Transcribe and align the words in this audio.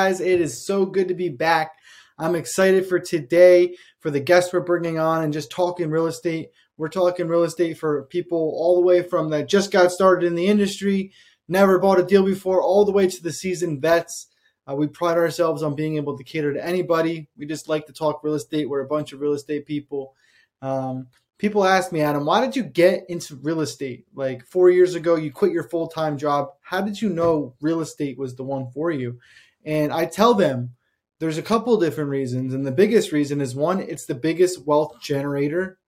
guys? 0.00 0.20
It 0.22 0.40
is 0.40 0.64
so 0.64 0.86
good 0.86 1.08
to 1.08 1.14
be 1.14 1.28
back. 1.28 1.72
I'm 2.18 2.34
excited 2.34 2.86
for 2.86 2.98
today, 2.98 3.76
for 3.98 4.10
the 4.10 4.18
guests 4.18 4.50
we're 4.50 4.60
bringing 4.60 4.98
on, 4.98 5.22
and 5.22 5.30
just 5.30 5.50
talking 5.50 5.90
real 5.90 6.06
estate. 6.06 6.48
We're 6.78 6.88
talking 6.88 7.28
real 7.28 7.42
estate 7.42 7.76
for 7.76 8.04
people 8.04 8.38
all 8.38 8.76
the 8.76 8.86
way 8.86 9.02
from 9.02 9.28
that 9.28 9.46
just 9.46 9.70
got 9.70 9.92
started 9.92 10.26
in 10.26 10.36
the 10.36 10.46
industry, 10.46 11.12
never 11.48 11.78
bought 11.78 12.00
a 12.00 12.02
deal 12.02 12.24
before, 12.24 12.62
all 12.62 12.86
the 12.86 12.92
way 12.92 13.08
to 13.08 13.22
the 13.22 13.30
seasoned 13.30 13.82
vets. 13.82 14.28
Uh, 14.66 14.74
we 14.74 14.86
pride 14.86 15.18
ourselves 15.18 15.62
on 15.62 15.74
being 15.74 15.96
able 15.96 16.16
to 16.16 16.24
cater 16.24 16.54
to 16.54 16.64
anybody. 16.64 17.28
We 17.36 17.44
just 17.44 17.68
like 17.68 17.84
to 17.84 17.92
talk 17.92 18.24
real 18.24 18.34
estate. 18.34 18.70
We're 18.70 18.80
a 18.80 18.88
bunch 18.88 19.12
of 19.12 19.20
real 19.20 19.34
estate 19.34 19.66
people. 19.66 20.14
Um, 20.62 21.08
people 21.36 21.66
ask 21.66 21.92
me, 21.92 22.00
Adam, 22.00 22.24
why 22.24 22.40
did 22.40 22.56
you 22.56 22.62
get 22.62 23.04
into 23.10 23.36
real 23.36 23.60
estate? 23.60 24.06
Like 24.14 24.46
four 24.46 24.70
years 24.70 24.94
ago, 24.94 25.16
you 25.16 25.30
quit 25.30 25.52
your 25.52 25.68
full 25.68 25.88
time 25.88 26.16
job. 26.16 26.52
How 26.62 26.80
did 26.80 27.02
you 27.02 27.10
know 27.10 27.54
real 27.60 27.82
estate 27.82 28.16
was 28.16 28.34
the 28.34 28.44
one 28.44 28.70
for 28.70 28.90
you? 28.90 29.18
And 29.64 29.92
I 29.92 30.06
tell 30.06 30.34
them 30.34 30.70
there's 31.18 31.38
a 31.38 31.42
couple 31.42 31.78
different 31.78 32.10
reasons. 32.10 32.54
And 32.54 32.66
the 32.66 32.72
biggest 32.72 33.12
reason 33.12 33.40
is 33.40 33.54
one, 33.54 33.80
it's 33.80 34.06
the 34.06 34.14
biggest 34.14 34.66
wealth 34.66 35.00
generator. 35.00 35.78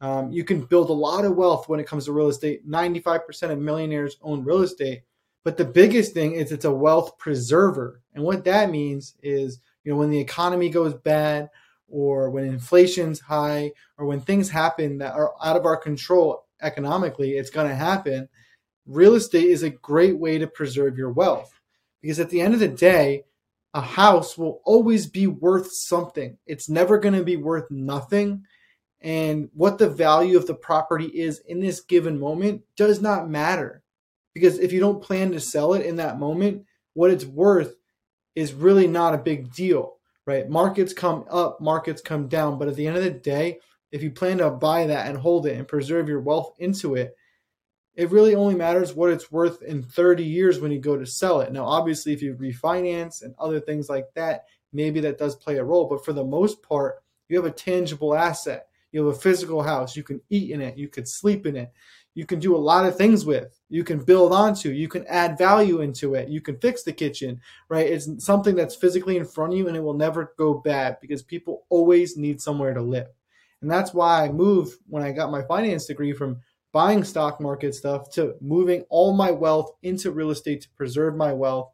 Um, 0.00 0.32
you 0.32 0.44
can 0.44 0.62
build 0.62 0.88
a 0.88 0.94
lot 0.94 1.26
of 1.26 1.36
wealth 1.36 1.68
when 1.68 1.78
it 1.78 1.86
comes 1.86 2.06
to 2.06 2.12
real 2.12 2.28
estate. 2.28 2.68
95% 2.68 3.50
of 3.50 3.58
millionaires 3.58 4.16
own 4.22 4.42
real 4.42 4.62
estate. 4.62 5.02
But 5.44 5.58
the 5.58 5.64
biggest 5.64 6.14
thing 6.14 6.32
is 6.32 6.50
it's 6.50 6.64
a 6.64 6.72
wealth 6.72 7.18
preserver. 7.18 8.02
And 8.14 8.24
what 8.24 8.44
that 8.44 8.70
means 8.70 9.14
is, 9.22 9.60
you 9.84 9.92
know, 9.92 9.98
when 9.98 10.10
the 10.10 10.18
economy 10.18 10.70
goes 10.70 10.94
bad 10.94 11.50
or 11.88 12.30
when 12.30 12.44
inflation's 12.44 13.20
high 13.20 13.72
or 13.98 14.06
when 14.06 14.20
things 14.20 14.48
happen 14.48 14.98
that 14.98 15.14
are 15.14 15.34
out 15.42 15.56
of 15.56 15.66
our 15.66 15.76
control 15.76 16.46
economically, 16.62 17.32
it's 17.32 17.50
going 17.50 17.68
to 17.68 17.74
happen. 17.74 18.28
Real 18.86 19.14
estate 19.14 19.46
is 19.46 19.62
a 19.62 19.70
great 19.70 20.18
way 20.18 20.38
to 20.38 20.46
preserve 20.46 20.96
your 20.96 21.12
wealth 21.12 21.59
because 22.00 22.20
at 22.20 22.30
the 22.30 22.40
end 22.40 22.54
of 22.54 22.60
the 22.60 22.68
day, 22.68 23.24
a 23.72 23.80
house 23.80 24.36
will 24.36 24.60
always 24.64 25.06
be 25.06 25.26
worth 25.26 25.72
something. 25.72 26.38
It's 26.46 26.68
never 26.68 26.98
going 26.98 27.14
to 27.14 27.22
be 27.22 27.36
worth 27.36 27.70
nothing. 27.70 28.44
And 29.00 29.48
what 29.54 29.78
the 29.78 29.88
value 29.88 30.36
of 30.36 30.46
the 30.46 30.54
property 30.54 31.06
is 31.06 31.40
in 31.46 31.60
this 31.60 31.80
given 31.80 32.18
moment 32.18 32.62
does 32.76 33.00
not 33.00 33.30
matter 33.30 33.82
because 34.34 34.58
if 34.58 34.72
you 34.72 34.80
don't 34.80 35.02
plan 35.02 35.32
to 35.32 35.40
sell 35.40 35.74
it 35.74 35.86
in 35.86 35.96
that 35.96 36.18
moment, 36.18 36.64
what 36.94 37.10
it's 37.10 37.24
worth 37.24 37.76
is 38.34 38.52
really 38.52 38.86
not 38.86 39.14
a 39.14 39.18
big 39.18 39.52
deal 39.52 40.00
right? 40.30 40.48
Markets 40.48 40.92
come 40.92 41.24
up, 41.28 41.60
markets 41.60 42.00
come 42.00 42.28
down. 42.28 42.56
But 42.56 42.68
at 42.68 42.76
the 42.76 42.86
end 42.86 42.96
of 42.96 43.02
the 43.02 43.10
day, 43.10 43.58
if 43.90 44.02
you 44.02 44.12
plan 44.12 44.38
to 44.38 44.50
buy 44.50 44.86
that 44.86 45.08
and 45.08 45.18
hold 45.18 45.46
it 45.46 45.56
and 45.56 45.66
preserve 45.66 46.08
your 46.08 46.20
wealth 46.20 46.54
into 46.58 46.94
it, 46.94 47.16
it 48.00 48.10
really 48.10 48.34
only 48.34 48.54
matters 48.54 48.94
what 48.94 49.10
it's 49.10 49.30
worth 49.30 49.62
in 49.62 49.82
30 49.82 50.24
years 50.24 50.58
when 50.58 50.72
you 50.72 50.78
go 50.78 50.96
to 50.96 51.06
sell 51.06 51.40
it. 51.40 51.52
Now, 51.52 51.64
obviously, 51.64 52.12
if 52.12 52.22
you 52.22 52.34
refinance 52.34 53.22
and 53.22 53.34
other 53.38 53.60
things 53.60 53.88
like 53.88 54.06
that, 54.14 54.46
maybe 54.72 55.00
that 55.00 55.18
does 55.18 55.36
play 55.36 55.58
a 55.58 55.64
role. 55.64 55.86
But 55.86 56.04
for 56.04 56.12
the 56.12 56.24
most 56.24 56.62
part, 56.62 57.02
you 57.28 57.36
have 57.36 57.46
a 57.46 57.54
tangible 57.54 58.14
asset. 58.14 58.66
You 58.92 59.06
have 59.06 59.14
a 59.14 59.18
physical 59.18 59.62
house. 59.62 59.96
You 59.96 60.02
can 60.02 60.20
eat 60.30 60.50
in 60.50 60.60
it. 60.60 60.76
You 60.76 60.88
could 60.88 61.06
sleep 61.06 61.46
in 61.46 61.56
it 61.56 61.72
you 62.14 62.26
can 62.26 62.40
do 62.40 62.56
a 62.56 62.58
lot 62.58 62.86
of 62.86 62.96
things 62.96 63.24
with 63.24 63.60
you 63.68 63.84
can 63.84 64.02
build 64.02 64.32
onto 64.32 64.70
you 64.70 64.88
can 64.88 65.06
add 65.06 65.38
value 65.38 65.80
into 65.80 66.14
it 66.14 66.28
you 66.28 66.40
can 66.40 66.56
fix 66.58 66.82
the 66.82 66.92
kitchen 66.92 67.40
right 67.68 67.86
it's 67.86 68.24
something 68.24 68.54
that's 68.54 68.74
physically 68.74 69.16
in 69.16 69.24
front 69.24 69.52
of 69.52 69.58
you 69.58 69.68
and 69.68 69.76
it 69.76 69.82
will 69.82 69.94
never 69.94 70.34
go 70.36 70.54
bad 70.54 70.98
because 71.00 71.22
people 71.22 71.64
always 71.68 72.16
need 72.16 72.40
somewhere 72.40 72.74
to 72.74 72.82
live 72.82 73.08
and 73.62 73.70
that's 73.70 73.94
why 73.94 74.24
i 74.24 74.28
moved 74.28 74.78
when 74.88 75.02
i 75.02 75.12
got 75.12 75.30
my 75.30 75.42
finance 75.42 75.86
degree 75.86 76.12
from 76.12 76.40
buying 76.72 77.04
stock 77.04 77.40
market 77.40 77.74
stuff 77.74 78.10
to 78.10 78.34
moving 78.40 78.84
all 78.88 79.12
my 79.12 79.30
wealth 79.30 79.72
into 79.82 80.10
real 80.10 80.30
estate 80.30 80.62
to 80.62 80.70
preserve 80.70 81.16
my 81.16 81.32
wealth 81.32 81.72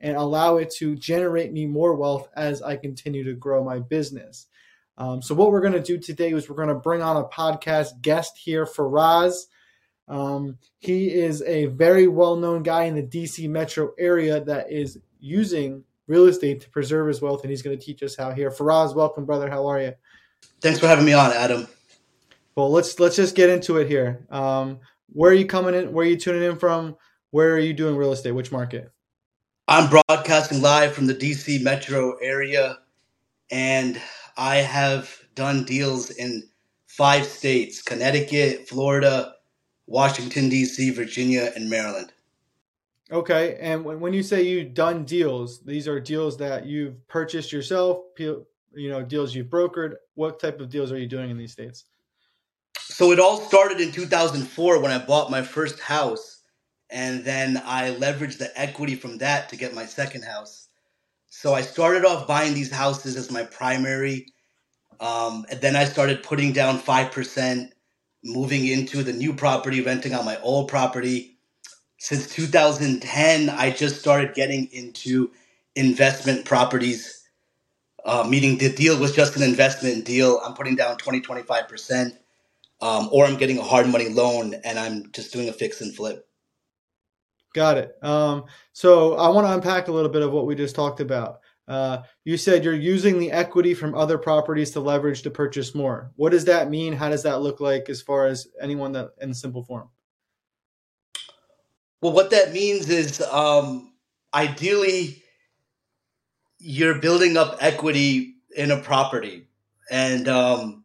and 0.00 0.16
allow 0.16 0.56
it 0.56 0.70
to 0.70 0.94
generate 0.96 1.52
me 1.52 1.66
more 1.66 1.94
wealth 1.94 2.28
as 2.36 2.62
i 2.62 2.76
continue 2.76 3.24
to 3.24 3.34
grow 3.34 3.62
my 3.64 3.78
business 3.78 4.46
um, 4.98 5.22
so 5.22 5.34
what 5.34 5.52
we're 5.52 5.60
going 5.60 5.74
to 5.74 5.80
do 5.80 5.96
today 5.96 6.32
is 6.32 6.50
we're 6.50 6.56
going 6.56 6.68
to 6.68 6.74
bring 6.74 7.02
on 7.02 7.16
a 7.16 7.24
podcast 7.24 8.02
guest 8.02 8.36
here 8.36 8.66
Faraz. 8.66 9.44
Um, 10.08 10.58
he 10.78 11.12
is 11.12 11.40
a 11.42 11.66
very 11.66 12.08
well 12.08 12.36
known 12.36 12.64
guy 12.64 12.84
in 12.84 12.96
the 12.96 13.02
DC 13.02 13.48
metro 13.48 13.92
area 13.98 14.42
that 14.44 14.72
is 14.72 14.98
using 15.20 15.84
real 16.08 16.26
estate 16.26 16.62
to 16.62 16.70
preserve 16.70 17.06
his 17.06 17.22
wealth, 17.22 17.42
and 17.42 17.50
he's 17.50 17.62
going 17.62 17.78
to 17.78 17.84
teach 17.84 18.02
us 18.02 18.16
how 18.16 18.32
here. 18.32 18.50
Faraz, 18.50 18.94
welcome, 18.94 19.24
brother. 19.24 19.48
How 19.48 19.66
are 19.66 19.80
you? 19.80 19.92
Thanks 20.60 20.80
for 20.80 20.88
having 20.88 21.04
me 21.04 21.12
on, 21.12 21.32
Adam. 21.32 21.68
Well, 22.58 22.72
let's 22.72 22.98
let's 22.98 23.14
just 23.14 23.36
get 23.36 23.50
into 23.50 23.76
it 23.76 23.86
here. 23.86 24.26
Um, 24.30 24.80
where 25.10 25.30
are 25.30 25.34
you 25.34 25.46
coming 25.46 25.76
in? 25.76 25.92
Where 25.92 26.04
are 26.04 26.08
you 26.08 26.16
tuning 26.16 26.42
in 26.42 26.58
from? 26.58 26.96
Where 27.30 27.54
are 27.54 27.60
you 27.60 27.72
doing 27.72 27.94
real 27.94 28.10
estate? 28.10 28.32
Which 28.32 28.50
market? 28.50 28.90
I'm 29.68 29.88
broadcasting 29.88 30.60
live 30.60 30.92
from 30.92 31.06
the 31.06 31.14
DC 31.14 31.62
metro 31.62 32.16
area, 32.16 32.80
and 33.52 34.02
I 34.36 34.56
have 34.56 35.08
done 35.36 35.66
deals 35.66 36.10
in 36.10 36.48
five 36.88 37.26
states: 37.26 37.80
Connecticut, 37.80 38.68
Florida, 38.68 39.34
Washington, 39.86 40.48
D.C., 40.48 40.90
Virginia, 40.90 41.52
and 41.54 41.70
Maryland. 41.70 42.12
Okay. 43.12 43.56
And 43.60 43.84
when 43.84 44.12
you 44.12 44.24
say 44.24 44.42
you've 44.42 44.74
done 44.74 45.04
deals, 45.04 45.60
these 45.60 45.86
are 45.86 46.00
deals 46.00 46.36
that 46.38 46.66
you've 46.66 47.06
purchased 47.06 47.52
yourself, 47.52 47.98
you 48.18 48.46
know, 48.74 49.04
deals 49.04 49.32
you've 49.32 49.46
brokered. 49.46 49.94
What 50.16 50.40
type 50.40 50.60
of 50.60 50.70
deals 50.70 50.90
are 50.90 50.98
you 50.98 51.06
doing 51.06 51.30
in 51.30 51.38
these 51.38 51.52
states? 51.52 51.84
So 52.90 53.12
it 53.12 53.20
all 53.20 53.40
started 53.42 53.80
in 53.80 53.92
2004 53.92 54.80
when 54.80 54.92
I 54.92 54.98
bought 55.04 55.30
my 55.30 55.42
first 55.42 55.80
house. 55.80 56.42
And 56.90 57.24
then 57.24 57.60
I 57.66 57.90
leveraged 57.92 58.38
the 58.38 58.50
equity 58.60 58.96
from 58.96 59.18
that 59.18 59.50
to 59.50 59.56
get 59.56 59.74
my 59.74 59.86
second 59.86 60.22
house. 60.24 60.68
So 61.30 61.54
I 61.54 61.62
started 61.62 62.04
off 62.04 62.28
buying 62.28 62.54
these 62.54 62.72
houses 62.72 63.16
as 63.16 63.30
my 63.32 63.44
primary. 63.44 64.26
Um, 65.00 65.46
and 65.50 65.60
then 65.60 65.76
I 65.76 65.84
started 65.84 66.22
putting 66.22 66.52
down 66.52 66.80
5% 66.80 67.70
moving 68.24 68.66
into 68.66 69.02
the 69.04 69.12
new 69.14 69.34
property, 69.34 69.82
renting 69.82 70.14
out 70.14 70.24
my 70.24 70.40
old 70.42 70.68
property. 70.68 71.38
Since 71.98 72.28
2010, 72.34 73.50
I 73.50 73.70
just 73.70 74.00
started 74.00 74.34
getting 74.34 74.66
into 74.72 75.32
investment 75.76 76.44
properties. 76.46 77.24
Uh, 78.04 78.26
meaning 78.28 78.58
the 78.58 78.72
deal 78.72 78.98
was 78.98 79.14
just 79.14 79.36
an 79.36 79.42
investment 79.44 80.04
deal. 80.06 80.40
I'm 80.44 80.54
putting 80.54 80.76
down 80.76 80.96
20, 80.98 81.20
25%, 81.22 82.16
um, 82.80 83.08
or 83.12 83.24
I'm 83.24 83.36
getting 83.36 83.58
a 83.58 83.62
hard 83.62 83.88
money 83.88 84.08
loan 84.08 84.54
and 84.64 84.78
I'm 84.78 85.10
just 85.12 85.32
doing 85.32 85.48
a 85.48 85.52
fix 85.52 85.80
and 85.80 85.94
flip. 85.94 86.26
Got 87.54 87.78
it. 87.78 87.96
Um, 88.02 88.44
so 88.72 89.14
I 89.14 89.28
want 89.28 89.46
to 89.46 89.54
unpack 89.54 89.88
a 89.88 89.92
little 89.92 90.10
bit 90.10 90.22
of 90.22 90.32
what 90.32 90.46
we 90.46 90.54
just 90.54 90.76
talked 90.76 91.00
about. 91.00 91.40
Uh, 91.66 92.02
you 92.24 92.36
said 92.36 92.64
you're 92.64 92.74
using 92.74 93.18
the 93.18 93.30
equity 93.30 93.74
from 93.74 93.94
other 93.94 94.16
properties 94.16 94.70
to 94.70 94.80
leverage 94.80 95.22
to 95.22 95.30
purchase 95.30 95.74
more. 95.74 96.12
What 96.16 96.30
does 96.30 96.46
that 96.46 96.70
mean? 96.70 96.94
How 96.94 97.10
does 97.10 97.22
that 97.24 97.42
look 97.42 97.60
like 97.60 97.90
as 97.90 98.00
far 98.00 98.26
as 98.26 98.48
anyone 98.60 98.92
that 98.92 99.10
in 99.20 99.34
simple 99.34 99.62
form? 99.62 99.88
Well, 102.00 102.12
what 102.12 102.30
that 102.30 102.52
means 102.52 102.88
is 102.88 103.20
um, 103.20 103.92
ideally 104.32 105.22
you're 106.58 107.00
building 107.00 107.36
up 107.36 107.58
equity 107.60 108.36
in 108.56 108.70
a 108.70 108.80
property, 108.80 109.48
and 109.90 110.28
um, 110.28 110.84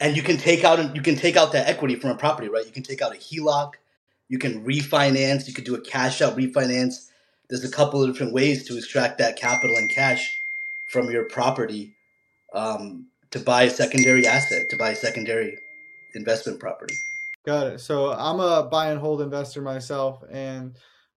and 0.00 0.16
you 0.16 0.22
can 0.22 0.36
take 0.36 0.64
out 0.64 0.94
you 0.94 1.02
can 1.02 1.16
take 1.16 1.36
out 1.36 1.52
that 1.52 1.68
equity 1.68 1.96
from 1.96 2.10
a 2.10 2.16
property, 2.16 2.48
right? 2.48 2.66
You 2.66 2.72
can 2.72 2.82
take 2.82 3.02
out 3.02 3.14
a 3.14 3.18
HELOC, 3.18 3.74
you 4.28 4.38
can 4.38 4.64
refinance, 4.64 5.46
you 5.48 5.54
can 5.54 5.64
do 5.64 5.74
a 5.74 5.80
cash 5.80 6.22
out 6.22 6.36
refinance 6.36 7.08
there's 7.48 7.64
a 7.64 7.70
couple 7.70 8.02
of 8.02 8.10
different 8.10 8.32
ways 8.32 8.66
to 8.66 8.76
extract 8.76 9.18
that 9.18 9.36
capital 9.36 9.76
and 9.76 9.90
cash 9.90 10.40
from 10.86 11.10
your 11.10 11.24
property 11.24 11.96
um, 12.54 13.06
to 13.30 13.38
buy 13.38 13.64
a 13.64 13.70
secondary 13.70 14.26
asset, 14.26 14.68
to 14.70 14.76
buy 14.76 14.90
a 14.90 14.96
secondary 14.96 15.58
investment 16.14 16.60
property. 16.60 16.94
Got 17.44 17.66
it. 17.68 17.80
So 17.80 18.12
I'm 18.12 18.40
a 18.40 18.68
buy 18.70 18.90
and 18.90 19.00
hold 19.00 19.22
investor 19.22 19.62
myself, 19.62 20.22
and 20.30 20.76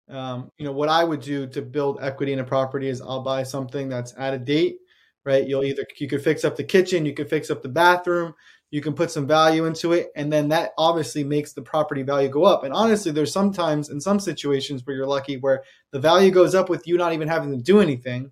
um, 0.10 0.50
you 0.58 0.66
know 0.66 0.72
what 0.72 0.90
I 0.90 1.04
would 1.04 1.22
do 1.22 1.48
to 1.48 1.62
build 1.62 2.00
equity 2.02 2.34
in 2.34 2.40
a 2.40 2.44
property 2.44 2.88
is 2.88 3.02
I'll 3.02 3.24
buy 3.24 3.44
something 3.44 3.90
that's 3.90 4.16
out 4.18 4.34
of 4.34 4.46
date, 4.46 4.78
right? 5.26 5.46
You'll 5.46 5.64
either 5.64 5.86
you 5.98 6.08
could 6.08 6.24
fix 6.24 6.46
up 6.46 6.56
the 6.56 6.64
kitchen, 6.64 7.06
you 7.06 7.14
could 7.14 7.30
fix 7.30 7.50
up 7.50 7.62
the 7.62 7.70
bathroom, 7.70 8.34
you 8.72 8.82
can 8.82 8.94
put 8.94 9.12
some 9.12 9.28
value 9.28 9.66
into 9.66 9.92
it 9.92 10.12
and 10.16 10.32
then 10.32 10.48
that 10.48 10.72
obviously 10.78 11.24
makes 11.24 11.54
the 11.54 11.62
property 11.62 12.04
value 12.04 12.30
go 12.30 12.44
up. 12.46 12.64
And 12.64 12.74
honestly 12.74 13.12
there's 13.12 13.34
sometimes 13.34 13.90
in 13.90 14.02
some 14.02 14.20
situations 14.20 14.86
where 14.86 14.96
you're 14.96 15.06
lucky 15.06 15.38
where 15.38 15.64
the 15.92 16.00
value 16.00 16.32
goes 16.32 16.56
up 16.56 16.70
with 16.70 16.88
you 16.88 16.98
not 16.98 17.14
even 17.14 17.28
having 17.28 17.52
to 17.52 17.64
do 17.64 17.82
anything 17.82 18.32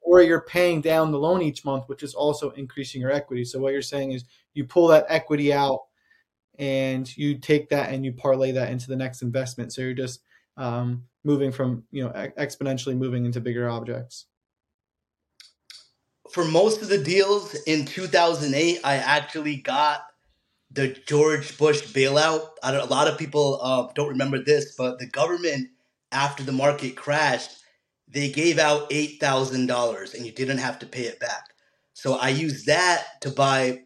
or 0.00 0.20
you're 0.20 0.42
paying 0.42 0.80
down 0.80 1.12
the 1.12 1.18
loan 1.18 1.42
each 1.42 1.64
month 1.64 1.84
which 1.86 2.02
is 2.02 2.14
also 2.14 2.50
increasing 2.50 3.00
your 3.00 3.12
equity. 3.12 3.44
So 3.44 3.60
what 3.60 3.72
you're 3.72 3.82
saying 3.82 4.12
is 4.12 4.24
you 4.52 4.64
pull 4.64 4.88
that 4.88 5.06
equity 5.08 5.52
out 5.52 5.80
and 6.58 7.16
you 7.16 7.38
take 7.38 7.68
that 7.70 7.90
and 7.90 8.04
you 8.04 8.12
parlay 8.12 8.50
that 8.52 8.70
into 8.70 8.88
the 8.88 8.96
next 8.96 9.22
investment. 9.22 9.72
So 9.72 9.82
you're 9.82 9.94
just 9.94 10.20
um, 10.56 11.04
moving 11.24 11.52
from 11.52 11.84
you 11.90 12.04
know 12.04 12.10
exponentially 12.38 12.96
moving 12.96 13.24
into 13.24 13.40
bigger 13.40 13.68
objects 13.68 14.26
for 16.30 16.44
most 16.44 16.82
of 16.82 16.88
the 16.88 16.98
deals 16.98 17.54
in 17.66 17.84
2008, 17.84 18.80
I 18.84 18.96
actually 18.96 19.56
got 19.56 20.02
the 20.70 20.88
George 21.06 21.56
Bush 21.58 21.82
bailout. 21.92 22.50
I 22.62 22.72
don't, 22.72 22.86
a 22.86 22.92
lot 22.92 23.08
of 23.08 23.18
people 23.18 23.58
uh, 23.62 23.88
don't 23.94 24.08
remember 24.08 24.38
this, 24.38 24.74
but 24.76 24.98
the 24.98 25.06
government, 25.06 25.68
after 26.12 26.42
the 26.42 26.52
market 26.52 26.96
crashed, 26.96 27.58
they 28.08 28.30
gave 28.30 28.58
out 28.58 28.90
$8,000 28.90 30.14
and 30.14 30.26
you 30.26 30.32
didn't 30.32 30.58
have 30.58 30.78
to 30.80 30.86
pay 30.86 31.02
it 31.02 31.20
back. 31.20 31.44
So 31.94 32.14
I 32.14 32.28
used 32.28 32.66
that 32.66 33.20
to 33.22 33.30
buy 33.30 33.82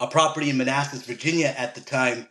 a 0.00 0.06
property 0.06 0.50
in 0.50 0.58
Manassas, 0.58 1.02
Virginia 1.02 1.54
at 1.56 1.74
the 1.74 1.80
time. 1.80 2.28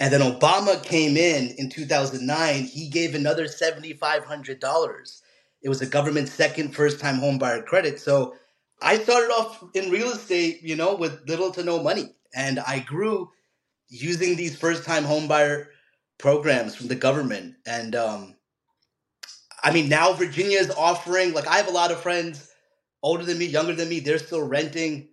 And 0.00 0.12
then 0.12 0.20
Obama 0.20 0.82
came 0.82 1.16
in 1.16 1.54
in 1.58 1.70
2009. 1.70 2.64
He 2.64 2.88
gave 2.88 3.14
another 3.14 3.44
$7,500. 3.44 5.22
It 5.66 5.68
was 5.68 5.82
a 5.82 5.86
government's 5.86 6.32
second 6.32 6.76
first 6.76 7.00
time 7.00 7.16
home 7.16 7.38
buyer 7.38 7.60
credit. 7.60 7.98
So 7.98 8.36
I 8.82 8.98
started 8.98 9.32
off 9.32 9.64
in 9.74 9.90
real 9.90 10.12
estate, 10.12 10.62
you 10.62 10.76
know, 10.76 10.94
with 10.94 11.28
little 11.28 11.50
to 11.50 11.64
no 11.64 11.82
money. 11.82 12.14
And 12.36 12.60
I 12.60 12.78
grew 12.78 13.32
using 13.88 14.36
these 14.36 14.56
first 14.56 14.84
time 14.84 15.02
home 15.02 15.26
buyer 15.26 15.70
programs 16.18 16.76
from 16.76 16.86
the 16.86 16.94
government. 16.94 17.56
And 17.66 17.96
um, 17.96 18.36
I 19.60 19.72
mean, 19.72 19.88
now 19.88 20.12
Virginia 20.12 20.56
is 20.56 20.70
offering, 20.70 21.34
like, 21.34 21.48
I 21.48 21.56
have 21.56 21.66
a 21.66 21.72
lot 21.72 21.90
of 21.90 21.98
friends 21.98 22.48
older 23.02 23.24
than 23.24 23.36
me, 23.36 23.46
younger 23.46 23.74
than 23.74 23.88
me, 23.88 23.98
they're 23.98 24.18
still 24.18 24.46
renting. 24.46 25.08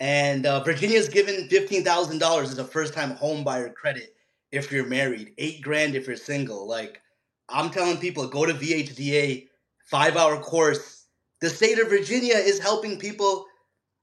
And 0.00 0.46
uh, 0.46 0.64
Virginia's 0.64 1.10
given 1.10 1.50
$15,000 1.50 2.42
as 2.44 2.58
a 2.58 2.64
first 2.64 2.94
time 2.94 3.10
home 3.10 3.44
buyer 3.44 3.68
credit 3.68 4.14
if 4.52 4.72
you're 4.72 4.86
married, 4.86 5.34
eight 5.36 5.60
grand 5.60 5.94
if 5.94 6.06
you're 6.06 6.16
single. 6.16 6.66
Like, 6.66 7.02
I'm 7.50 7.68
telling 7.68 7.98
people, 7.98 8.26
go 8.26 8.46
to 8.46 8.54
VHDA, 8.54 9.48
five 9.90 10.16
hour 10.16 10.38
course. 10.38 11.06
The 11.40 11.50
state 11.50 11.78
of 11.78 11.88
Virginia 11.88 12.34
is 12.34 12.58
helping 12.58 12.98
people, 12.98 13.46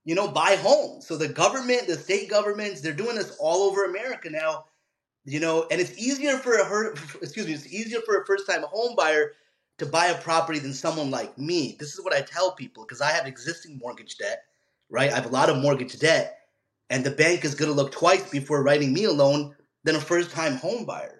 you 0.05 0.15
know, 0.15 0.27
buy 0.27 0.55
homes. 0.55 1.07
So 1.07 1.17
the 1.17 1.29
government, 1.29 1.87
the 1.87 1.95
state 1.97 2.29
governments, 2.29 2.81
they're 2.81 2.93
doing 2.93 3.15
this 3.15 3.35
all 3.39 3.69
over 3.69 3.85
America 3.85 4.29
now, 4.29 4.65
you 5.25 5.39
know, 5.39 5.65
and 5.71 5.79
it's 5.79 5.97
easier 5.97 6.37
for 6.37 6.57
a 6.57 6.65
her, 6.65 6.93
excuse 7.21 7.47
me, 7.47 7.53
it's 7.53 7.71
easier 7.71 8.01
for 8.01 8.21
a 8.21 8.25
first 8.25 8.49
time 8.49 8.63
home 8.63 8.95
buyer 8.95 9.33
to 9.77 9.85
buy 9.85 10.07
a 10.07 10.21
property 10.21 10.59
than 10.59 10.73
someone 10.73 11.09
like 11.09 11.37
me. 11.37 11.75
This 11.79 11.93
is 11.93 12.03
what 12.03 12.13
I 12.13 12.21
tell 12.21 12.51
people 12.51 12.83
because 12.83 13.01
I 13.01 13.11
have 13.11 13.27
existing 13.27 13.79
mortgage 13.81 14.17
debt, 14.17 14.43
right? 14.89 15.11
I 15.11 15.15
have 15.15 15.25
a 15.25 15.29
lot 15.29 15.49
of 15.49 15.57
mortgage 15.57 15.97
debt, 15.99 16.37
and 16.89 17.03
the 17.03 17.11
bank 17.11 17.45
is 17.45 17.55
going 17.55 17.71
to 17.71 17.75
look 17.75 17.91
twice 17.91 18.29
before 18.29 18.63
writing 18.63 18.93
me 18.93 19.05
a 19.05 19.11
loan 19.11 19.55
than 19.85 19.95
a 19.95 20.01
first 20.01 20.31
time 20.31 20.57
home 20.57 20.85
buyer. 20.85 21.18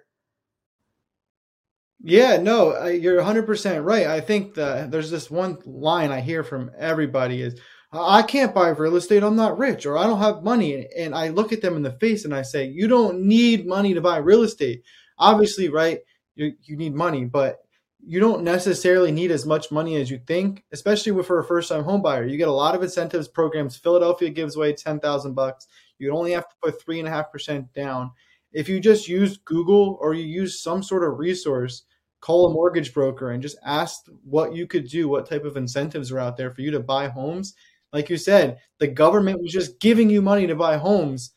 Yeah, 2.01 2.38
no, 2.38 2.86
you're 2.88 3.22
100% 3.22 3.84
right. 3.84 4.07
I 4.07 4.22
think 4.22 4.54
the, 4.54 4.88
there's 4.90 5.12
this 5.12 5.30
one 5.30 5.57
line 5.66 6.12
I 6.12 6.22
hear 6.22 6.44
from 6.44 6.72
everybody 6.78 7.42
is, 7.42 7.60
I 7.92 8.22
can't 8.22 8.54
buy 8.54 8.69
real 8.69 8.96
estate. 8.96 9.24
I'm 9.24 9.36
not 9.36 9.57
rich 9.57 9.86
or 9.86 9.98
I 9.98 10.04
don't 10.04 10.19
have 10.19 10.44
money. 10.44 10.88
And 10.96 11.13
I 11.16 11.30
look 11.30 11.51
at 11.51 11.62
them 11.62 11.75
in 11.75 11.81
the 11.81 11.92
face 11.94 12.24
and 12.24 12.34
I 12.34 12.44
say, 12.44 12.66
you 12.68 12.88
don't 12.88 13.22
need 13.22 13.66
money 13.66 13.94
to 13.96 14.01
buy 14.01 14.18
real 14.18 14.44
estate. 14.44 14.84
Obviously, 15.18 15.69
right? 15.69 16.00
You, 16.36 16.54
you 16.63 16.78
need 16.78 16.94
money, 16.94 17.25
but 17.25 17.57
you 18.06 18.19
don't 18.19 18.44
necessarily 18.44 19.12
need 19.12 19.31
as 19.31 19.46
much 19.46 19.72
money 19.72 19.98
as 19.98 20.10
you 20.10 20.19
think, 20.25 20.63
especially 20.72 21.12
with 21.12 21.25
for 21.28 21.40
a 21.40 21.44
first-time 21.44 21.84
home 21.84 22.01
buyer. 22.01 22.25
You 22.25 22.38
get 22.38 22.48
a 22.48 22.54
lot 22.54 22.75
of 22.75 22.84
incentives 22.84 23.28
programs. 23.28 23.75
Philadelphia 23.75 24.30
gives 24.30 24.56
away 24.56 24.74
ten 24.74 25.00
thousand 25.01 25.34
bucks. 25.34 25.68
You 25.98 26.13
only 26.16 26.31
have 26.31 26.48
to 26.48 26.56
put 26.63 26.81
three 26.81 27.00
and 27.00 27.07
a 27.07 27.12
half 27.12 27.30
percent 27.31 27.74
down. 27.74 28.12
If 28.54 28.69
you 28.69 28.80
just 28.80 29.10
use 29.10 29.38
Google 29.38 29.98
or 30.00 30.13
you 30.13 30.24
use 30.24 30.63
some 30.63 30.81
sort 30.81 31.04
of 31.04 31.19
resource, 31.19 31.84
call 32.21 32.48
a 32.48 32.54
mortgage 32.54 32.94
broker 32.94 33.31
and 33.31 33.42
just 33.42 33.57
ask 33.66 34.06
what 34.24 34.54
you 34.54 34.68
could 34.68 34.88
do, 34.88 35.07
what 35.07 35.30
type 35.30 35.45
of 35.45 35.57
incentives 35.57 36.12
are 36.12 36.19
out 36.19 36.38
there 36.38 36.51
for 36.51 36.62
you 36.62 36.71
to 36.71 36.80
buy 36.80 37.07
homes. 37.07 37.54
Like 37.94 38.10
you 38.10 38.18
said, 38.18 38.60
the 38.80 38.88
government 38.88 39.42
was 39.42 39.51
just 39.51 39.80
giving 39.80 40.10
you 40.10 40.21
money 40.21 40.45
to 40.48 40.56
buy 40.56 40.77
homes, 40.77 41.31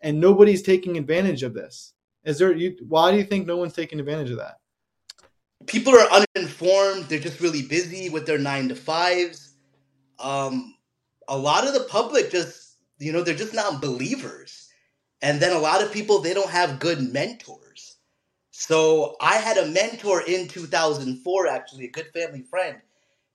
and 0.00 0.20
nobody's 0.20 0.62
taking 0.62 0.98
advantage 0.98 1.42
of 1.42 1.54
this. 1.54 1.94
Is 2.24 2.38
there? 2.38 2.52
You, 2.52 2.76
why 2.86 3.12
do 3.12 3.16
you 3.16 3.24
think 3.24 3.46
no 3.46 3.56
one's 3.56 3.72
taking 3.72 4.00
advantage 4.00 4.30
of 4.30 4.38
that? 4.38 4.56
people 5.66 5.94
are 5.94 6.24
uninformed. 6.36 7.04
They're 7.04 7.18
just 7.18 7.40
really 7.40 7.62
busy 7.62 8.08
with 8.08 8.26
their 8.26 8.38
nine 8.38 8.68
to 8.68 8.76
fives. 8.76 9.54
Um, 10.18 10.74
a 11.28 11.36
lot 11.36 11.66
of 11.66 11.74
the 11.74 11.86
public 11.88 12.30
just, 12.30 12.76
you 12.98 13.12
know, 13.12 13.22
they're 13.22 13.34
just 13.34 13.54
not 13.54 13.80
believers. 13.80 14.68
And 15.22 15.40
then 15.40 15.54
a 15.54 15.58
lot 15.58 15.82
of 15.82 15.92
people, 15.92 16.20
they 16.20 16.34
don't 16.34 16.50
have 16.50 16.78
good 16.78 17.00
mentors. 17.12 17.65
So 18.58 19.16
I 19.20 19.36
had 19.36 19.58
a 19.58 19.66
mentor 19.66 20.22
in 20.22 20.48
2004, 20.48 21.46
actually, 21.46 21.84
a 21.84 21.90
good 21.90 22.08
family 22.12 22.42
friend. 22.42 22.78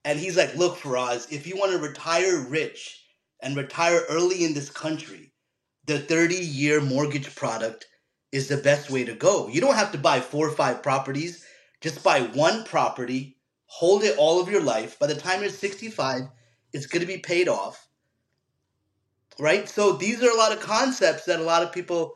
And 0.04 0.20
he's 0.20 0.36
like, 0.36 0.56
look, 0.56 0.78
Faraz, 0.78 1.32
if 1.32 1.46
you 1.46 1.56
want 1.56 1.72
to 1.74 1.78
retire 1.78 2.40
rich 2.40 3.06
and 3.40 3.56
retire 3.56 4.02
early 4.10 4.44
in 4.44 4.54
this 4.54 4.70
country, 4.70 5.32
the 5.86 6.00
30 6.00 6.36
year 6.36 6.82
mortgage 6.82 7.34
product 7.36 7.86
is 8.32 8.48
the 8.48 8.58
best 8.58 8.90
way 8.90 9.04
to 9.04 9.14
go. 9.14 9.48
You 9.48 9.62
don't 9.62 9.76
have 9.76 9.92
to 9.92 9.98
buy 9.98 10.20
four 10.22 10.48
or 10.48 10.52
five 10.52 10.82
properties 10.82 11.46
just 11.82 12.04
buy 12.04 12.22
one 12.22 12.64
property, 12.64 13.38
hold 13.66 14.04
it 14.04 14.18
all 14.18 14.40
of 14.40 14.50
your 14.50 14.62
life. 14.62 15.00
By 15.00 15.08
the 15.08 15.16
time 15.16 15.42
you're 15.42 15.50
65, 15.50 16.22
it's 16.74 16.86
going 16.86 17.02
to 17.02 17.08
be 17.08 17.18
paid 17.18 17.50
off. 17.50 17.88
Right? 19.40 19.68
So 19.68 19.94
these 19.94 20.24
are 20.24 20.30
a 20.30 20.38
lot 20.38 20.52
of 20.52 20.60
concepts 20.60 21.26
that 21.26 21.40
a 21.40 21.44
lot 21.44 21.64
of 21.64 21.72
people 21.72 22.16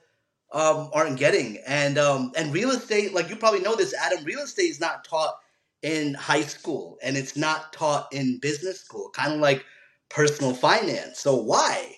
um, 0.56 0.90
aren't 0.94 1.20
getting. 1.20 1.58
And 1.68 1.98
um, 1.98 2.32
and 2.36 2.54
real 2.54 2.72
estate, 2.72 3.14
like 3.14 3.30
you 3.30 3.36
probably 3.36 3.60
know 3.60 3.76
this, 3.76 3.94
Adam, 3.94 4.24
real 4.24 4.40
estate 4.40 4.72
is 4.72 4.80
not 4.80 5.04
taught 5.04 5.36
in 5.84 6.16
high 6.16 6.42
school 6.42 6.98
and 7.04 7.18
it's 7.18 7.36
not 7.36 7.74
taught 7.74 8.08
in 8.12 8.40
business 8.40 8.80
school, 8.80 9.10
kind 9.14 9.34
of 9.34 9.40
like 9.42 9.66
personal 10.10 10.54
finance. 10.54 11.20
So 11.20 11.36
why? 11.36 11.98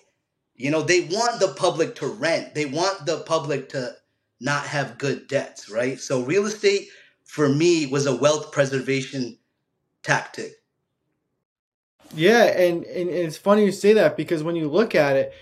You 0.56 0.72
know, 0.72 0.82
they 0.82 1.02
want 1.02 1.38
the 1.38 1.54
public 1.56 1.94
to 1.96 2.08
rent. 2.08 2.54
They 2.54 2.66
want 2.66 3.06
the 3.06 3.20
public 3.20 3.68
to 3.70 3.92
not 4.40 4.66
have 4.66 4.98
good 4.98 5.28
debts, 5.28 5.70
right? 5.70 6.00
So 6.00 6.22
real 6.22 6.44
estate 6.44 6.88
for 7.24 7.48
me 7.48 7.86
was 7.86 8.06
a 8.06 8.16
wealth 8.16 8.50
preservation 8.50 9.38
tactic. 10.02 10.54
Yeah, 12.12 12.44
and, 12.44 12.84
and 12.84 13.10
it's 13.10 13.36
funny 13.36 13.64
you 13.64 13.72
say 13.72 13.92
that 13.92 14.16
because 14.16 14.42
when 14.42 14.56
you 14.56 14.68
look 14.68 14.94
at 14.96 15.14
it, 15.14 15.32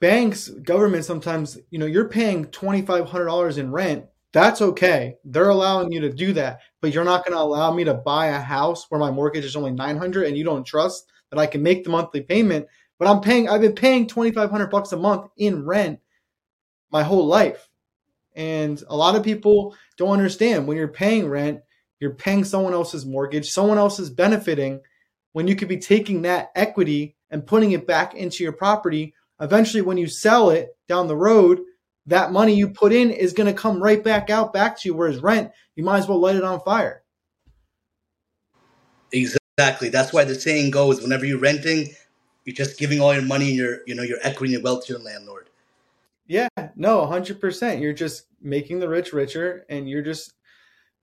banks, 0.00 0.48
government 0.48 1.04
sometimes, 1.04 1.58
you 1.70 1.78
know, 1.78 1.86
you're 1.86 2.08
paying 2.08 2.46
twenty 2.46 2.82
five 2.82 3.08
hundred 3.08 3.26
dollars 3.26 3.58
in 3.58 3.70
rent. 3.70 4.06
That's 4.32 4.60
okay. 4.60 5.16
They're 5.24 5.48
allowing 5.48 5.90
you 5.90 6.00
to 6.02 6.12
do 6.12 6.32
that, 6.34 6.60
but 6.82 6.92
you're 6.92 7.04
not 7.04 7.24
going 7.24 7.36
to 7.36 7.42
allow 7.42 7.72
me 7.72 7.84
to 7.84 7.94
buy 7.94 8.26
a 8.26 8.40
house 8.40 8.86
where 8.88 9.00
my 9.00 9.10
mortgage 9.10 9.44
is 9.44 9.56
only 9.56 9.70
nine 9.72 9.96
hundred, 9.96 10.26
and 10.26 10.36
you 10.36 10.44
don't 10.44 10.64
trust 10.66 11.10
that 11.30 11.38
I 11.38 11.46
can 11.46 11.62
make 11.62 11.84
the 11.84 11.90
monthly 11.90 12.20
payment. 12.20 12.66
But 12.98 13.08
I'm 13.08 13.20
paying. 13.20 13.48
I've 13.48 13.60
been 13.60 13.74
paying 13.74 14.06
twenty 14.06 14.32
five 14.32 14.50
hundred 14.50 14.70
bucks 14.70 14.92
a 14.92 14.96
month 14.96 15.30
in 15.36 15.64
rent 15.64 16.00
my 16.90 17.02
whole 17.02 17.26
life. 17.26 17.68
And 18.34 18.82
a 18.88 18.96
lot 18.96 19.16
of 19.16 19.24
people 19.24 19.74
don't 19.96 20.12
understand 20.12 20.66
when 20.66 20.76
you're 20.76 20.88
paying 20.88 21.28
rent, 21.28 21.60
you're 21.98 22.14
paying 22.14 22.44
someone 22.44 22.72
else's 22.72 23.04
mortgage, 23.04 23.50
someone 23.50 23.78
else 23.78 23.98
is 23.98 24.10
benefiting 24.10 24.80
when 25.32 25.48
you 25.48 25.56
could 25.56 25.68
be 25.68 25.78
taking 25.78 26.22
that 26.22 26.50
equity 26.54 27.16
and 27.30 27.46
putting 27.46 27.72
it 27.72 27.86
back 27.86 28.14
into 28.14 28.44
your 28.44 28.52
property. 28.52 29.14
Eventually, 29.40 29.82
when 29.82 29.98
you 29.98 30.06
sell 30.06 30.50
it 30.50 30.76
down 30.88 31.06
the 31.06 31.16
road, 31.16 31.60
that 32.06 32.32
money 32.32 32.54
you 32.54 32.68
put 32.68 32.92
in 32.92 33.10
is 33.10 33.32
going 33.32 33.46
to 33.46 33.60
come 33.60 33.82
right 33.82 34.02
back 34.02 34.30
out 34.30 34.52
back 34.52 34.78
to 34.80 34.88
you. 34.88 34.94
Whereas 34.94 35.20
rent, 35.20 35.50
you 35.76 35.84
might 35.84 35.98
as 35.98 36.08
well 36.08 36.20
light 36.20 36.36
it 36.36 36.44
on 36.44 36.60
fire. 36.60 37.02
Exactly. 39.12 39.88
That's 39.88 40.12
why 40.12 40.24
the 40.24 40.34
saying 40.34 40.70
goes: 40.70 41.02
whenever 41.02 41.24
you're 41.24 41.38
renting, 41.38 41.88
you're 42.44 42.56
just 42.56 42.78
giving 42.78 43.00
all 43.00 43.12
your 43.12 43.22
money, 43.22 43.48
and 43.48 43.56
your 43.56 43.78
you 43.86 43.94
know 43.94 44.02
your 44.02 44.18
equity 44.22 44.54
and 44.54 44.62
your 44.62 44.72
wealth 44.72 44.86
to 44.86 44.94
your 44.94 45.02
landlord. 45.02 45.48
Yeah, 46.28 46.48
no, 46.76 47.00
100%. 47.06 47.80
You're 47.80 47.94
just 47.94 48.26
making 48.42 48.80
the 48.80 48.88
rich 48.88 49.14
richer 49.14 49.64
and 49.70 49.88
you're 49.88 50.02
just 50.02 50.34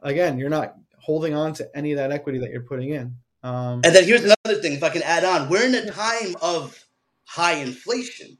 again, 0.01 0.37
you're 0.37 0.49
not 0.49 0.75
holding 0.99 1.33
on 1.33 1.53
to 1.53 1.69
any 1.75 1.91
of 1.91 1.97
that 1.97 2.11
equity 2.11 2.39
that 2.39 2.51
you're 2.51 2.61
putting 2.61 2.91
in. 2.91 3.17
Um, 3.43 3.81
and 3.83 3.95
then 3.95 4.05
here's 4.05 4.23
another 4.23 4.61
thing 4.61 4.73
if 4.73 4.83
I 4.83 4.89
can 4.89 5.01
add 5.03 5.23
on. 5.23 5.49
We're 5.49 5.65
in 5.65 5.75
a 5.75 5.89
time 5.89 6.35
of 6.41 6.84
high 7.25 7.55
inflation, 7.55 8.37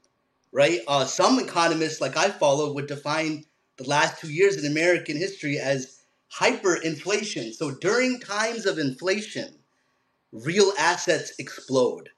right? 0.52 0.80
Uh, 0.88 1.04
some 1.04 1.38
economists 1.38 2.00
like 2.00 2.16
I 2.16 2.30
follow 2.30 2.72
would 2.72 2.86
define 2.86 3.44
the 3.76 3.84
last 3.84 4.20
2 4.20 4.32
years 4.32 4.56
in 4.56 4.70
American 4.70 5.16
history 5.16 5.58
as 5.58 6.00
hyperinflation. 6.32 7.52
So 7.52 7.72
during 7.72 8.20
times 8.20 8.66
of 8.66 8.78
inflation, 8.78 9.54
real 10.32 10.72
assets 10.78 11.32
explode. 11.38 12.10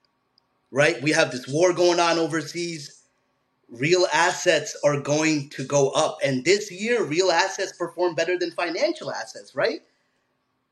Right? 0.71 1.01
We 1.03 1.13
have 1.13 1.31
this 1.31 1.49
war 1.49 1.73
going 1.73 1.99
on 1.99 2.19
overseas 2.19 2.99
real 3.71 4.07
assets 4.13 4.77
are 4.85 5.01
going 5.01 5.51
to 5.51 5.65
go 5.65 5.91
up. 5.91 6.19
And 6.25 6.45
this 6.45 6.71
year, 6.71 7.05
real 7.05 7.31
assets 7.31 7.73
perform 7.73 8.15
better 8.15 8.39
than 8.39 8.51
financial 8.53 9.13
assets, 9.13 9.55
right? 9.55 9.81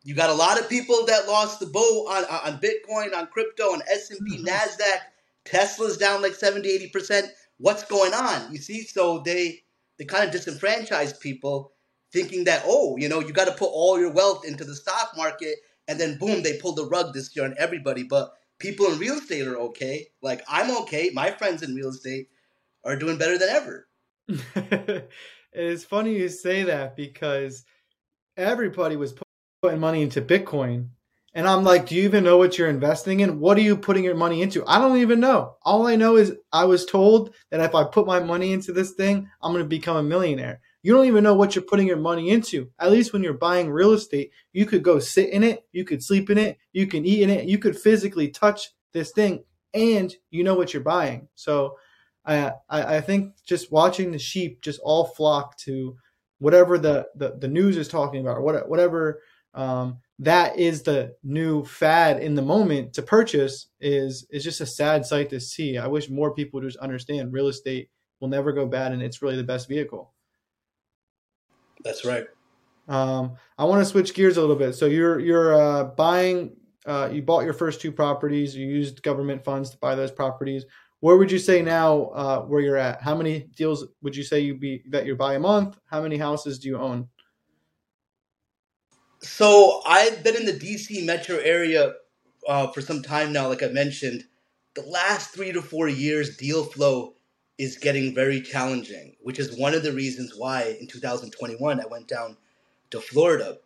You 0.04 0.14
got 0.14 0.30
a 0.30 0.34
lot 0.34 0.58
of 0.58 0.68
people 0.68 1.04
that 1.06 1.26
lost 1.26 1.60
the 1.60 1.66
boat 1.66 2.06
on, 2.08 2.24
on 2.24 2.60
Bitcoin, 2.60 3.14
on 3.14 3.26
crypto, 3.26 3.72
on 3.72 3.82
S&P, 3.90 4.38
mm-hmm. 4.38 4.46
NASDAQ. 4.46 4.98
Tesla's 5.46 5.96
down 5.96 6.22
like 6.22 6.34
70, 6.34 6.90
80%. 6.92 7.28
What's 7.58 7.84
going 7.84 8.12
on? 8.12 8.52
You 8.52 8.58
see, 8.58 8.82
so 8.82 9.20
they 9.20 9.60
they 9.98 10.04
kind 10.04 10.28
of 10.28 10.38
disenfranchise 10.38 11.18
people 11.20 11.72
thinking 12.12 12.44
that, 12.44 12.62
oh, 12.66 12.96
you 12.98 13.08
know, 13.08 13.20
you 13.20 13.32
got 13.32 13.46
to 13.46 13.52
put 13.52 13.70
all 13.72 13.98
your 13.98 14.12
wealth 14.12 14.46
into 14.46 14.64
the 14.64 14.74
stock 14.74 15.12
market 15.16 15.56
and 15.88 15.98
then 15.98 16.18
boom, 16.18 16.42
they 16.42 16.58
pull 16.58 16.74
the 16.74 16.86
rug 16.86 17.14
this 17.14 17.34
year 17.34 17.44
on 17.44 17.54
everybody. 17.58 18.02
But 18.02 18.32
people 18.58 18.86
in 18.92 18.98
real 18.98 19.14
estate 19.14 19.46
are 19.46 19.56
okay. 19.56 20.08
Like 20.20 20.42
I'm 20.48 20.76
okay. 20.82 21.10
My 21.14 21.30
friends 21.30 21.62
in 21.62 21.74
real 21.74 21.88
estate, 21.88 22.28
are 22.86 22.96
doing 22.96 23.18
better 23.18 23.36
than 23.36 23.48
ever. 23.48 23.88
it's 25.52 25.84
funny 25.84 26.16
you 26.16 26.28
say 26.28 26.62
that 26.62 26.96
because 26.96 27.64
everybody 28.36 28.96
was 28.96 29.14
putting 29.62 29.80
money 29.80 30.02
into 30.02 30.22
Bitcoin 30.22 30.88
And 31.36 31.46
I'm 31.46 31.64
like, 31.64 31.86
do 31.86 31.94
you 31.94 32.04
even 32.04 32.24
know 32.24 32.38
what 32.38 32.56
you're 32.56 32.70
investing 32.70 33.20
in? 33.20 33.38
What 33.38 33.58
are 33.58 33.60
you 33.60 33.76
putting 33.76 34.04
your 34.04 34.14
money 34.14 34.40
into? 34.40 34.64
I 34.66 34.78
don't 34.78 34.96
even 34.96 35.20
know. 35.20 35.56
All 35.60 35.86
I 35.86 35.94
know 35.94 36.16
is 36.16 36.34
I 36.50 36.64
was 36.64 36.86
told 36.86 37.34
that 37.50 37.60
if 37.60 37.74
I 37.74 37.84
put 37.84 38.06
my 38.06 38.20
money 38.20 38.54
into 38.54 38.72
this 38.72 38.92
thing, 38.92 39.28
I'm 39.42 39.52
going 39.52 39.62
to 39.62 39.68
become 39.68 39.98
a 39.98 40.02
millionaire. 40.02 40.62
You 40.82 40.94
don't 40.94 41.04
even 41.04 41.22
know 41.22 41.34
what 41.34 41.54
you're 41.54 41.62
putting 41.62 41.86
your 41.86 41.98
money 41.98 42.30
into. 42.30 42.70
At 42.78 42.90
least 42.90 43.12
when 43.12 43.22
you're 43.22 43.34
buying 43.34 43.70
real 43.70 43.92
estate, 43.92 44.30
you 44.54 44.64
could 44.64 44.82
go 44.82 44.98
sit 44.98 45.28
in 45.28 45.42
it, 45.42 45.66
you 45.72 45.84
could 45.84 46.02
sleep 46.02 46.30
in 46.30 46.38
it, 46.38 46.56
you 46.72 46.86
can 46.86 47.04
eat 47.04 47.20
in 47.20 47.28
it, 47.28 47.46
you 47.46 47.58
could 47.58 47.78
physically 47.78 48.28
touch 48.30 48.70
this 48.94 49.12
thing, 49.12 49.44
and 49.74 50.14
you 50.30 50.42
know 50.42 50.54
what 50.54 50.72
you're 50.72 50.82
buying. 50.82 51.28
So 51.34 51.76
I 52.24 52.52
I, 52.70 52.96
I 52.96 53.00
think 53.02 53.34
just 53.44 53.70
watching 53.70 54.10
the 54.10 54.18
sheep 54.18 54.62
just 54.62 54.80
all 54.82 55.04
flock 55.04 55.58
to 55.58 55.98
whatever 56.38 56.78
the, 56.78 57.08
the, 57.14 57.36
the 57.38 57.48
news 57.48 57.76
is 57.76 57.88
talking 57.88 58.22
about, 58.22 58.38
or 58.38 58.66
whatever 58.66 59.20
um, 59.52 59.98
that 60.18 60.58
is 60.58 60.82
the 60.82 61.14
new 61.22 61.64
fad 61.64 62.22
in 62.22 62.34
the 62.34 62.42
moment 62.42 62.94
to 62.94 63.02
purchase 63.02 63.68
is 63.80 64.26
is 64.30 64.42
just 64.42 64.60
a 64.60 64.66
sad 64.66 65.04
sight 65.04 65.30
to 65.30 65.40
see. 65.40 65.76
I 65.76 65.86
wish 65.86 66.08
more 66.08 66.34
people 66.34 66.60
just 66.60 66.78
understand 66.78 67.32
real 67.32 67.48
estate 67.48 67.90
will 68.20 68.28
never 68.28 68.52
go 68.52 68.66
bad 68.66 68.92
and 68.92 69.02
it's 69.02 69.20
really 69.20 69.36
the 69.36 69.44
best 69.44 69.68
vehicle. 69.68 70.14
That's 71.84 72.04
right. 72.04 72.26
Um, 72.88 73.36
I 73.58 73.64
want 73.64 73.80
to 73.80 73.84
switch 73.84 74.14
gears 74.14 74.36
a 74.36 74.40
little 74.40 74.56
bit. 74.56 74.74
So 74.74 74.86
you're 74.86 75.20
you're 75.20 75.54
uh, 75.54 75.84
buying. 75.84 76.56
Uh, 76.86 77.10
you 77.12 77.20
bought 77.20 77.44
your 77.44 77.52
first 77.52 77.80
two 77.80 77.90
properties. 77.90 78.54
You 78.54 78.66
used 78.68 79.02
government 79.02 79.44
funds 79.44 79.70
to 79.70 79.78
buy 79.78 79.96
those 79.96 80.12
properties. 80.12 80.64
Where 81.00 81.16
would 81.16 81.32
you 81.32 81.38
say 81.38 81.60
now 81.60 82.04
uh, 82.14 82.40
where 82.42 82.60
you're 82.60 82.76
at? 82.76 83.02
How 83.02 83.14
many 83.14 83.48
deals 83.56 83.84
would 84.02 84.14
you 84.14 84.22
say 84.22 84.40
you 84.40 84.54
be 84.54 84.82
that 84.90 85.04
you 85.04 85.16
buy 85.16 85.34
a 85.34 85.40
month? 85.40 85.78
How 85.86 86.00
many 86.00 86.16
houses 86.16 86.60
do 86.60 86.68
you 86.68 86.78
own? 86.78 87.08
So 89.26 89.82
I've 89.84 90.22
been 90.22 90.36
in 90.36 90.46
the 90.46 90.52
DC 90.52 91.04
metro 91.04 91.38
area 91.38 91.94
uh, 92.46 92.68
for 92.68 92.80
some 92.80 93.02
time 93.02 93.32
now. 93.32 93.48
Like 93.48 93.62
I 93.64 93.66
mentioned, 93.66 94.24
the 94.74 94.82
last 94.82 95.34
three 95.34 95.50
to 95.50 95.60
four 95.60 95.88
years, 95.88 96.36
deal 96.36 96.62
flow 96.62 97.14
is 97.58 97.76
getting 97.76 98.14
very 98.14 98.40
challenging, 98.40 99.16
which 99.22 99.40
is 99.40 99.58
one 99.58 99.74
of 99.74 99.82
the 99.82 99.92
reasons 99.92 100.34
why 100.36 100.76
in 100.80 100.86
2021 100.86 101.80
I 101.80 101.86
went 101.90 102.06
down 102.06 102.36
to 102.90 103.00
Florida 103.00 103.58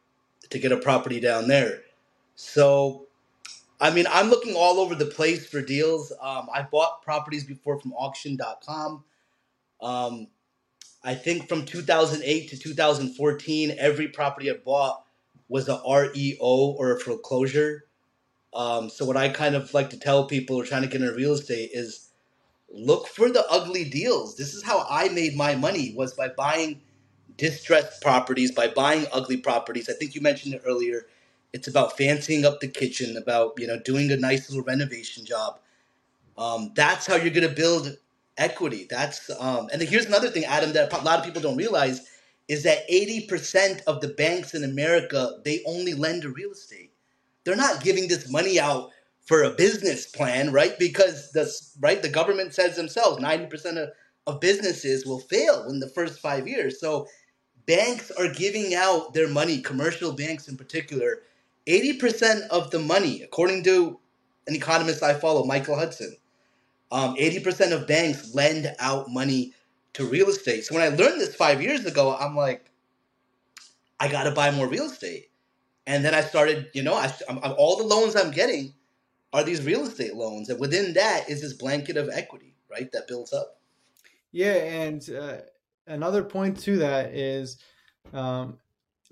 to 0.48 0.58
get 0.58 0.72
a 0.72 0.78
property 0.78 1.20
down 1.20 1.46
there. 1.46 1.82
So, 2.36 3.06
I 3.82 3.90
mean, 3.90 4.06
I'm 4.10 4.30
looking 4.30 4.54
all 4.54 4.80
over 4.80 4.94
the 4.94 5.06
place 5.06 5.46
for 5.46 5.60
deals. 5.60 6.10
Um, 6.22 6.48
I 6.54 6.62
bought 6.62 7.02
properties 7.02 7.44
before 7.44 7.78
from 7.78 7.92
auction.com. 7.92 9.04
Um, 9.82 10.28
I 11.04 11.14
think 11.14 11.50
from 11.50 11.66
2008 11.66 12.48
to 12.48 12.58
2014, 12.58 13.76
every 13.78 14.08
property 14.08 14.50
I 14.50 14.54
bought 14.54 15.04
was 15.50 15.68
a 15.68 15.82
REO 15.86 16.38
or 16.78 16.96
a 16.96 17.00
foreclosure. 17.00 17.84
Um, 18.54 18.88
so 18.90 19.04
what 19.04 19.16
I 19.18 19.28
kind 19.28 19.54
of 19.54 19.74
like 19.74 19.90
to 19.90 19.98
tell 19.98 20.26
people 20.26 20.56
who 20.56 20.62
are 20.62 20.66
trying 20.66 20.82
to 20.82 20.88
get 20.88 21.02
into 21.02 21.14
real 21.14 21.34
estate 21.34 21.70
is 21.74 22.10
look 22.72 23.08
for 23.08 23.30
the 23.30 23.44
ugly 23.50 23.84
deals. 23.84 24.36
This 24.36 24.54
is 24.54 24.62
how 24.62 24.86
I 24.88 25.08
made 25.10 25.36
my 25.36 25.56
money 25.56 25.94
was 25.96 26.14
by 26.14 26.28
buying 26.28 26.80
distressed 27.36 28.02
properties, 28.02 28.52
by 28.52 28.68
buying 28.68 29.06
ugly 29.12 29.38
properties. 29.38 29.88
I 29.88 29.94
think 29.94 30.14
you 30.14 30.20
mentioned 30.20 30.54
it 30.54 30.62
earlier. 30.66 31.06
It's 31.52 31.68
about 31.68 31.96
fancying 31.96 32.44
up 32.44 32.60
the 32.60 32.68
kitchen, 32.68 33.16
about 33.16 33.54
you 33.58 33.66
know 33.66 33.78
doing 33.80 34.12
a 34.12 34.16
nice 34.16 34.50
little 34.50 34.64
renovation 34.64 35.24
job. 35.24 35.58
Um, 36.38 36.72
that's 36.74 37.06
how 37.06 37.16
you're 37.16 37.34
going 37.34 37.48
to 37.48 37.54
build 37.54 37.96
equity. 38.38 38.86
That's 38.88 39.30
um, 39.40 39.68
and 39.72 39.82
here's 39.82 40.06
another 40.06 40.30
thing, 40.30 40.44
Adam, 40.44 40.72
that 40.74 40.92
a 40.92 41.02
lot 41.02 41.18
of 41.18 41.24
people 41.24 41.42
don't 41.42 41.56
realize 41.56 42.09
is 42.50 42.64
that 42.64 42.88
80% 42.90 43.80
of 43.86 44.00
the 44.00 44.08
banks 44.08 44.54
in 44.54 44.64
America, 44.64 45.38
they 45.44 45.62
only 45.68 45.94
lend 45.94 46.22
to 46.22 46.30
real 46.30 46.50
estate. 46.50 46.90
They're 47.44 47.54
not 47.54 47.84
giving 47.84 48.08
this 48.08 48.28
money 48.28 48.58
out 48.58 48.90
for 49.20 49.44
a 49.44 49.50
business 49.50 50.06
plan, 50.06 50.50
right? 50.50 50.76
Because 50.76 51.30
the 51.30 51.48
right 51.78 52.02
the 52.02 52.08
government 52.08 52.52
says 52.52 52.74
themselves 52.74 53.22
90% 53.22 53.76
of, 53.76 53.90
of 54.26 54.40
businesses 54.40 55.06
will 55.06 55.20
fail 55.20 55.68
in 55.68 55.78
the 55.78 55.90
first 55.90 56.18
five 56.18 56.48
years. 56.48 56.80
So 56.80 57.06
banks 57.66 58.10
are 58.10 58.32
giving 58.32 58.74
out 58.74 59.14
their 59.14 59.28
money, 59.28 59.60
commercial 59.60 60.12
banks 60.12 60.48
in 60.48 60.56
particular, 60.56 61.22
80% 61.68 62.48
of 62.48 62.72
the 62.72 62.80
money, 62.80 63.22
according 63.22 63.62
to 63.62 64.00
an 64.48 64.56
economist 64.56 65.04
I 65.04 65.14
follow, 65.14 65.44
Michael 65.44 65.76
Hudson, 65.76 66.16
um, 66.90 67.14
80% 67.14 67.70
of 67.70 67.86
banks 67.86 68.34
lend 68.34 68.74
out 68.80 69.08
money 69.08 69.54
to 69.94 70.04
real 70.04 70.28
estate. 70.28 70.64
So 70.64 70.74
when 70.74 70.84
I 70.84 70.88
learned 70.88 71.20
this 71.20 71.34
five 71.34 71.62
years 71.62 71.84
ago, 71.84 72.16
I'm 72.16 72.36
like, 72.36 72.70
I 73.98 74.08
got 74.08 74.24
to 74.24 74.30
buy 74.30 74.50
more 74.50 74.68
real 74.68 74.84
estate. 74.84 75.30
And 75.86 76.04
then 76.04 76.14
I 76.14 76.20
started, 76.20 76.68
you 76.72 76.82
know, 76.82 76.94
I, 76.94 77.12
I'm, 77.28 77.38
I'm, 77.42 77.54
all 77.58 77.76
the 77.76 77.84
loans 77.84 78.14
I'm 78.14 78.30
getting 78.30 78.74
are 79.32 79.44
these 79.44 79.62
real 79.64 79.86
estate 79.86 80.14
loans, 80.14 80.48
and 80.48 80.58
within 80.58 80.92
that 80.94 81.30
is 81.30 81.40
this 81.40 81.52
blanket 81.52 81.96
of 81.96 82.08
equity, 82.12 82.56
right, 82.68 82.90
that 82.92 83.06
builds 83.06 83.32
up. 83.32 83.60
Yeah, 84.32 84.54
and 84.54 85.08
uh, 85.10 85.36
another 85.86 86.24
point 86.24 86.58
to 86.60 86.78
that 86.78 87.14
is, 87.14 87.58
um, 88.12 88.58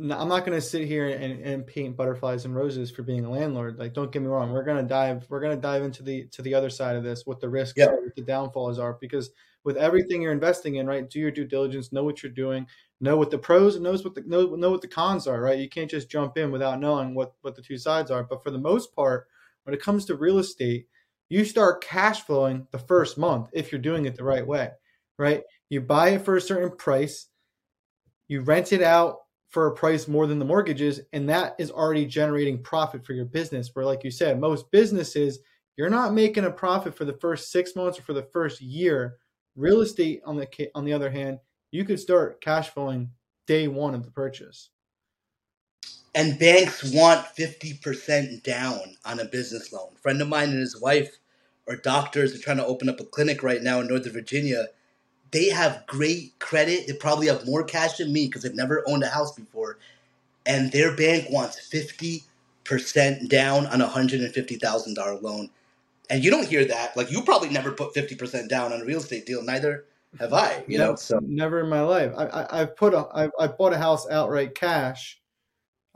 I'm 0.00 0.28
not 0.28 0.44
going 0.44 0.58
to 0.58 0.60
sit 0.60 0.86
here 0.86 1.08
and, 1.08 1.40
and 1.40 1.66
paint 1.66 1.96
butterflies 1.96 2.44
and 2.44 2.54
roses 2.54 2.90
for 2.90 3.02
being 3.02 3.24
a 3.24 3.30
landlord. 3.30 3.78
Like, 3.78 3.94
don't 3.94 4.10
get 4.10 4.22
me 4.22 4.28
wrong, 4.28 4.52
we're 4.52 4.64
going 4.64 4.82
to 4.82 4.88
dive, 4.88 5.24
we're 5.28 5.40
going 5.40 5.56
to 5.56 5.60
dive 5.60 5.82
into 5.82 6.02
the 6.02 6.24
to 6.32 6.42
the 6.42 6.54
other 6.54 6.70
side 6.70 6.96
of 6.96 7.04
this, 7.04 7.24
what 7.24 7.40
the 7.40 7.48
risks, 7.48 7.78
yep. 7.78 7.90
are, 7.90 8.02
what 8.02 8.16
the 8.16 8.22
downfalls 8.22 8.78
are, 8.78 8.98
because 9.00 9.30
with 9.68 9.76
everything 9.76 10.22
you're 10.22 10.32
investing 10.32 10.76
in, 10.76 10.86
right? 10.86 11.10
Do 11.10 11.18
your 11.18 11.30
due 11.30 11.44
diligence, 11.44 11.92
know 11.92 12.02
what 12.02 12.22
you're 12.22 12.32
doing, 12.32 12.66
know 13.02 13.18
what 13.18 13.30
the 13.30 13.36
pros 13.36 13.74
and 13.74 13.84
knows 13.84 14.02
what 14.02 14.14
the 14.14 14.22
know, 14.22 14.46
know 14.54 14.70
what 14.70 14.80
the 14.80 14.88
cons 14.88 15.26
are, 15.26 15.42
right? 15.42 15.58
You 15.58 15.68
can't 15.68 15.90
just 15.90 16.08
jump 16.08 16.38
in 16.38 16.50
without 16.50 16.80
knowing 16.80 17.14
what 17.14 17.34
what 17.42 17.54
the 17.54 17.60
two 17.60 17.76
sides 17.76 18.10
are. 18.10 18.24
But 18.24 18.42
for 18.42 18.50
the 18.50 18.56
most 18.56 18.96
part, 18.96 19.26
when 19.64 19.74
it 19.74 19.82
comes 19.82 20.06
to 20.06 20.16
real 20.16 20.38
estate, 20.38 20.86
you 21.28 21.44
start 21.44 21.84
cash 21.84 22.22
flowing 22.22 22.66
the 22.70 22.78
first 22.78 23.18
month 23.18 23.50
if 23.52 23.70
you're 23.70 23.78
doing 23.78 24.06
it 24.06 24.16
the 24.16 24.24
right 24.24 24.46
way, 24.46 24.70
right? 25.18 25.42
You 25.68 25.82
buy 25.82 26.12
it 26.12 26.22
for 26.22 26.36
a 26.36 26.40
certain 26.40 26.74
price, 26.74 27.26
you 28.26 28.40
rent 28.40 28.72
it 28.72 28.80
out 28.80 29.16
for 29.48 29.66
a 29.66 29.74
price 29.74 30.08
more 30.08 30.26
than 30.26 30.38
the 30.38 30.46
mortgages, 30.46 31.02
and 31.12 31.28
that 31.28 31.56
is 31.58 31.70
already 31.70 32.06
generating 32.06 32.62
profit 32.62 33.04
for 33.04 33.12
your 33.12 33.26
business. 33.26 33.68
Where, 33.74 33.84
like 33.84 34.02
you 34.02 34.10
said, 34.10 34.40
most 34.40 34.70
businesses, 34.70 35.40
you're 35.76 35.90
not 35.90 36.14
making 36.14 36.46
a 36.46 36.50
profit 36.50 36.96
for 36.96 37.04
the 37.04 37.18
first 37.18 37.52
six 37.52 37.76
months 37.76 37.98
or 37.98 38.02
for 38.02 38.14
the 38.14 38.30
first 38.32 38.62
year 38.62 39.18
Real 39.58 39.80
estate, 39.80 40.22
on 40.24 40.36
the 40.36 40.70
on 40.76 40.84
the 40.84 40.92
other 40.92 41.10
hand, 41.10 41.40
you 41.72 41.84
could 41.84 41.98
start 41.98 42.40
cash 42.40 42.70
flowing 42.70 43.10
day 43.48 43.66
one 43.66 43.92
of 43.92 44.04
the 44.04 44.10
purchase. 44.12 44.70
And 46.14 46.38
banks 46.38 46.92
want 46.94 47.26
fifty 47.26 47.74
percent 47.74 48.44
down 48.44 48.80
on 49.04 49.18
a 49.18 49.24
business 49.24 49.72
loan. 49.72 49.90
A 49.96 49.98
friend 49.98 50.22
of 50.22 50.28
mine 50.28 50.50
and 50.50 50.60
his 50.60 50.80
wife 50.80 51.18
are 51.68 51.74
doctors. 51.74 52.32
They're 52.32 52.40
trying 52.40 52.58
to 52.58 52.66
open 52.66 52.88
up 52.88 53.00
a 53.00 53.04
clinic 53.04 53.42
right 53.42 53.60
now 53.60 53.80
in 53.80 53.88
Northern 53.88 54.12
Virginia. 54.12 54.68
They 55.32 55.48
have 55.50 55.84
great 55.88 56.38
credit. 56.38 56.86
They 56.86 56.92
probably 56.92 57.26
have 57.26 57.44
more 57.44 57.64
cash 57.64 57.98
than 57.98 58.12
me 58.12 58.26
because 58.26 58.42
they've 58.42 58.54
never 58.54 58.84
owned 58.86 59.02
a 59.02 59.08
house 59.08 59.34
before. 59.34 59.78
And 60.46 60.70
their 60.70 60.94
bank 60.94 61.26
wants 61.30 61.58
fifty 61.58 62.22
percent 62.62 63.28
down 63.28 63.66
on 63.66 63.80
a 63.80 63.88
hundred 63.88 64.20
and 64.20 64.32
fifty 64.32 64.54
thousand 64.54 64.94
dollar 64.94 65.18
loan 65.18 65.50
and 66.10 66.24
you 66.24 66.30
don't 66.30 66.46
hear 66.46 66.64
that. 66.64 66.96
Like 66.96 67.10
you 67.10 67.22
probably 67.22 67.50
never 67.50 67.72
put 67.72 67.94
fifty 67.94 68.14
percent 68.14 68.48
down 68.48 68.72
on 68.72 68.80
a 68.80 68.84
real 68.84 68.98
estate 68.98 69.26
deal. 69.26 69.42
Neither 69.42 69.84
have 70.18 70.32
I. 70.32 70.64
You 70.66 70.78
know, 70.78 70.94
so 70.96 71.20
never 71.22 71.60
in 71.60 71.68
my 71.68 71.82
life. 71.82 72.12
I, 72.16 72.26
I 72.26 72.60
I've 72.60 72.76
put 72.76 72.94
a 72.94 73.06
I 73.14 73.28
I 73.38 73.46
bought 73.48 73.72
a 73.72 73.78
house 73.78 74.08
outright 74.10 74.54
cash, 74.54 75.20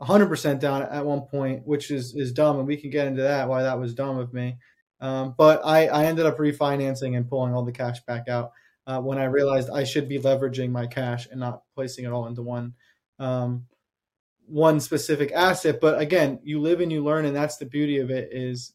hundred 0.01 0.27
percent 0.27 0.59
down 0.59 0.83
at 0.83 1.05
one 1.05 1.21
point, 1.21 1.65
which 1.65 1.91
is 1.91 2.15
is 2.15 2.31
dumb, 2.31 2.59
and 2.59 2.67
we 2.67 2.77
can 2.77 2.89
get 2.89 3.07
into 3.07 3.23
that 3.23 3.49
why 3.49 3.63
that 3.63 3.79
was 3.79 3.93
dumb 3.93 4.17
of 4.17 4.33
me. 4.33 4.57
Um, 5.01 5.33
but 5.37 5.61
I 5.65 5.87
I 5.87 6.05
ended 6.05 6.25
up 6.25 6.37
refinancing 6.37 7.17
and 7.17 7.27
pulling 7.27 7.53
all 7.53 7.65
the 7.65 7.71
cash 7.71 7.99
back 8.01 8.27
out 8.29 8.51
uh, 8.85 9.01
when 9.01 9.17
I 9.17 9.25
realized 9.25 9.69
I 9.69 9.83
should 9.83 10.07
be 10.07 10.19
leveraging 10.19 10.71
my 10.71 10.87
cash 10.87 11.27
and 11.29 11.39
not 11.39 11.63
placing 11.75 12.05
it 12.05 12.11
all 12.11 12.27
into 12.27 12.43
one. 12.43 12.73
Um, 13.19 13.65
one 14.45 14.81
specific 14.81 15.31
asset 15.31 15.79
but 15.79 15.99
again 16.01 16.37
you 16.43 16.59
live 16.59 16.81
and 16.81 16.91
you 16.91 17.01
learn 17.01 17.23
and 17.23 17.33
that's 17.33 17.55
the 17.55 17.65
beauty 17.65 17.99
of 17.99 18.11
it 18.11 18.27
is 18.33 18.73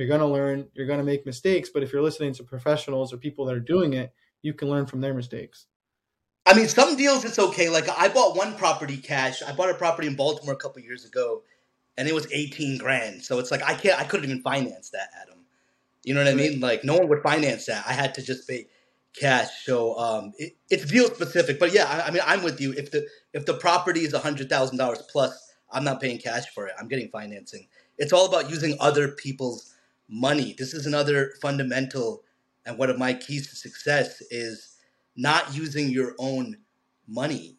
you're 0.00 0.08
going 0.08 0.20
to 0.20 0.26
learn, 0.26 0.66
you're 0.74 0.86
going 0.86 0.98
to 0.98 1.04
make 1.04 1.26
mistakes, 1.26 1.68
but 1.72 1.84
if 1.84 1.92
you're 1.92 2.02
listening 2.02 2.32
to 2.34 2.42
professionals 2.42 3.12
or 3.12 3.18
people 3.18 3.44
that 3.44 3.54
are 3.54 3.60
doing 3.60 3.92
it, 3.92 4.12
you 4.42 4.54
can 4.54 4.68
learn 4.68 4.86
from 4.86 5.00
their 5.00 5.14
mistakes. 5.14 5.66
I 6.46 6.54
mean, 6.54 6.66
some 6.66 6.96
deals 6.96 7.24
it's 7.24 7.38
okay. 7.38 7.68
Like 7.68 7.88
I 7.88 8.08
bought 8.08 8.36
one 8.36 8.56
property 8.56 8.96
cash. 8.96 9.42
I 9.42 9.52
bought 9.52 9.70
a 9.70 9.74
property 9.74 10.08
in 10.08 10.16
Baltimore 10.16 10.54
a 10.54 10.56
couple 10.56 10.82
years 10.82 11.04
ago, 11.04 11.42
and 11.96 12.08
it 12.08 12.14
was 12.14 12.26
eighteen 12.32 12.78
grand. 12.78 13.22
So 13.22 13.38
it's 13.38 13.50
like 13.50 13.62
I 13.62 13.74
can't, 13.74 14.00
I 14.00 14.04
couldn't 14.04 14.28
even 14.28 14.42
finance 14.42 14.90
that, 14.90 15.10
Adam. 15.20 15.44
You 16.02 16.14
know 16.14 16.24
what 16.24 16.32
I 16.32 16.34
mean? 16.34 16.58
Like 16.58 16.82
no 16.82 16.96
one 16.96 17.08
would 17.08 17.22
finance 17.22 17.66
that. 17.66 17.84
I 17.86 17.92
had 17.92 18.14
to 18.14 18.22
just 18.22 18.48
pay 18.48 18.66
cash. 19.14 19.48
So 19.64 19.98
um, 19.98 20.32
it, 20.38 20.56
it's 20.70 20.86
deal 20.86 21.06
specific. 21.08 21.58
But 21.58 21.72
yeah, 21.72 21.84
I, 21.84 22.08
I, 22.08 22.10
mean, 22.10 22.22
I'm 22.24 22.42
with 22.42 22.60
you. 22.60 22.72
If 22.72 22.90
the 22.90 23.06
if 23.34 23.44
the 23.44 23.54
property 23.54 24.00
is 24.00 24.14
a 24.14 24.18
hundred 24.18 24.48
thousand 24.48 24.78
dollars 24.78 25.02
plus, 25.10 25.54
I'm 25.70 25.84
not 25.84 26.00
paying 26.00 26.18
cash 26.18 26.46
for 26.54 26.66
it. 26.66 26.74
I'm 26.80 26.88
getting 26.88 27.10
financing. 27.10 27.68
It's 27.98 28.12
all 28.12 28.26
about 28.26 28.48
using 28.48 28.76
other 28.80 29.08
people's 29.08 29.69
money. 30.10 30.54
This 30.58 30.74
is 30.74 30.86
another 30.86 31.32
fundamental 31.40 32.22
and 32.66 32.76
one 32.76 32.90
of 32.90 32.98
my 32.98 33.14
keys 33.14 33.48
to 33.48 33.56
success 33.56 34.20
is 34.30 34.76
not 35.16 35.54
using 35.54 35.88
your 35.88 36.14
own 36.18 36.56
money. 37.08 37.56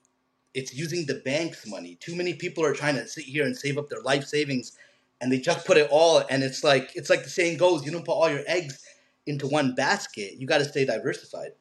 It's 0.53 0.73
using 0.73 1.05
the 1.05 1.21
bank's 1.25 1.65
money. 1.65 1.95
Too 1.95 2.15
many 2.15 2.33
people 2.33 2.63
are 2.63 2.73
trying 2.73 2.95
to 2.95 3.07
sit 3.07 3.23
here 3.23 3.45
and 3.45 3.55
save 3.55 3.77
up 3.77 3.89
their 3.89 4.01
life 4.01 4.25
savings 4.25 4.77
and 5.21 5.31
they 5.31 5.39
just 5.39 5.65
put 5.65 5.77
it 5.77 5.87
all 5.91 6.23
and 6.29 6.43
it's 6.43 6.63
like 6.63 6.91
it's 6.95 7.09
like 7.09 7.23
the 7.23 7.29
saying 7.29 7.57
goes 7.57 7.85
you 7.85 7.91
don't 7.91 8.05
put 8.05 8.13
all 8.13 8.29
your 8.29 8.43
eggs 8.47 8.83
into 9.27 9.47
one 9.47 9.73
basket 9.75 10.33
you 10.37 10.47
got 10.47 10.57
to 10.57 10.65
stay 10.65 10.83
diversified 10.83 11.51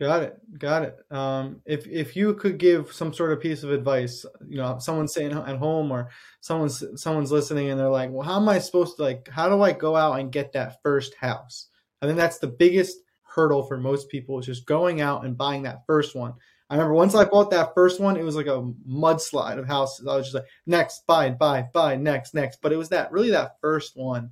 Got 0.00 0.22
it. 0.22 0.58
Got 0.58 0.82
it. 0.84 0.96
Um, 1.10 1.60
if 1.66 1.86
if 1.86 2.16
you 2.16 2.32
could 2.32 2.56
give 2.56 2.90
some 2.90 3.12
sort 3.12 3.32
of 3.32 3.40
piece 3.40 3.62
of 3.64 3.70
advice, 3.70 4.24
you 4.48 4.56
know, 4.56 4.78
someone's 4.78 5.12
saying 5.12 5.32
at 5.32 5.56
home 5.58 5.92
or 5.92 6.08
someone's 6.40 6.82
someone's 6.96 7.30
listening 7.30 7.68
and 7.68 7.78
they're 7.78 7.90
like, 7.90 8.10
"Well, 8.10 8.26
how 8.26 8.36
am 8.36 8.48
I 8.48 8.60
supposed 8.60 8.96
to 8.96 9.02
like? 9.02 9.28
How 9.28 9.50
do 9.50 9.60
I 9.60 9.72
go 9.72 9.96
out 9.96 10.18
and 10.18 10.32
get 10.32 10.54
that 10.54 10.78
first 10.82 11.14
house?" 11.16 11.68
I 12.00 12.06
think 12.06 12.16
that's 12.16 12.38
the 12.38 12.46
biggest 12.46 12.96
hurdle 13.24 13.62
for 13.62 13.76
most 13.76 14.08
people 14.08 14.38
is 14.38 14.46
just 14.46 14.64
going 14.64 15.02
out 15.02 15.26
and 15.26 15.36
buying 15.36 15.64
that 15.64 15.84
first 15.86 16.16
one. 16.16 16.32
I 16.70 16.76
remember 16.76 16.94
once 16.94 17.14
I 17.14 17.26
bought 17.26 17.50
that 17.50 17.74
first 17.74 18.00
one, 18.00 18.16
it 18.16 18.24
was 18.24 18.36
like 18.36 18.46
a 18.46 18.72
mudslide 18.88 19.58
of 19.58 19.66
houses. 19.66 20.06
I 20.06 20.16
was 20.16 20.26
just 20.26 20.34
like, 20.34 20.46
next, 20.66 21.06
buy, 21.06 21.28
buy, 21.30 21.68
buy, 21.74 21.96
next, 21.96 22.32
next. 22.32 22.62
But 22.62 22.72
it 22.72 22.76
was 22.76 22.88
that 22.88 23.12
really 23.12 23.32
that 23.32 23.60
first 23.60 23.96
one 23.96 24.30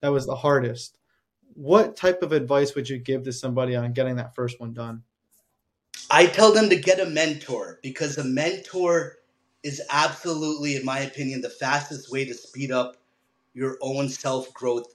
that 0.00 0.12
was 0.12 0.24
the 0.24 0.34
hardest. 0.36 0.96
What 1.54 1.94
type 1.94 2.22
of 2.22 2.32
advice 2.32 2.74
would 2.74 2.88
you 2.88 2.98
give 2.98 3.24
to 3.24 3.32
somebody 3.34 3.76
on 3.76 3.92
getting 3.92 4.16
that 4.16 4.34
first 4.34 4.60
one 4.60 4.72
done? 4.72 5.02
I 6.10 6.26
tell 6.26 6.52
them 6.52 6.70
to 6.70 6.76
get 6.76 7.00
a 7.00 7.06
mentor 7.06 7.80
because 7.82 8.18
a 8.18 8.24
mentor 8.24 9.18
is 9.64 9.82
absolutely, 9.90 10.76
in 10.76 10.84
my 10.84 11.00
opinion, 11.00 11.42
the 11.42 11.50
fastest 11.50 12.12
way 12.12 12.24
to 12.26 12.34
speed 12.34 12.72
up 12.72 12.96
your 13.54 13.78
own 13.82 14.08
self 14.08 14.52
growth 14.54 14.94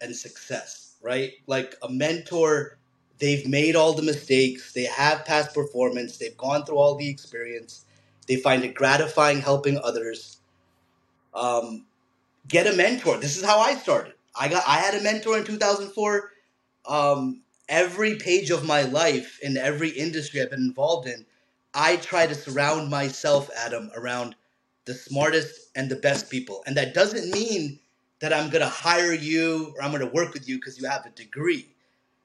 and 0.00 0.16
success, 0.16 0.96
right? 1.02 1.32
Like 1.46 1.76
a 1.82 1.90
mentor, 1.90 2.78
they've 3.18 3.48
made 3.48 3.76
all 3.76 3.94
the 3.94 4.02
mistakes, 4.02 4.72
they 4.74 4.84
have 4.84 5.24
past 5.26 5.54
performance, 5.54 6.18
they've 6.18 6.36
gone 6.36 6.64
through 6.66 6.76
all 6.78 6.96
the 6.96 7.08
experience, 7.08 7.86
they 8.28 8.36
find 8.36 8.64
it 8.64 8.74
gratifying 8.74 9.40
helping 9.40 9.78
others. 9.78 10.38
Um, 11.34 11.86
get 12.48 12.66
a 12.72 12.76
mentor. 12.76 13.18
This 13.18 13.36
is 13.38 13.44
how 13.44 13.60
I 13.60 13.76
started. 13.76 14.14
I 14.38 14.48
got 14.48 14.64
I 14.68 14.78
had 14.78 14.94
a 14.96 15.02
mentor 15.02 15.38
in 15.38 15.44
2004. 15.44 16.30
Um, 16.86 17.43
every 17.68 18.16
page 18.16 18.50
of 18.50 18.64
my 18.64 18.82
life 18.82 19.38
in 19.42 19.56
every 19.56 19.90
industry 19.90 20.40
I've 20.40 20.50
been 20.50 20.60
involved 20.60 21.08
in, 21.08 21.24
I 21.74 21.96
try 21.96 22.26
to 22.26 22.34
surround 22.34 22.90
myself, 22.90 23.50
Adam, 23.56 23.90
around 23.96 24.36
the 24.84 24.94
smartest 24.94 25.70
and 25.74 25.90
the 25.90 25.96
best 25.96 26.30
people. 26.30 26.62
And 26.66 26.76
that 26.76 26.94
doesn't 26.94 27.30
mean 27.30 27.78
that 28.20 28.32
I'm 28.32 28.50
going 28.50 28.62
to 28.62 28.68
hire 28.68 29.12
you 29.12 29.74
or 29.76 29.82
I'm 29.82 29.90
going 29.90 30.06
to 30.06 30.14
work 30.14 30.32
with 30.32 30.48
you 30.48 30.56
because 30.56 30.78
you 30.78 30.88
have 30.88 31.06
a 31.06 31.10
degree, 31.10 31.66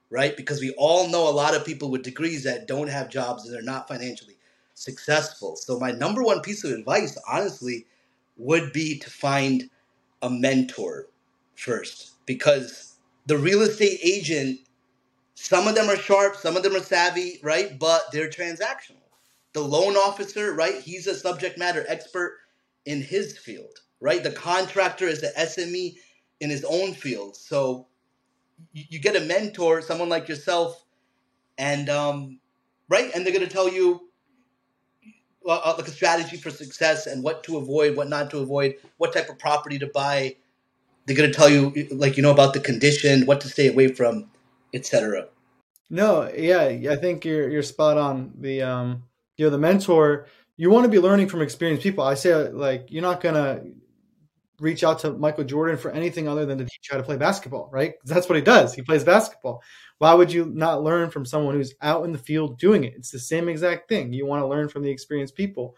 right? 0.10 0.36
Because 0.38 0.62
we 0.62 0.74
all 0.78 1.10
know 1.10 1.28
a 1.28 1.32
lot 1.32 1.56
of 1.56 1.66
people 1.66 1.90
with 1.90 2.04
degrees 2.04 2.44
that 2.44 2.68
don't 2.68 2.90
have 2.90 3.10
jobs 3.10 3.46
and 3.46 3.54
they're 3.54 3.62
not 3.62 3.88
financially 3.88 4.36
successful. 4.76 5.56
So, 5.56 5.80
my 5.80 5.92
number 5.92 6.24
one 6.24 6.42
piece 6.42 6.64
of 6.64 6.72
advice, 6.72 7.18
honestly, 7.28 7.86
would 8.38 8.72
be 8.72 9.00
to 9.00 9.10
find 9.10 9.70
a 10.22 10.30
mentor 10.30 11.08
first 11.56 12.14
because 12.26 12.96
the 13.26 13.38
real 13.38 13.62
estate 13.62 14.00
agent 14.04 14.60
some 15.42 15.68
of 15.68 15.76
them 15.76 15.90
are 15.90 15.96
sharp, 15.96 16.36
some 16.36 16.58
of 16.58 16.64
them 16.64 16.76
are 16.76 16.82
savvy, 16.84 17.40
right? 17.42 17.80
But 17.80 18.12
they're 18.12 18.30
transactional. 18.30 18.98
The 19.54 19.62
loan 19.62 19.96
officer, 19.96 20.54
right? 20.54 20.76
He's 20.82 21.08
a 21.08 21.16
subject 21.16 21.58
matter 21.58 21.86
expert 21.88 22.40
in 22.86 23.02
his 23.02 23.38
field, 23.38 23.80
right? 24.02 24.22
The 24.22 24.32
contractor 24.32 25.08
is 25.08 25.22
the 25.22 25.32
SME 25.40 25.96
in 26.42 26.50
his 26.50 26.66
own 26.66 26.94
field. 26.94 27.38
So 27.38 27.88
you, 28.74 29.00
get 29.00 29.16
a 29.16 29.22
mentor, 29.22 29.82
someone 29.82 30.10
like 30.10 30.28
yourself, 30.28 30.84
and 31.58 31.90
um, 31.90 32.40
right, 32.90 33.10
and 33.16 33.26
they're 33.26 33.34
going 33.34 33.48
to 33.48 33.52
tell 33.52 33.70
you 33.72 34.10
uh, 35.48 35.76
like 35.78 35.88
a 35.88 35.92
strategy 35.92 36.36
for 36.38 36.50
success 36.50 37.08
and 37.08 37.24
what 37.24 37.44
to 37.46 37.58
avoid, 37.58 37.96
what 37.96 38.10
not 38.10 38.30
to 38.32 38.40
avoid, 38.40 38.76
what 38.98 39.14
type 39.14 39.30
of 39.30 39.40
property 39.40 39.80
to 39.80 39.88
buy. 39.88 40.36
They're 41.06 41.16
going 41.18 41.32
to 41.32 41.36
tell 41.36 41.50
you, 41.50 41.88
like 41.92 42.18
you 42.18 42.24
know, 42.24 42.32
about 42.32 42.54
the 42.54 42.60
condition, 42.60 43.26
what 43.26 43.42
to 43.42 43.48
stay 43.50 43.68
away 43.68 43.88
from 43.88 44.30
etc. 44.74 45.28
No, 45.90 46.30
yeah, 46.36 46.64
I 46.92 46.96
think 46.96 47.26
you're 47.26 47.50
you're 47.50 47.64
spot 47.64 47.98
on. 47.98 48.34
The 48.40 48.62
um, 48.62 49.04
you 49.38 49.46
know, 49.46 49.50
the 49.52 49.58
mentor, 49.58 50.28
you 50.58 50.70
want 50.70 50.84
to 50.86 50.90
be 50.90 51.00
learning 51.00 51.30
from 51.30 51.42
experienced 51.42 51.84
people. 51.84 52.04
I 52.04 52.14
say 52.14 52.34
like 52.50 52.88
you're 52.90 53.02
not 53.02 53.22
gonna 53.22 53.62
reach 54.60 54.84
out 54.84 55.00
to 55.00 55.12
Michael 55.14 55.46
Jordan 55.46 55.78
for 55.78 55.92
anything 55.92 56.28
other 56.28 56.46
than 56.46 56.58
to 56.60 56.66
teach 56.66 56.90
you 56.90 56.94
how 56.94 56.98
to 56.98 57.04
play 57.04 57.18
basketball, 57.18 57.70
right? 57.72 57.94
That's 58.06 58.30
what 58.30 58.36
he 58.38 58.42
does. 58.42 58.74
He 58.74 58.82
plays 58.82 59.04
basketball. 59.04 59.64
Why 60.00 60.14
would 60.14 60.32
you 60.34 60.46
not 60.46 60.84
learn 60.84 61.10
from 61.12 61.26
someone 61.26 61.56
who's 61.56 61.74
out 61.82 62.06
in 62.06 62.12
the 62.12 62.18
field 62.18 62.60
doing 62.60 62.84
it? 62.84 62.94
It's 62.98 63.12
the 63.12 63.20
same 63.20 63.50
exact 63.50 63.90
thing. 63.90 64.14
You 64.14 64.26
want 64.26 64.42
to 64.44 64.48
learn 64.48 64.70
from 64.70 64.84
the 64.84 64.92
experienced 64.92 65.36
people. 65.36 65.76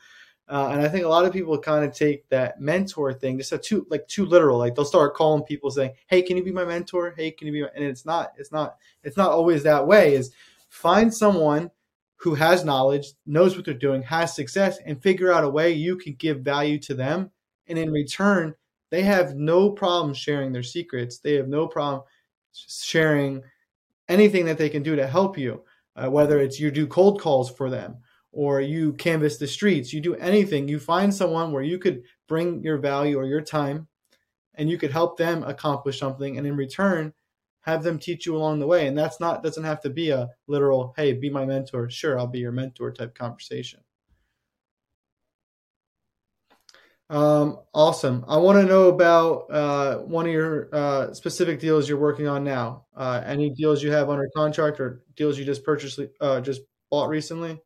Uh, 0.52 0.68
and 0.74 0.82
I 0.82 0.90
think 0.90 1.06
a 1.06 1.08
lot 1.08 1.24
of 1.24 1.32
people 1.32 1.58
kind 1.58 1.86
of 1.86 1.96
take 1.96 2.28
that 2.28 2.60
mentor 2.60 3.14
thing 3.14 3.38
just 3.38 3.54
a 3.54 3.58
too 3.58 3.88
like 3.90 4.06
too 4.10 4.26
literal. 4.26 4.58
Like 4.58 4.76
they'll 4.76 4.84
start 4.84 5.16
calling 5.16 5.44
people 5.44 5.72
saying, 5.72 5.94
"Hey, 6.08 6.22
can 6.22 6.36
you 6.36 6.44
be 6.44 6.52
my 6.52 6.66
mentor? 6.66 7.14
Hey, 7.16 7.32
can 7.32 7.48
you 7.48 7.54
be?" 7.54 7.62
My... 7.62 7.70
And 7.74 7.86
it's 7.86 8.06
not. 8.06 8.34
It's 8.38 8.52
not. 8.52 8.76
It's 9.02 9.16
not 9.16 9.32
always 9.32 9.64
that 9.64 9.88
way. 9.88 10.14
Is 10.14 10.32
find 10.68 11.14
someone 11.14 11.72
who 12.18 12.36
has 12.36 12.66
knowledge, 12.66 13.14
knows 13.26 13.56
what 13.56 13.64
they're 13.64 13.74
doing, 13.74 14.04
has 14.04 14.36
success, 14.36 14.78
and 14.86 15.02
figure 15.02 15.32
out 15.32 15.46
a 15.46 15.50
way 15.50 15.72
you 15.72 15.96
can 15.96 16.16
give 16.16 16.42
value 16.42 16.78
to 16.80 16.94
them. 16.96 17.32
And 17.68 17.80
in 17.80 17.90
return, 17.90 18.54
they 18.90 19.04
have 19.04 19.36
no 19.36 19.70
problem 19.70 20.14
sharing 20.14 20.52
their 20.52 20.64
secrets. 20.64 21.20
They 21.20 21.36
have 21.36 21.48
no 21.48 21.66
problem 21.66 22.04
sharing 22.52 23.42
anything 24.10 24.46
that 24.48 24.58
they 24.58 24.68
can 24.68 24.84
do 24.84 24.98
to 24.98 25.08
help 25.08 25.38
you, 25.38 25.64
uh, 25.96 26.10
whether 26.10 26.42
it's 26.42 26.60
you 26.60 26.72
do 26.72 26.88
cold 26.88 27.22
calls 27.22 27.50
for 27.50 27.70
them 27.70 28.00
or 28.32 28.62
you 28.62 28.94
canvass 28.94 29.38
the 29.38 29.48
streets, 29.48 29.92
you 29.94 30.02
do 30.02 30.16
anything, 30.16 30.68
you 30.68 30.80
find 30.80 31.14
someone 31.14 31.52
where 31.52 31.64
you 31.64 31.78
could 31.78 32.04
bring 32.28 32.64
your 32.64 32.78
value 32.78 33.18
or 33.18 33.26
your 33.26 33.42
time 33.42 33.88
and 34.56 34.70
you 34.70 34.78
could 34.78 34.92
help 34.92 35.18
them 35.18 35.44
accomplish 35.44 36.00
something 36.00 36.38
and 36.38 36.48
in 36.48 36.56
return 36.56 37.14
have 37.62 37.84
them 37.84 38.00
teach 38.00 38.26
you 38.26 38.36
along 38.36 38.60
the 38.60 38.68
way. 38.68 38.88
And 38.88 38.98
that's 38.98 39.20
not 39.20 39.44
doesn't 39.44 39.64
have 39.64 39.82
to 39.82 39.90
be 39.90 40.10
a 40.10 40.30
literal 40.48 40.94
hey 40.98 41.14
be 41.14 41.30
my 41.30 41.46
mentor. 41.46 41.90
Sure 41.90 42.18
i'll 42.18 42.28
be 42.28 42.40
your 42.40 42.52
mentor 42.52 42.92
type 42.92 43.14
conversation. 43.16 43.82
Um, 47.10 47.60
awesome. 47.74 48.24
I 48.30 48.38
want 48.38 48.58
to 48.62 48.66
know 48.66 48.88
about 48.88 49.52
uh, 49.52 49.98
one 49.98 50.26
of 50.26 50.32
your 50.32 50.70
uh, 50.74 51.14
specific 51.14 51.60
deals 51.60 51.90
you're 51.90 52.00
working 52.00 52.30
on 52.30 52.46
now. 52.46 52.86
Uh, 52.96 53.22
any 53.26 53.50
deals 53.50 53.84
you 53.84 53.92
have 53.92 54.10
under 54.10 54.30
contract 54.34 54.80
or 54.80 55.04
deals 55.18 55.38
you 55.38 55.44
just 55.44 55.66
purchased 55.66 56.00
uh, 56.22 56.40
just 56.40 56.62
bought 56.90 57.10
recently 57.10 57.60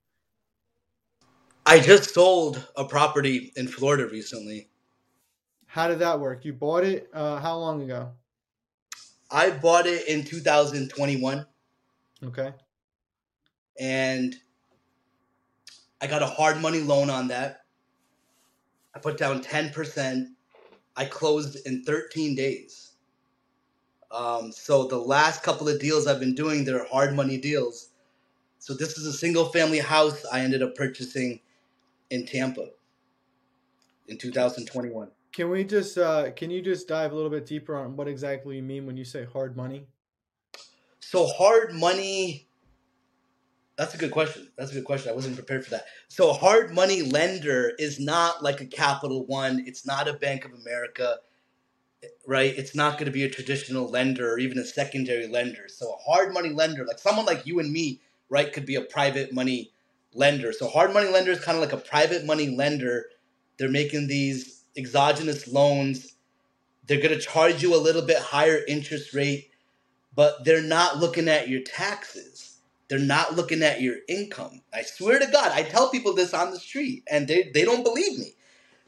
I 1.68 1.80
just 1.80 2.14
sold 2.14 2.64
a 2.76 2.86
property 2.86 3.52
in 3.56 3.68
Florida 3.68 4.08
recently. 4.08 4.70
How 5.66 5.88
did 5.88 6.00
that 6.00 6.20
work? 6.20 6.46
You 6.46 6.54
bought 6.54 6.84
it 6.84 7.10
uh, 7.12 7.40
how 7.40 7.58
long 7.58 7.82
ago? 7.82 8.12
I 9.32 9.50
bought 9.50 9.88
it 9.88 10.08
in 10.08 10.24
2021. 10.24 11.46
Okay. 12.24 12.54
And 13.80 14.36
I 16.00 16.08
got 16.08 16.22
a 16.22 16.28
hard 16.28 16.62
money 16.62 16.82
loan 16.82 17.10
on 17.10 17.30
that. 17.30 17.62
I 18.94 19.00
put 19.00 19.18
down 19.18 19.42
10%. 19.42 20.28
I 20.96 21.06
closed 21.06 21.58
in 21.66 21.84
13 21.84 22.36
days. 22.36 22.92
Um, 24.12 24.52
so 24.52 24.86
the 24.86 24.98
last 25.00 25.42
couple 25.42 25.68
of 25.68 25.80
deals 25.80 26.06
I've 26.06 26.20
been 26.20 26.36
doing, 26.36 26.64
they're 26.64 26.86
hard 26.86 27.16
money 27.16 27.38
deals. 27.38 27.90
So 28.60 28.74
this 28.76 28.98
is 28.98 29.08
a 29.08 29.14
single 29.14 29.46
family 29.46 29.80
house 29.80 30.24
I 30.32 30.42
ended 30.42 30.62
up 30.62 30.76
purchasing 30.76 31.40
in 32.10 32.26
Tampa 32.26 32.70
in 34.08 34.18
2021. 34.18 35.10
Can 35.32 35.50
we 35.50 35.64
just 35.64 35.98
uh, 35.98 36.32
can 36.32 36.50
you 36.50 36.62
just 36.62 36.88
dive 36.88 37.12
a 37.12 37.16
little 37.16 37.30
bit 37.30 37.46
deeper 37.46 37.76
on 37.76 37.96
what 37.98 38.08
exactly 38.08 38.56
you 38.58 38.64
mean 38.64 38.86
when 38.86 38.96
you 38.96 39.04
say 39.04 39.26
hard 39.26 39.58
money? 39.58 39.86
So 41.00 41.28
hard 41.28 41.74
money. 41.74 42.48
That's 43.78 43.94
a 43.94 43.98
good 43.98 44.12
question. 44.12 44.48
That's 44.58 44.72
a 44.72 44.76
good 44.76 44.86
question. 44.86 45.12
I 45.12 45.16
wasn't 45.16 45.36
prepared 45.36 45.66
for 45.66 45.72
that. 45.72 45.86
So 46.08 46.32
hard 46.32 46.74
money 46.74 47.02
lender 47.02 47.74
is 47.78 48.00
not 48.00 48.42
like 48.42 48.62
a 48.62 48.66
Capital 48.66 49.26
One. 49.26 49.66
It's 49.68 49.86
not 49.86 50.08
a 50.08 50.14
Bank 50.14 50.46
of 50.46 50.54
America, 50.54 51.18
right? 52.26 52.54
It's 52.58 52.74
not 52.74 52.94
going 52.94 53.08
to 53.08 53.12
be 53.12 53.26
a 53.26 53.30
traditional 53.30 53.90
lender 53.90 54.32
or 54.32 54.40
even 54.40 54.58
a 54.58 54.66
secondary 54.66 55.28
lender. 55.28 55.68
So 55.68 55.92
a 55.92 55.98
hard 56.10 56.34
money 56.34 56.50
lender, 56.50 56.86
like 56.86 57.00
someone 57.00 57.26
like 57.26 57.46
you 57.46 57.60
and 57.60 57.70
me, 57.70 58.00
right, 58.30 58.54
could 58.54 58.66
be 58.66 58.76
a 58.76 58.82
private 58.82 59.34
money 59.34 59.74
lender. 60.16 60.54
So 60.54 60.68
hard 60.68 60.94
money 60.94 61.10
lender 61.10 61.32
is 61.32 61.40
kind 61.40 61.58
of 61.58 61.64
like 61.64 61.74
a 61.74 61.78
private 61.78 62.26
money 62.26 62.50
lender. 62.50 63.06
They're 63.58 63.70
making 63.70 64.08
these 64.08 64.64
exogenous 64.78 65.48
loans. 65.48 66.14
They're 66.88 67.02
going 67.02 67.18
to 67.18 67.20
charge 67.20 67.62
you 67.62 67.76
a 67.76 67.78
little 67.78 68.02
bit 68.02 68.18
higher 68.18 68.62
interest 68.68 69.14
rate, 69.14 69.52
but 70.16 70.44
they're 70.46 70.62
not 70.62 70.98
looking 70.98 71.28
at 71.28 71.50
your 71.50 71.62
taxes. 71.62 72.60
They're 72.88 73.00
not 73.00 73.36
looking 73.36 73.64
at 73.64 73.82
your 73.82 73.98
income. 74.08 74.62
I 74.74 74.84
swear 74.84 75.20
to 75.20 75.26
God, 75.28 75.52
I 75.52 75.64
tell 75.64 75.90
people 75.90 76.14
this 76.14 76.34
on 76.34 76.52
the 76.52 76.60
street 76.60 77.04
and 77.10 77.28
they, 77.28 77.52
they 77.54 77.66
don't 77.66 77.84
believe 77.84 78.20
me. 78.20 78.34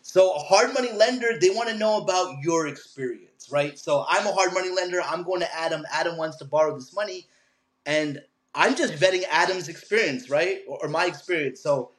So 0.04 0.34
a 0.36 0.40
hard 0.40 0.74
money 0.74 0.92
lender, 0.94 1.38
they 1.40 1.50
want 1.50 1.70
to 1.70 1.78
know 1.78 1.98
about 1.98 2.38
your 2.42 2.68
experience, 2.68 3.50
right? 3.52 3.78
So 3.78 4.06
I'm 4.08 4.26
a 4.26 4.32
hard 4.32 4.54
money 4.54 4.70
lender. 4.70 5.02
I'm 5.04 5.24
going 5.24 5.42
to 5.42 5.56
Adam. 5.56 5.84
Adam 5.92 6.16
wants 6.18 6.38
to 6.38 6.46
borrow 6.46 6.76
this 6.76 6.94
money. 6.96 7.28
And 7.86 8.22
I'm 8.58 8.76
just 8.76 8.96
vetting 8.96 9.24
Adam's 9.30 9.70
experience, 9.70 10.32
right? 10.32 10.62
Or, 10.68 10.80
or, 10.84 10.90
my 10.90 11.06
experience. 11.06 11.62
So 11.62 11.92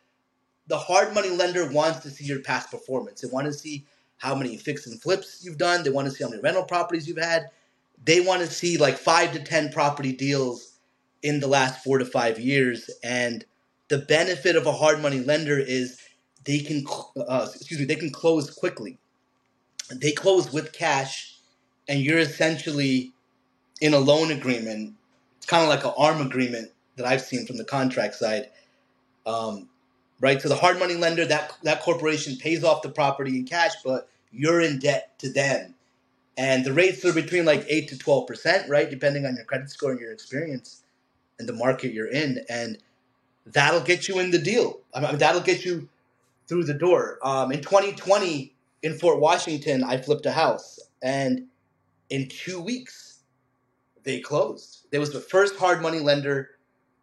the 0.66 0.76
hard 0.76 1.14
money 1.14 1.30
lender 1.30 1.70
wants 1.70 2.00
to 2.00 2.10
see 2.10 2.24
your 2.24 2.40
past 2.40 2.70
performance. 2.70 3.20
They 3.20 3.28
want 3.28 3.46
to 3.46 3.52
see 3.52 3.86
how 4.16 4.34
many 4.34 4.56
fix 4.56 4.84
and 4.88 5.00
flips 5.00 5.44
you've 5.44 5.56
done. 5.56 5.84
They 5.84 5.90
want 5.90 6.08
to 6.08 6.12
see 6.12 6.24
how 6.24 6.30
many 6.30 6.42
rental 6.42 6.64
properties 6.64 7.06
you've 7.06 7.22
had. 7.22 7.46
They 8.04 8.20
want 8.20 8.40
to 8.42 8.48
see 8.48 8.76
like 8.76 8.98
five 8.98 9.32
to 9.32 9.38
10 9.38 9.70
property 9.70 10.12
deals 10.12 10.80
in 11.22 11.38
the 11.38 11.46
last 11.46 11.84
four 11.84 11.98
to 11.98 12.04
five 12.04 12.40
years. 12.40 12.90
And 13.04 13.44
the 13.86 13.98
benefit 13.98 14.56
of 14.56 14.66
a 14.66 14.72
hard 14.72 15.00
money 15.00 15.20
lender 15.20 15.58
is 15.58 16.00
they 16.44 16.58
can, 16.58 16.84
uh, 17.16 17.46
excuse 17.54 17.78
me, 17.78 17.86
they 17.86 17.94
can 17.94 18.10
close 18.10 18.50
quickly. 18.50 18.98
They 19.94 20.12
close 20.12 20.52
with 20.52 20.72
cash, 20.72 21.38
and 21.88 22.00
you're 22.00 22.18
essentially 22.18 23.12
in 23.80 23.94
a 23.94 23.98
loan 23.98 24.32
agreement. 24.32 24.97
Kind 25.48 25.64
of 25.64 25.70
like 25.70 25.84
an 25.84 25.94
arm 25.98 26.24
agreement 26.26 26.70
that 26.96 27.06
I've 27.06 27.22
seen 27.22 27.46
from 27.46 27.58
the 27.58 27.64
contract 27.64 28.16
side. 28.16 28.50
Um, 29.26 29.68
right? 30.20 30.40
So 30.40 30.48
the 30.48 30.56
hard 30.56 30.78
money 30.78 30.94
lender, 30.94 31.26
that 31.26 31.54
that 31.64 31.82
corporation 31.82 32.36
pays 32.36 32.64
off 32.64 32.82
the 32.82 32.90
property 32.90 33.36
in 33.38 33.46
cash, 33.46 33.72
but 33.84 34.08
you're 34.32 34.60
in 34.60 34.78
debt 34.78 35.18
to 35.20 35.32
them. 35.32 35.74
And 36.36 36.64
the 36.64 36.72
rates 36.72 37.04
are 37.04 37.12
between 37.12 37.44
like 37.46 37.66
eight 37.68 37.88
to 37.88 37.98
twelve 37.98 38.28
percent, 38.28 38.70
right? 38.70 38.90
Depending 38.90 39.26
on 39.26 39.36
your 39.36 39.44
credit 39.46 39.70
score 39.70 39.92
and 39.92 40.00
your 40.00 40.12
experience 40.12 40.84
and 41.38 41.48
the 41.48 41.54
market 41.54 41.94
you're 41.94 42.10
in. 42.10 42.44
And 42.48 42.78
that'll 43.46 43.80
get 43.80 44.08
you 44.08 44.20
in 44.20 44.30
the 44.30 44.38
deal. 44.38 44.80
I 44.94 45.00
mean, 45.00 45.18
that'll 45.18 45.42
get 45.42 45.64
you 45.64 45.88
through 46.48 46.64
the 46.64 46.74
door. 46.74 47.18
Um, 47.22 47.52
in 47.52 47.60
2020, 47.62 48.52
in 48.82 48.98
Fort 48.98 49.20
Washington, 49.20 49.84
I 49.84 49.98
flipped 49.98 50.26
a 50.26 50.32
house, 50.32 50.80
and 51.02 51.46
in 52.10 52.28
two 52.28 52.60
weeks, 52.60 53.07
they 54.04 54.20
closed. 54.20 54.86
There 54.90 55.00
was 55.00 55.12
the 55.12 55.20
first 55.20 55.56
hard 55.56 55.82
money 55.82 56.00
lender 56.00 56.50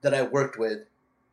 that 0.01 0.13
I 0.13 0.23
worked 0.23 0.59
with 0.59 0.79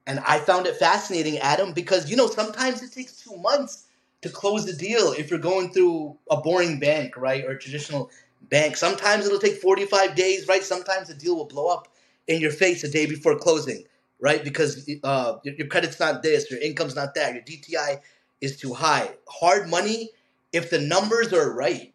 and 0.06 0.20
I 0.26 0.40
found 0.40 0.66
it 0.68 0.76
fascinating, 0.76 1.38
Adam, 1.40 1.72
because 1.74 2.10
you 2.10 2.16
know 2.16 2.28
sometimes 2.28 2.82
it 2.82 2.92
takes 2.92 3.22
two 3.24 3.36
months 3.38 3.86
to 4.22 4.30
close 4.30 4.66
the 4.66 4.74
deal 4.74 5.14
if 5.14 5.30
you're 5.30 5.40
going 5.40 5.72
through 5.72 6.18
a 6.30 6.38
boring 6.38 6.80
bank, 6.80 7.16
right, 7.18 7.44
or 7.46 7.56
traditional 7.56 8.10
bank. 8.50 8.76
Sometimes 8.76 9.26
it'll 9.26 9.40
take 9.40 9.56
45 9.62 10.16
days, 10.16 10.48
right? 10.48 10.64
Sometimes 10.64 11.08
the 11.08 11.14
deal 11.14 11.36
will 11.36 11.46
blow 11.46 11.68
up 11.68 11.88
in 12.28 12.42
your 12.42 12.52
face 12.52 12.84
a 12.84 12.90
day 12.90 13.06
before 13.06 13.38
closing, 13.38 13.84
right? 14.20 14.44
Because 14.44 14.90
uh, 15.04 15.38
your 15.44 15.68
credit's 15.68 16.00
not 16.00 16.22
this, 16.22 16.52
your 16.52 16.60
income's 16.60 16.96
not 16.96 17.16
that, 17.16 17.34
your 17.34 17.44
DTI 17.44 18.00
is 18.42 18.58
too 18.58 18.74
high. 18.74 19.10
Hard 19.28 19.70
money, 19.70 20.10
if 20.52 20.70
the 20.70 20.80
numbers 20.80 21.32
are 21.32 21.54
right, 21.54 21.91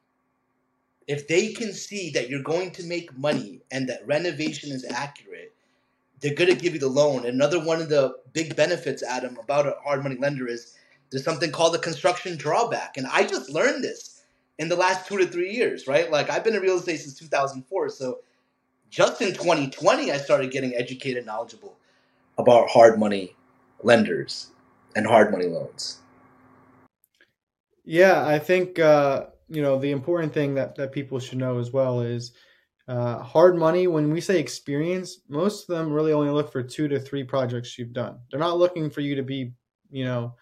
if 1.07 1.27
they 1.27 1.53
can 1.53 1.73
see 1.73 2.09
that 2.11 2.29
you're 2.29 2.43
going 2.43 2.71
to 2.71 2.83
make 2.83 3.17
money 3.17 3.61
and 3.71 3.87
that 3.89 4.05
renovation 4.05 4.71
is 4.71 4.85
accurate 4.85 5.53
they're 6.19 6.33
going 6.33 6.49
to 6.49 6.55
give 6.55 6.73
you 6.73 6.79
the 6.79 6.87
loan. 6.87 7.25
Another 7.25 7.63
one 7.63 7.81
of 7.81 7.89
the 7.89 8.15
big 8.33 8.55
benefits, 8.55 9.03
Adam, 9.03 9.37
about 9.37 9.67
a 9.67 9.75
hard 9.83 10.03
money 10.03 10.17
lender 10.17 10.47
is 10.47 10.75
there's 11.09 11.23
something 11.23 11.51
called 11.51 11.75
a 11.75 11.79
construction 11.79 12.37
drawback. 12.37 12.97
And 12.97 13.07
I 13.07 13.25
just 13.25 13.49
learned 13.49 13.83
this 13.83 14.23
in 14.57 14.69
the 14.69 14.75
last 14.75 15.07
two 15.07 15.17
to 15.17 15.27
three 15.27 15.51
years, 15.51 15.87
right? 15.87 16.11
Like 16.11 16.29
I've 16.29 16.43
been 16.43 16.55
in 16.55 16.61
real 16.61 16.77
estate 16.77 16.97
since 16.97 17.17
2004. 17.19 17.89
So 17.89 18.19
just 18.89 19.21
in 19.21 19.33
2020, 19.33 20.11
I 20.11 20.17
started 20.17 20.51
getting 20.51 20.75
educated, 20.75 21.17
and 21.17 21.27
knowledgeable 21.27 21.75
about 22.37 22.69
hard 22.69 22.99
money 22.99 23.35
lenders 23.83 24.51
and 24.95 25.05
hard 25.05 25.31
money 25.31 25.45
loans. 25.45 25.99
Yeah, 27.85 28.25
I 28.25 28.39
think, 28.39 28.79
uh, 28.79 29.27
you 29.49 29.61
know, 29.61 29.77
the 29.79 29.91
important 29.91 30.33
thing 30.33 30.55
that, 30.55 30.75
that 30.75 30.91
people 30.91 31.19
should 31.19 31.37
know 31.37 31.59
as 31.59 31.71
well 31.71 32.01
is 32.01 32.33
uh, 32.87 33.19
hard 33.19 33.57
money, 33.57 33.87
when 33.87 34.11
we 34.11 34.21
say 34.21 34.39
experience, 34.39 35.19
most 35.27 35.69
of 35.69 35.75
them 35.75 35.91
really 35.91 36.13
only 36.13 36.29
look 36.29 36.51
for 36.51 36.63
two 36.63 36.87
to 36.87 36.99
three 36.99 37.23
projects 37.23 37.77
you've 37.77 37.93
done. 37.93 38.17
They're 38.31 38.39
not 38.39 38.57
looking 38.57 38.89
for 38.89 39.01
you 39.01 39.15
to 39.15 39.23
be, 39.23 39.51
you 39.91 40.05
know, 40.05 40.35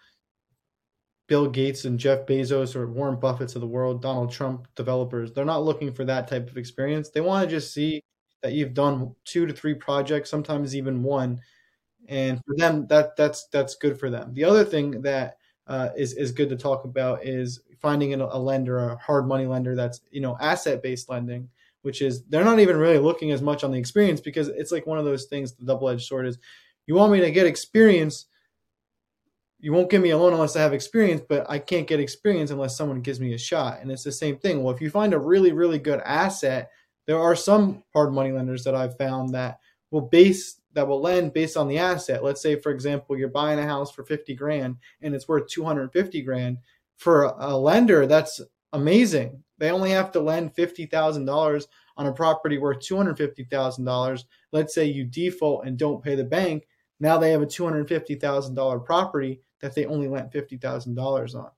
Bill 1.28 1.48
Gates 1.48 1.84
and 1.84 1.98
Jeff 1.98 2.24
Bezos 2.26 2.76
or 2.76 2.86
Warren 2.86 3.18
Buffett's 3.18 3.56
of 3.56 3.60
the 3.60 3.66
world, 3.66 4.00
Donald 4.00 4.30
Trump 4.30 4.68
developers. 4.76 5.32
They're 5.32 5.44
not 5.44 5.64
looking 5.64 5.92
for 5.92 6.04
that 6.04 6.28
type 6.28 6.48
of 6.48 6.56
experience. 6.56 7.10
They 7.10 7.20
want 7.20 7.48
to 7.48 7.56
just 7.56 7.74
see 7.74 8.00
that 8.42 8.52
you've 8.52 8.74
done 8.74 9.14
two 9.24 9.46
to 9.46 9.52
three 9.52 9.74
projects, 9.74 10.30
sometimes 10.30 10.76
even 10.76 11.02
one, 11.02 11.40
and 12.08 12.40
for 12.46 12.54
them 12.56 12.86
that 12.88 13.16
that's 13.16 13.48
that's 13.48 13.74
good 13.74 13.98
for 13.98 14.08
them. 14.08 14.34
The 14.34 14.44
other 14.44 14.64
thing 14.64 15.02
that 15.02 15.38
uh, 15.66 15.88
is 15.96 16.12
is 16.12 16.30
good 16.30 16.48
to 16.50 16.56
talk 16.56 16.84
about 16.84 17.24
is 17.24 17.60
finding 17.80 18.14
a, 18.14 18.24
a 18.24 18.38
lender, 18.38 18.78
a 18.78 18.96
hard 18.96 19.26
money 19.26 19.46
lender 19.46 19.74
that's 19.74 20.00
you 20.10 20.20
know 20.20 20.36
asset 20.40 20.82
based 20.82 21.08
lending 21.08 21.48
which 21.86 22.02
is 22.02 22.24
they're 22.24 22.44
not 22.44 22.58
even 22.58 22.76
really 22.76 22.98
looking 22.98 23.30
as 23.30 23.40
much 23.40 23.62
on 23.62 23.70
the 23.70 23.78
experience 23.78 24.20
because 24.20 24.48
it's 24.48 24.72
like 24.72 24.88
one 24.88 24.98
of 24.98 25.04
those 25.04 25.26
things 25.26 25.52
the 25.52 25.64
double-edged 25.64 26.04
sword 26.04 26.26
is 26.26 26.36
you 26.88 26.96
want 26.96 27.12
me 27.12 27.20
to 27.20 27.30
get 27.30 27.46
experience 27.46 28.26
you 29.60 29.72
won't 29.72 29.88
give 29.88 30.02
me 30.02 30.10
a 30.10 30.18
loan 30.18 30.32
unless 30.32 30.56
i 30.56 30.60
have 30.60 30.72
experience 30.72 31.22
but 31.28 31.48
i 31.48 31.60
can't 31.60 31.86
get 31.86 32.00
experience 32.00 32.50
unless 32.50 32.76
someone 32.76 33.00
gives 33.02 33.20
me 33.20 33.34
a 33.34 33.38
shot. 33.38 33.78
And 33.80 33.90
it's 33.92 34.02
the 34.02 34.10
same 34.10 34.36
thing. 34.36 34.64
Well 34.64 34.74
if 34.74 34.80
you 34.80 34.90
find 34.90 35.14
a 35.14 35.18
really 35.18 35.52
really 35.52 35.78
good 35.78 36.00
asset 36.00 36.70
there 37.06 37.20
are 37.20 37.36
some 37.36 37.84
hard 37.92 38.12
money 38.12 38.32
lenders 38.32 38.64
that 38.64 38.74
i've 38.74 38.98
found 38.98 39.32
that 39.34 39.60
will 39.92 40.00
base 40.00 40.60
that 40.72 40.88
will 40.88 41.00
lend 41.00 41.32
based 41.32 41.56
on 41.56 41.68
the 41.68 41.78
asset. 41.78 42.24
Let's 42.24 42.42
say 42.42 42.56
for 42.56 42.72
example 42.72 43.16
you're 43.16 43.28
buying 43.28 43.60
a 43.60 43.62
house 43.62 43.92
for 43.92 44.04
50 44.04 44.34
grand 44.34 44.76
and 45.02 45.14
it's 45.14 45.28
worth 45.28 45.48
250 45.48 46.20
grand 46.22 46.58
for 46.96 47.24
a 47.38 47.56
lender 47.56 48.06
that's 48.06 48.40
amazing 48.72 49.42
they 49.58 49.70
only 49.70 49.90
have 49.90 50.12
to 50.12 50.20
lend 50.20 50.54
$50,000 50.54 51.66
on 51.96 52.06
a 52.06 52.12
property 52.12 52.58
worth 52.58 52.80
$250,000. 52.80 54.24
Let's 54.52 54.74
say 54.74 54.84
you 54.84 55.04
default 55.04 55.66
and 55.66 55.78
don't 55.78 56.02
pay 56.02 56.14
the 56.14 56.24
bank. 56.24 56.66
Now 57.00 57.18
they 57.18 57.30
have 57.30 57.42
a 57.42 57.46
$250,000 57.46 58.84
property 58.84 59.40
that 59.60 59.74
they 59.74 59.86
only 59.86 60.08
lent 60.08 60.32
$50,000 60.32 61.34
on. 61.34 61.50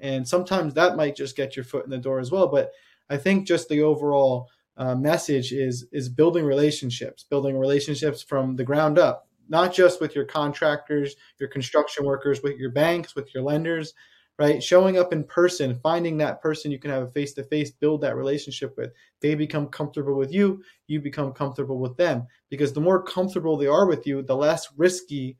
And 0.00 0.26
sometimes 0.26 0.74
that 0.74 0.96
might 0.96 1.16
just 1.16 1.36
get 1.36 1.54
your 1.54 1.64
foot 1.64 1.84
in 1.84 1.90
the 1.90 1.98
door 1.98 2.18
as 2.18 2.32
well. 2.32 2.48
But 2.48 2.72
I 3.08 3.16
think 3.16 3.46
just 3.46 3.68
the 3.68 3.82
overall 3.82 4.48
uh, 4.76 4.96
message 4.96 5.52
is 5.52 5.86
is 5.92 6.08
building 6.08 6.44
relationships, 6.44 7.24
building 7.30 7.56
relationships 7.56 8.22
from 8.22 8.56
the 8.56 8.64
ground 8.64 8.98
up, 8.98 9.28
not 9.48 9.72
just 9.72 10.00
with 10.00 10.16
your 10.16 10.24
contractors, 10.24 11.14
your 11.38 11.48
construction 11.48 12.04
workers, 12.04 12.42
with 12.42 12.56
your 12.56 12.72
banks, 12.72 13.14
with 13.14 13.32
your 13.32 13.44
lenders, 13.44 13.94
right? 14.38 14.62
Showing 14.62 14.98
up 14.98 15.12
in 15.12 15.24
person, 15.24 15.78
finding 15.82 16.16
that 16.18 16.40
person 16.42 16.70
you 16.70 16.78
can 16.78 16.90
have 16.90 17.02
a 17.02 17.10
face 17.10 17.32
to 17.34 17.44
face, 17.44 17.70
build 17.70 18.00
that 18.00 18.16
relationship 18.16 18.76
with. 18.76 18.92
They 19.20 19.34
become 19.34 19.68
comfortable 19.68 20.14
with 20.14 20.32
you, 20.32 20.62
you 20.86 21.00
become 21.00 21.32
comfortable 21.32 21.78
with 21.78 21.96
them. 21.96 22.26
Because 22.50 22.72
the 22.72 22.80
more 22.80 23.02
comfortable 23.02 23.56
they 23.56 23.66
are 23.66 23.86
with 23.86 24.06
you, 24.06 24.22
the 24.22 24.36
less 24.36 24.68
risky 24.76 25.36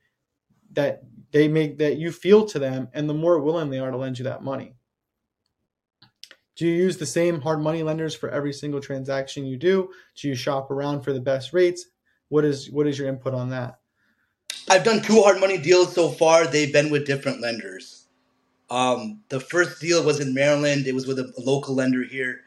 that 0.73 1.03
they 1.33 1.49
make 1.49 1.79
that 1.79 1.97
you 1.97 2.13
feel 2.13 2.45
to 2.47 2.59
them, 2.59 2.89
and 2.93 3.09
the 3.09 3.15
more 3.15 3.41
willing 3.41 3.71
they 3.71 3.79
are 3.79 3.91
to 3.91 3.97
lend 3.97 4.19
you 4.19 4.25
that 4.25 4.43
money. 4.43 4.75
Do 6.57 6.67
you 6.67 6.73
use 6.73 6.97
the 6.97 7.07
same 7.07 7.41
hard 7.41 7.61
money 7.61 7.83
lenders 7.83 8.15
for 8.15 8.29
every 8.31 8.53
single 8.53 8.81
transaction 8.81 9.45
you 9.45 9.57
do? 9.57 9.91
Do 10.17 10.29
you 10.29 10.37
shop 10.37 10.71
around 10.71 11.03
for 11.03 11.13
the 11.13 11.21
best 11.21 11.53
rates? 11.53 11.87
What 12.29 12.45
is 12.45 12.71
what 12.71 12.87
is 12.87 12.99
your 12.99 13.09
input 13.09 13.35
on 13.35 13.51
that? 13.51 13.81
I've 14.71 14.85
done 14.85 15.03
two 15.03 15.21
hard 15.21 15.41
money 15.41 15.59
deals 15.59 15.93
so 15.95 16.11
far. 16.11 16.47
They've 16.47 16.73
been 16.73 16.91
with 16.91 17.07
different 17.07 17.41
lenders. 17.41 17.94
Um, 18.71 19.21
the 19.29 19.41
first 19.41 19.81
deal 19.81 20.03
was 20.03 20.21
in 20.21 20.35
Maryland. 20.35 20.87
It 20.87 20.95
was 20.95 21.07
with 21.07 21.19
a, 21.19 21.33
local 21.39 21.75
lender 21.75 22.03
here, 22.03 22.43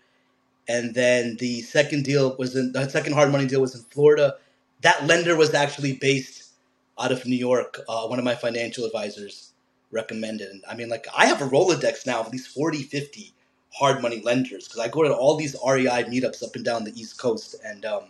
and 0.67 0.93
then 0.93 1.37
the 1.39 1.61
second 1.61 2.03
deal 2.03 2.35
was 2.37 2.55
in 2.55 2.71
the 2.71 2.89
second 2.89 3.13
hard 3.13 3.31
money 3.31 3.45
deal 3.45 3.61
was 3.61 3.75
in 3.75 3.81
Florida. 3.81 4.35
That 4.81 5.05
lender 5.05 5.35
was 5.35 5.53
actually 5.53 5.93
based 5.93 6.53
out 6.99 7.11
of 7.11 7.25
New 7.25 7.35
York. 7.35 7.79
Uh, 7.87 8.07
one 8.07 8.19
of 8.19 8.25
my 8.25 8.35
financial 8.35 8.85
advisors 8.85 9.53
recommended. 9.91 10.61
I 10.69 10.75
mean, 10.75 10.89
like 10.89 11.07
I 11.15 11.27
have 11.27 11.41
a 11.41 11.47
Rolodex 11.47 12.05
now 12.05 12.19
of 12.19 12.31
these 12.31 12.47
40, 12.47 12.83
50 12.83 13.33
hard 13.73 14.01
money 14.01 14.21
lenders 14.21 14.67
because 14.67 14.79
I 14.79 14.87
go 14.87 15.03
to 15.03 15.15
all 15.15 15.35
these 15.35 15.55
REI 15.65 16.05
meetups 16.05 16.43
up 16.43 16.55
and 16.55 16.65
down 16.65 16.83
the 16.83 16.99
East 16.99 17.19
Coast. 17.19 17.55
And 17.63 17.85
um, 17.85 18.03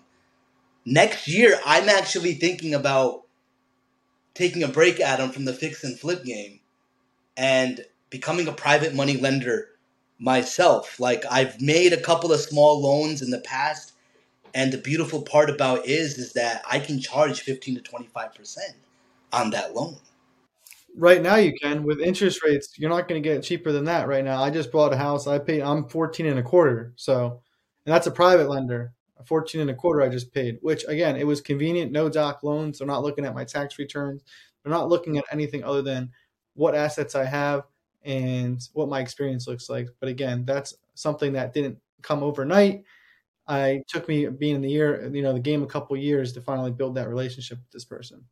next 0.85 1.27
year, 1.27 1.59
I'm 1.65 1.89
actually 1.89 2.35
thinking 2.35 2.73
about 2.73 3.23
taking 4.33 4.63
a 4.63 4.67
break, 4.67 4.99
Adam, 4.99 5.31
from 5.31 5.45
the 5.45 5.53
fix 5.53 5.83
and 5.83 5.99
flip 5.99 6.23
game 6.23 6.61
and 7.37 7.85
becoming 8.09 8.47
a 8.47 8.53
private 8.53 8.93
money 8.93 9.17
lender 9.17 9.69
myself. 10.19 10.99
Like 10.99 11.23
I've 11.29 11.61
made 11.61 11.93
a 11.93 12.01
couple 12.01 12.31
of 12.31 12.39
small 12.39 12.81
loans 12.81 13.21
in 13.21 13.31
the 13.31 13.39
past, 13.39 13.93
and 14.53 14.71
the 14.71 14.77
beautiful 14.77 15.21
part 15.21 15.49
about 15.49 15.85
is 15.85 16.17
is 16.17 16.33
that 16.33 16.63
I 16.69 16.79
can 16.79 16.99
charge 16.99 17.41
fifteen 17.41 17.75
to 17.75 17.81
twenty 17.81 18.07
five 18.07 18.33
percent 18.33 18.75
on 19.31 19.51
that 19.51 19.75
loan. 19.75 19.97
Right 20.95 21.21
now, 21.21 21.35
you 21.35 21.53
can 21.61 21.83
with 21.83 21.99
interest 21.99 22.43
rates. 22.43 22.73
You're 22.77 22.89
not 22.89 23.07
going 23.07 23.21
to 23.21 23.29
get 23.29 23.43
cheaper 23.43 23.71
than 23.71 23.85
that 23.85 24.07
right 24.07 24.25
now. 24.25 24.41
I 24.41 24.49
just 24.49 24.71
bought 24.71 24.93
a 24.93 24.97
house. 24.97 25.27
I 25.27 25.39
paid. 25.39 25.61
I'm 25.61 25.87
fourteen 25.87 26.25
and 26.25 26.39
a 26.39 26.43
quarter. 26.43 26.93
So, 26.95 27.41
and 27.85 27.93
that's 27.93 28.07
a 28.07 28.11
private 28.11 28.49
lender. 28.49 28.93
14 29.25 29.59
and 29.59 29.69
a 29.71 29.73
quarter 29.73 30.01
I 30.01 30.09
just 30.09 30.31
paid, 30.31 30.59
which 30.61 30.85
again, 30.87 31.17
it 31.17 31.25
was 31.25 31.41
convenient, 31.41 31.91
no 31.91 32.07
doc 32.07 32.43
loans. 32.43 32.77
They're 32.77 32.87
not 32.87 33.03
looking 33.03 33.25
at 33.25 33.35
my 33.35 33.43
tax 33.43 33.77
returns. 33.77 34.23
They're 34.63 34.71
not 34.71 34.89
looking 34.89 35.17
at 35.17 35.25
anything 35.31 35.63
other 35.63 35.81
than 35.81 36.11
what 36.53 36.75
assets 36.75 37.13
I 37.13 37.25
have 37.25 37.63
and 38.07 38.61
what 38.73 38.87
my 38.87 39.01
experience 39.01 39.47
looks 39.47 39.69
like. 39.69 39.89
But 39.99 40.09
again, 40.09 40.45
that's 40.45 40.73
something 40.95 41.33
that 41.33 41.53
didn't 41.53 41.77
come 42.01 42.23
overnight. 42.23 42.85
I 43.47 43.83
took 43.87 44.07
me 44.07 44.27
being 44.27 44.55
in 44.55 44.61
the 44.61 44.69
year, 44.69 45.11
you 45.13 45.21
know, 45.21 45.33
the 45.33 45.39
game 45.39 45.61
a 45.61 45.67
couple 45.67 45.95
years 45.97 46.31
to 46.33 46.41
finally 46.41 46.71
build 46.71 46.95
that 46.95 47.09
relationship 47.09 47.59
with 47.59 47.71
this 47.71 47.85
person. 47.85 48.23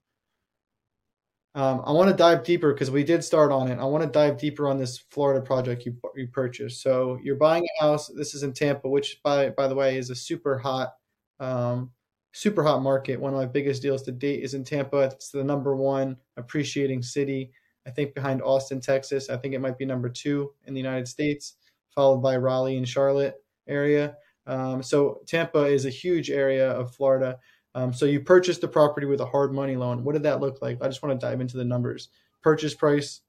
Um, 1.55 1.81
I 1.85 1.91
want 1.91 2.09
to 2.09 2.15
dive 2.15 2.43
deeper 2.43 2.73
because 2.73 2.91
we 2.91 3.03
did 3.03 3.23
start 3.23 3.51
on 3.51 3.69
it. 3.69 3.79
I 3.79 3.85
want 3.85 4.03
to 4.03 4.09
dive 4.09 4.37
deeper 4.37 4.67
on 4.67 4.77
this 4.77 4.97
Florida 5.11 5.41
project 5.41 5.85
you 5.85 5.95
you 6.15 6.27
purchased. 6.27 6.81
So 6.81 7.17
you're 7.23 7.37
buying 7.37 7.65
a 7.65 7.83
house. 7.83 8.07
This 8.07 8.33
is 8.33 8.43
in 8.43 8.53
Tampa, 8.53 8.89
which 8.89 9.21
by 9.23 9.49
by 9.51 9.67
the 9.67 9.75
way 9.75 9.97
is 9.97 10.09
a 10.09 10.15
super 10.15 10.57
hot, 10.57 10.93
um, 11.39 11.91
super 12.33 12.61
hot 12.63 12.81
market. 12.81 13.19
One 13.19 13.33
of 13.33 13.39
my 13.39 13.45
biggest 13.45 13.81
deals 13.81 14.01
to 14.03 14.11
date 14.11 14.43
is 14.43 14.53
in 14.53 14.65
Tampa. 14.65 14.99
It's 14.99 15.29
the 15.31 15.45
number 15.45 15.77
one 15.77 16.17
appreciating 16.35 17.03
city. 17.03 17.51
I 17.87 17.91
think 17.91 18.13
behind 18.13 18.41
Austin, 18.41 18.81
Texas. 18.81 19.29
I 19.29 19.37
think 19.37 19.53
it 19.53 19.61
might 19.61 19.77
be 19.77 19.85
number 19.85 20.09
two 20.09 20.53
in 20.65 20.73
the 20.73 20.79
United 20.79 21.07
States, 21.07 21.55
followed 21.93 22.17
by 22.17 22.37
Raleigh 22.37 22.77
and 22.77 22.87
Charlotte 22.87 23.35
area. 23.67 24.17
Um, 24.47 24.83
so 24.83 25.21
Tampa 25.27 25.65
is 25.65 25.85
a 25.85 25.89
huge 25.89 26.29
area 26.29 26.71
of 26.71 26.93
Florida. 26.93 27.37
Um, 27.73 27.93
so 27.93 28.05
you 28.05 28.21
purchased 28.21 28.61
the 28.61 28.67
property 28.67 29.05
with 29.05 29.21
a 29.21 29.25
hard 29.25 29.53
money 29.53 29.75
loan. 29.75 30.03
What 30.03 30.13
did 30.13 30.23
that 30.23 30.39
look 30.39 30.61
like? 30.61 30.81
I 30.81 30.87
just 30.87 31.03
want 31.03 31.19
to 31.19 31.25
dive 31.25 31.41
into 31.41 31.57
the 31.57 31.65
numbers. 31.65 32.09
Purchase 32.41 32.73
price. 32.73 33.21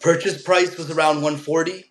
Purchase 0.00 0.42
price 0.42 0.76
was 0.76 0.90
around 0.90 1.16
140. 1.16 1.90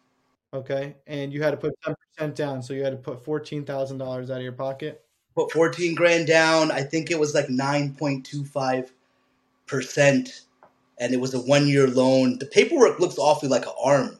Okay, 0.53 0.95
and 1.07 1.33
you 1.33 1.41
had 1.41 1.51
to 1.51 1.57
put 1.57 1.73
10% 2.19 2.35
down, 2.35 2.61
so 2.61 2.73
you 2.73 2.83
had 2.83 2.91
to 2.91 2.97
put 2.97 3.23
$14,000 3.23 4.01
out 4.01 4.29
of 4.29 4.43
your 4.43 4.51
pocket. 4.51 5.03
Put 5.33 5.51
14 5.51 5.95
grand 5.95 6.27
down. 6.27 6.69
I 6.69 6.83
think 6.83 7.09
it 7.09 7.19
was 7.19 7.33
like 7.33 7.47
9.25 7.47 8.89
percent, 9.65 10.41
and 10.97 11.13
it 11.13 11.19
was 11.19 11.33
a 11.33 11.39
one 11.39 11.67
year 11.67 11.87
loan. 11.87 12.39
The 12.39 12.45
paperwork 12.45 12.99
looks 12.99 13.17
awfully 13.17 13.49
like 13.49 13.65
an 13.65 13.73
arm. 13.83 14.19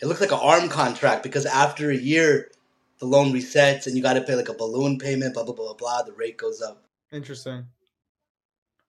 It 0.00 0.06
looks 0.06 0.20
like 0.20 0.32
an 0.32 0.40
arm 0.40 0.68
contract 0.68 1.22
because 1.22 1.46
after 1.46 1.90
a 1.90 1.96
year, 1.96 2.50
the 2.98 3.06
loan 3.06 3.32
resets 3.32 3.86
and 3.86 3.96
you 3.96 4.02
got 4.02 4.14
to 4.14 4.22
pay 4.22 4.34
like 4.34 4.48
a 4.48 4.54
balloon 4.54 4.98
payment, 4.98 5.34
blah, 5.34 5.44
blah, 5.44 5.54
blah, 5.54 5.74
blah. 5.74 6.02
The 6.02 6.12
rate 6.12 6.36
goes 6.36 6.60
up. 6.60 6.84
Interesting. 7.12 7.66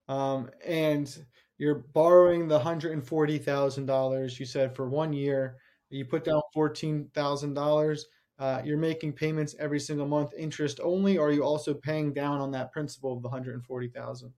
Um, 0.07 0.49
and 0.65 1.25
you're 1.57 1.85
borrowing 1.93 2.47
the 2.47 2.59
$140,000 2.59 4.39
you 4.39 4.45
said 4.45 4.75
for 4.75 4.89
one 4.89 5.13
year. 5.13 5.57
You 5.89 6.05
put 6.05 6.23
down 6.23 6.41
$14,000. 6.55 7.99
Uh, 8.37 8.61
you're 8.65 8.77
making 8.77 9.13
payments 9.13 9.55
every 9.59 9.79
single 9.79 10.07
month, 10.07 10.33
interest 10.37 10.79
only, 10.83 11.17
or 11.17 11.29
are 11.29 11.31
you 11.31 11.43
also 11.43 11.73
paying 11.73 12.11
down 12.11 12.41
on 12.41 12.51
that 12.51 12.71
principal 12.73 13.13
of 13.13 13.21
the 13.21 13.29
140,000? 13.29 14.33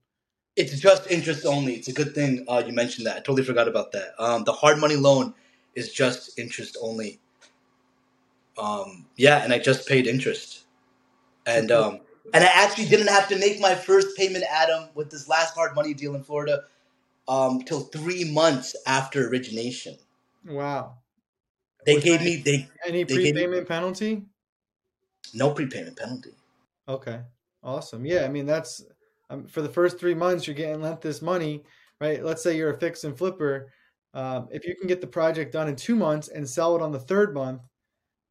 It's 0.58 0.78
just 0.80 1.08
interest 1.08 1.46
only. 1.46 1.74
It's 1.74 1.86
a 1.86 1.92
good 1.92 2.16
thing 2.16 2.44
uh, 2.48 2.64
you 2.66 2.72
mentioned 2.72 3.06
that. 3.06 3.16
I 3.16 3.20
totally 3.20 3.44
forgot 3.44 3.68
about 3.68 3.92
that. 3.92 4.14
Um, 4.18 4.42
the 4.42 4.52
hard 4.52 4.78
money 4.78 4.96
loan 4.96 5.32
is 5.76 5.92
just 5.92 6.36
interest 6.36 6.76
only. 6.82 7.20
Um, 8.58 9.06
yeah, 9.16 9.44
and 9.44 9.52
I 9.52 9.60
just 9.60 9.86
paid 9.88 10.08
interest, 10.08 10.64
and 11.46 11.70
um, 11.70 12.00
and 12.34 12.42
I 12.42 12.48
actually 12.52 12.86
didn't 12.86 13.06
have 13.06 13.28
to 13.28 13.38
make 13.38 13.60
my 13.60 13.76
first 13.76 14.16
payment, 14.16 14.44
Adam, 14.50 14.88
with 14.96 15.10
this 15.10 15.28
last 15.28 15.54
hard 15.54 15.76
money 15.76 15.94
deal 15.94 16.16
in 16.16 16.24
Florida, 16.24 16.64
um, 17.28 17.62
till 17.62 17.82
three 17.82 18.24
months 18.24 18.74
after 18.84 19.28
origination. 19.28 19.96
Wow. 20.44 20.94
They 21.86 21.94
Was 21.94 22.04
gave 22.04 22.20
me 22.20 22.42
they 22.44 22.68
any 22.84 23.04
they 23.04 23.14
prepayment 23.14 23.62
me, 23.62 23.64
penalty. 23.64 24.22
No 25.34 25.52
prepayment 25.52 25.96
penalty. 25.96 26.30
Okay, 26.88 27.20
awesome. 27.62 28.04
Yeah, 28.04 28.24
I 28.24 28.28
mean 28.28 28.46
that's 28.46 28.82
um, 29.30 29.46
for 29.46 29.62
the 29.62 29.68
first 29.68 29.98
three 29.98 30.14
months 30.14 30.46
you're 30.46 30.56
getting 30.56 30.82
lent 30.82 31.00
this 31.00 31.22
money, 31.22 31.64
right? 32.00 32.24
Let's 32.24 32.42
say 32.42 32.56
you're 32.56 32.72
a 32.72 32.78
fix 32.78 33.04
and 33.04 33.16
flipper. 33.16 33.72
Um, 34.14 34.48
if 34.50 34.66
you 34.66 34.74
can 34.74 34.88
get 34.88 35.00
the 35.00 35.06
project 35.06 35.52
done 35.52 35.68
in 35.68 35.76
two 35.76 35.94
months 35.94 36.28
and 36.28 36.48
sell 36.48 36.74
it 36.74 36.82
on 36.82 36.92
the 36.92 36.98
third 36.98 37.34
month, 37.34 37.62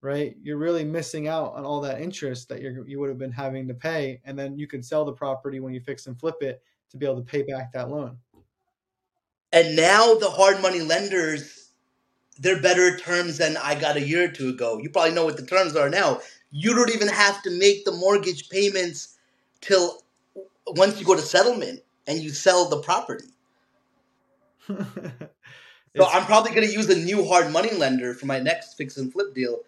right? 0.02 0.36
You're 0.42 0.58
really 0.58 0.84
missing 0.84 1.28
out 1.28 1.54
on 1.54 1.66
all 1.66 1.82
that 1.82 2.02
interest 2.02 2.50
that 2.50 2.62
you 2.62 2.84
you 2.88 3.00
would 3.00 3.10
have 3.10 3.18
been 3.18 3.32
having 3.32 3.68
to 3.68 3.74
pay, 3.74 4.22
and 4.26 4.38
then 4.38 4.58
you 4.58 4.68
can 4.68 4.82
sell 4.84 5.06
the 5.06 5.14
property 5.14 5.60
when 5.60 5.74
you 5.74 5.82
fix 5.82 6.08
and 6.08 6.20
flip 6.20 6.38
it 6.42 6.62
to 6.92 6.98
be 6.98 7.06
able 7.06 7.18
to 7.18 7.32
pay 7.32 7.44
back 7.44 7.72
that 7.74 7.90
loan. 7.90 8.18
And 9.52 9.76
now 9.76 10.16
the 10.16 10.30
hard 10.30 10.62
money 10.62 10.82
lenders, 10.82 11.72
they're 12.38 12.62
better 12.62 12.98
terms 12.98 13.38
than 13.38 13.58
I 13.58 13.80
got 13.80 13.98
a 13.98 14.02
year 14.02 14.26
or 14.26 14.32
two 14.32 14.50
ago. 14.50 14.78
You 14.78 14.90
probably 14.90 15.14
know 15.14 15.26
what 15.26 15.38
the 15.38 15.46
terms 15.46 15.76
are 15.76 15.90
now. 15.90 16.20
You 16.52 16.74
don't 16.74 16.94
even 16.94 17.08
have 17.08 17.42
to 17.44 17.52
make 17.52 17.86
the 17.86 17.92
mortgage 17.92 18.50
payments 18.50 19.18
till 19.62 20.02
once 20.76 21.00
you 21.00 21.06
go 21.06 21.16
to 21.16 21.22
settlement 21.22 21.82
and 22.08 22.20
you 22.20 22.30
sell 22.30 22.70
the 22.70 22.80
property. 22.82 23.28
so 24.68 26.06
I'm 26.06 26.26
probably 26.26 26.52
going 26.52 26.68
to 26.68 26.74
use 26.74 26.90
a 26.90 26.98
new 26.98 27.26
hard 27.26 27.52
money 27.52 27.72
lender 27.72 28.14
for 28.14 28.26
my 28.26 28.40
next 28.40 28.76
fix 28.76 28.98
and 28.98 29.12
flip 29.12 29.34
deal 29.34 29.60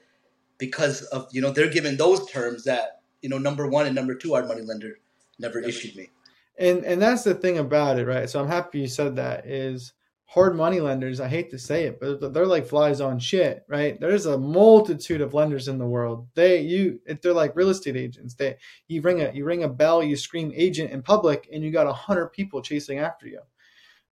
because 0.57 1.03
of 1.03 1.27
you 1.31 1.41
know 1.41 1.51
they're 1.51 1.69
given 1.69 1.97
those 1.97 2.29
terms 2.29 2.65
that 2.65 3.01
you 3.21 3.29
know 3.29 3.37
number 3.37 3.67
one 3.67 3.85
and 3.85 3.95
number 3.95 4.13
two 4.13 4.31
hard 4.31 4.47
money 4.47 4.61
lender 4.61 4.99
never 5.39 5.59
issued 5.59 5.95
me. 5.95 6.09
And 6.57 6.83
and 6.83 7.01
that's 7.01 7.23
the 7.23 7.33
thing 7.33 7.57
about 7.57 7.97
it, 7.97 8.05
right? 8.05 8.29
So 8.29 8.41
I'm 8.41 8.47
happy 8.47 8.79
you 8.79 8.87
said 8.87 9.15
that. 9.15 9.47
Is 9.47 9.93
hard 10.29 10.55
money 10.55 10.79
lenders, 10.79 11.19
I 11.19 11.27
hate 11.27 11.49
to 11.51 11.57
say 11.57 11.85
it, 11.85 11.99
but 11.99 12.33
they're 12.33 12.45
like 12.45 12.67
flies 12.67 13.01
on 13.01 13.17
shit, 13.17 13.65
right? 13.67 13.99
There's 13.99 14.27
a 14.27 14.37
multitude 14.37 15.21
of 15.21 15.33
lenders 15.33 15.67
in 15.67 15.79
the 15.79 15.87
world. 15.87 16.27
They 16.35 16.61
you 16.61 16.99
they're 17.21 17.33
like 17.33 17.55
real 17.55 17.69
estate 17.69 17.95
agents. 17.95 18.35
They 18.35 18.57
you 18.87 19.01
ring 19.01 19.21
a 19.21 19.31
you 19.31 19.43
ring 19.43 19.63
a 19.63 19.69
bell, 19.69 20.03
you 20.03 20.15
scream 20.15 20.51
agent 20.55 20.91
in 20.91 21.01
public, 21.01 21.49
and 21.51 21.63
you 21.63 21.71
got 21.71 21.87
a 21.87 21.93
hundred 21.93 22.27
people 22.27 22.61
chasing 22.61 22.99
after 22.99 23.27
you. 23.27 23.39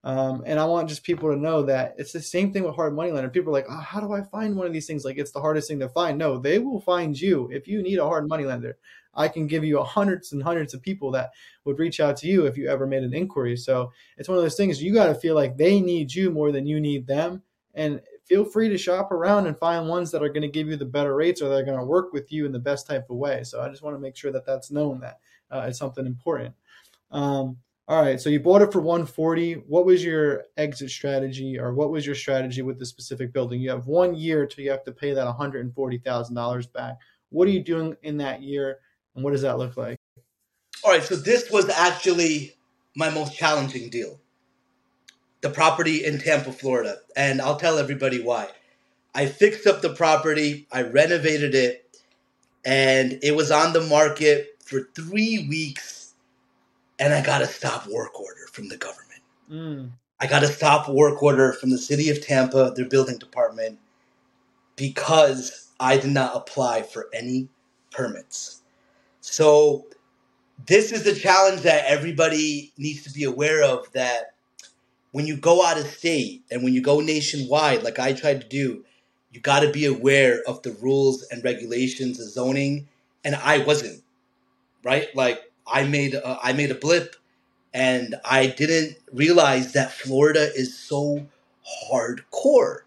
Um, 0.05 0.43
and 0.47 0.59
I 0.59 0.65
want 0.65 0.89
just 0.89 1.03
people 1.03 1.31
to 1.31 1.37
know 1.37 1.65
that 1.65 1.97
it's 1.99 2.13
the 2.13 2.23
same 2.23 2.53
thing 2.53 2.63
with 2.63 2.77
hard 2.77 2.95
money 2.95 3.11
lender. 3.11 3.29
People 3.29 3.51
are 3.51 3.61
like, 3.61 3.67
oh, 3.69 3.77
how 3.77 4.01
do 4.01 4.13
I 4.13 4.23
find 4.23 4.57
one 4.57 4.67
of 4.67 4.73
these 4.73 4.87
things? 4.87 5.05
Like 5.05 5.19
it's 5.19 5.33
the 5.33 5.41
hardest 5.41 5.69
thing 5.69 5.81
to 5.81 5.89
find. 5.89 6.17
No, 6.17 6.39
they 6.39 6.59
will 6.59 6.81
find 6.81 7.21
you 7.21 7.51
if 7.53 7.69
you 7.69 7.83
need 7.83 7.99
a 7.99 8.07
hard 8.07 8.27
money 8.29 8.45
lender. 8.45 8.79
I 9.17 9.29
can 9.29 9.47
give 9.47 9.65
you 9.65 9.83
hundreds 9.83 10.33
and 10.33 10.43
hundreds 10.43 10.75
of 10.75 10.83
people 10.83 11.11
that 11.13 11.31
would 11.65 11.79
reach 11.79 12.01
out 12.01 12.17
to 12.19 12.27
you 12.27 12.47
if 12.47 12.57
you 12.57 12.69
ever 12.69 12.87
made 12.87 13.03
an 13.03 13.15
inquiry. 13.15 13.57
So 13.57 13.91
it's 14.19 14.29
one 14.29 14.39
of 14.39 14.45
those 14.45 14.57
things 14.57 14.83
you 14.83 14.93
got 14.93 15.07
to 15.07 15.15
feel 15.15 15.35
like 15.35 15.57
they 15.57 15.81
need 15.81 16.15
you 16.15 16.31
more 16.31 16.53
than 16.53 16.67
you 16.67 16.81
need 16.81 17.07
them. 17.07 17.43
And 17.75 18.01
feel 18.25 18.45
free 18.45 18.69
to 18.69 18.79
shop 18.79 19.13
around 19.13 19.47
and 19.47 19.59
find 19.59 19.89
ones 19.89 20.11
that 20.11 20.23
are 20.23 20.29
going 20.29 20.43
to 20.43 20.49
give 20.49 20.69
you 20.69 20.77
the 20.77 20.85
better 20.85 21.15
rates 21.15 21.41
or 21.41 21.49
they're 21.49 21.65
going 21.65 21.79
to 21.79 21.85
work 21.85 22.13
with 22.13 22.33
you 22.33 22.45
in 22.45 22.53
the 22.53 22.59
best 22.59 22.87
type 22.87 23.09
of 23.09 23.17
way. 23.17 23.45
So 23.45 23.63
I 23.63 23.69
just 23.69 23.83
want 23.83 23.97
to 23.97 24.01
make 24.01 24.17
sure 24.17 24.33
that 24.33 24.45
that's 24.45 24.71
known 24.71 25.01
that 25.01 25.21
uh, 25.51 25.67
it's 25.69 25.79
something 25.79 26.07
important. 26.07 26.55
Um, 27.11 27.57
all 27.89 28.03
right, 28.03 28.21
so 28.21 28.29
you 28.29 28.41
bought 28.41 28.63
it 28.63 28.73
for 28.73 28.81
140. 28.81 29.55
What 29.69 29.87
was 29.87 30.05
your 30.05 30.43
exit 30.57 30.91
strategy 30.91 31.57
or 31.57 31.73
what 31.73 31.91
was 31.91 32.05
your 32.05 32.17
strategy 32.17 32.63
with 32.63 32.81
the 32.81 32.87
specific 32.87 33.33
building? 33.33 33.61
You 33.61 33.71
have 33.71 33.87
1 33.87 34.17
year 34.17 34.45
till 34.45 34.65
you 34.65 34.73
have 34.73 34.83
to 34.85 34.93
pay 34.93 35.15
that 35.15 35.37
$140,000 35.37 36.73
back. 36.73 36.95
What 37.31 37.47
are 37.47 37.53
you 37.53 37.63
doing 37.63 37.97
in 38.03 38.17
that 38.17 38.43
year 38.43 38.81
and 39.17 39.25
what 39.25 39.33
does 39.33 39.43
that 39.43 39.59
look 39.59 39.77
like? 39.77 39.99
All 40.85 40.93
right, 40.93 41.03
so 41.03 41.17
this 41.17 41.51
was 41.51 41.69
actually 41.69 42.55
my 42.95 43.11
most 43.11 43.37
challenging 43.37 43.89
deal. 43.89 44.21
The 45.41 45.51
property 45.51 46.05
in 46.05 46.19
Tampa, 46.19 46.53
Florida, 46.53 46.99
and 47.17 47.43
I'll 47.43 47.57
tell 47.57 47.79
everybody 47.79 48.23
why. 48.23 48.49
I 49.15 49.27
fixed 49.27 49.67
up 49.67 49.83
the 49.83 49.95
property, 49.95 50.69
I 50.71 50.83
renovated 50.83 51.55
it, 51.55 51.99
and 52.65 53.19
it 53.23 53.35
was 53.35 53.51
on 53.51 53.73
the 53.73 53.81
market 53.81 54.57
for 54.61 54.89
3 54.95 55.47
weeks 55.49 55.97
and 56.99 57.13
I 57.13 57.23
got 57.23 57.43
a 57.43 57.47
stop 57.47 57.87
work 57.87 58.19
order 58.19 58.47
from 58.53 58.69
the 58.69 58.77
government. 58.77 59.23
Mm. 59.51 59.91
I 60.21 60.27
got 60.27 60.43
a 60.43 60.49
stop 60.49 60.89
work 60.89 61.23
order 61.23 61.53
from 61.53 61.71
the 61.71 61.79
city 61.79 62.11
of 62.11 62.25
Tampa, 62.25 62.73
their 62.75 62.89
building 62.89 63.19
department, 63.19 63.79
because 64.77 65.69
I 65.79 65.99
did 65.99 66.11
not 66.11 66.35
apply 66.35 66.83
for 66.83 67.09
any 67.13 67.49
permits. 67.91 68.63
So, 69.29 69.87
this 70.67 70.93
is 70.93 71.03
the 71.03 71.15
challenge 71.15 71.63
that 71.63 71.85
everybody 71.87 72.73
needs 72.79 73.03
to 73.03 73.13
be 73.13 73.25
aware 73.25 73.65
of 73.65 73.91
that 73.93 74.35
when 75.11 75.27
you 75.27 75.37
go 75.37 75.67
out 75.67 75.79
of 75.79 75.87
state 75.89 76.45
and 76.49 76.63
when 76.63 76.73
you 76.73 76.81
go 76.81 77.01
nationwide, 77.01 77.83
like 77.83 77.99
I 77.99 78.13
tried 78.13 78.41
to 78.41 78.47
do, 78.47 78.85
you 79.33 79.41
got 79.41 79.61
to 79.61 79.73
be 79.73 79.85
aware 79.85 80.43
of 80.47 80.63
the 80.63 80.71
rules 80.81 81.25
and 81.25 81.43
regulations 81.43 82.21
of 82.21 82.31
zoning. 82.31 82.87
And 83.25 83.35
I 83.35 83.59
wasn't, 83.59 84.01
right? 84.85 85.09
Like, 85.17 85.51
I 85.67 85.83
made 85.83 86.15
a, 86.15 86.39
I 86.41 86.53
made 86.53 86.71
a 86.71 86.77
blip, 86.77 87.17
and 87.75 88.15
I 88.25 88.47
didn't 88.47 88.97
realize 89.13 89.73
that 89.73 89.93
Florida 89.93 90.53
is 90.55 90.79
so 90.79 91.27
hardcore. 91.91 92.83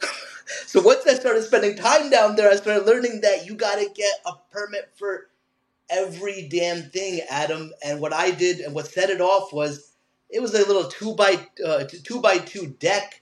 so 0.66 0.82
once 0.82 1.06
I 1.06 1.14
started 1.14 1.44
spending 1.44 1.76
time 1.76 2.10
down 2.10 2.34
there, 2.34 2.50
I 2.50 2.56
started 2.56 2.84
learning 2.84 3.20
that 3.20 3.46
you 3.46 3.54
got 3.54 3.76
to 3.76 3.88
get 3.94 4.12
a 4.26 4.32
permit 4.50 4.90
for 4.96 5.28
every 5.90 6.48
damn 6.48 6.82
thing, 6.90 7.20
Adam. 7.30 7.72
And 7.84 8.00
what 8.00 8.12
I 8.12 8.30
did 8.30 8.60
and 8.60 8.74
what 8.74 8.86
set 8.86 9.10
it 9.10 9.20
off 9.20 9.52
was 9.52 9.92
it 10.30 10.40
was 10.40 10.54
a 10.54 10.66
little 10.66 10.84
two 10.84 11.14
by 11.14 11.46
uh, 11.64 11.84
two 12.04 12.20
by 12.20 12.38
two 12.38 12.68
deck 12.78 13.20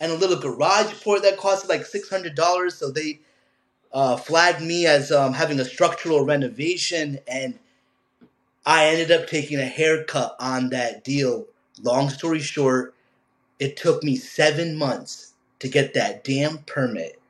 and 0.00 0.12
a 0.12 0.16
little 0.16 0.38
garage 0.38 0.92
port 1.02 1.22
that 1.22 1.38
costed 1.38 1.68
like 1.68 1.86
six 1.86 2.08
hundred 2.08 2.34
dollars. 2.34 2.74
So 2.74 2.90
they 2.90 3.20
uh, 3.92 4.16
flagged 4.16 4.62
me 4.62 4.86
as 4.86 5.12
um, 5.12 5.32
having 5.32 5.60
a 5.60 5.64
structural 5.64 6.24
renovation 6.24 7.18
and 7.28 7.58
I 8.64 8.86
ended 8.86 9.10
up 9.10 9.26
taking 9.26 9.58
a 9.58 9.64
haircut 9.64 10.36
on 10.38 10.70
that 10.70 11.02
deal. 11.02 11.46
Long 11.82 12.10
story 12.10 12.38
short, 12.38 12.94
it 13.58 13.76
took 13.76 14.04
me 14.04 14.16
seven 14.16 14.76
months 14.76 15.34
to 15.58 15.68
get 15.68 15.94
that 15.94 16.24
damn 16.24 16.58
permit. 16.58 17.21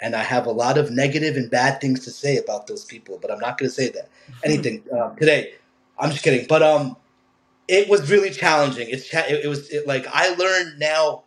And 0.00 0.14
I 0.14 0.22
have 0.22 0.46
a 0.46 0.52
lot 0.52 0.78
of 0.78 0.90
negative 0.90 1.36
and 1.36 1.50
bad 1.50 1.80
things 1.80 2.04
to 2.04 2.10
say 2.10 2.36
about 2.36 2.66
those 2.66 2.84
people, 2.84 3.18
but 3.20 3.30
I'm 3.30 3.40
not 3.40 3.58
going 3.58 3.68
to 3.68 3.74
say 3.74 3.88
that 3.90 4.08
anything 4.44 4.84
uh, 4.96 5.10
today. 5.14 5.54
I'm 5.98 6.10
just 6.10 6.22
kidding. 6.22 6.46
But 6.48 6.62
um, 6.62 6.96
it 7.66 7.88
was 7.88 8.10
really 8.10 8.30
challenging. 8.30 8.88
It's 8.88 9.08
cha- 9.08 9.26
it, 9.28 9.44
it 9.44 9.48
was 9.48 9.68
it, 9.70 9.86
like 9.86 10.06
I 10.08 10.34
learned 10.34 10.78
now 10.78 11.24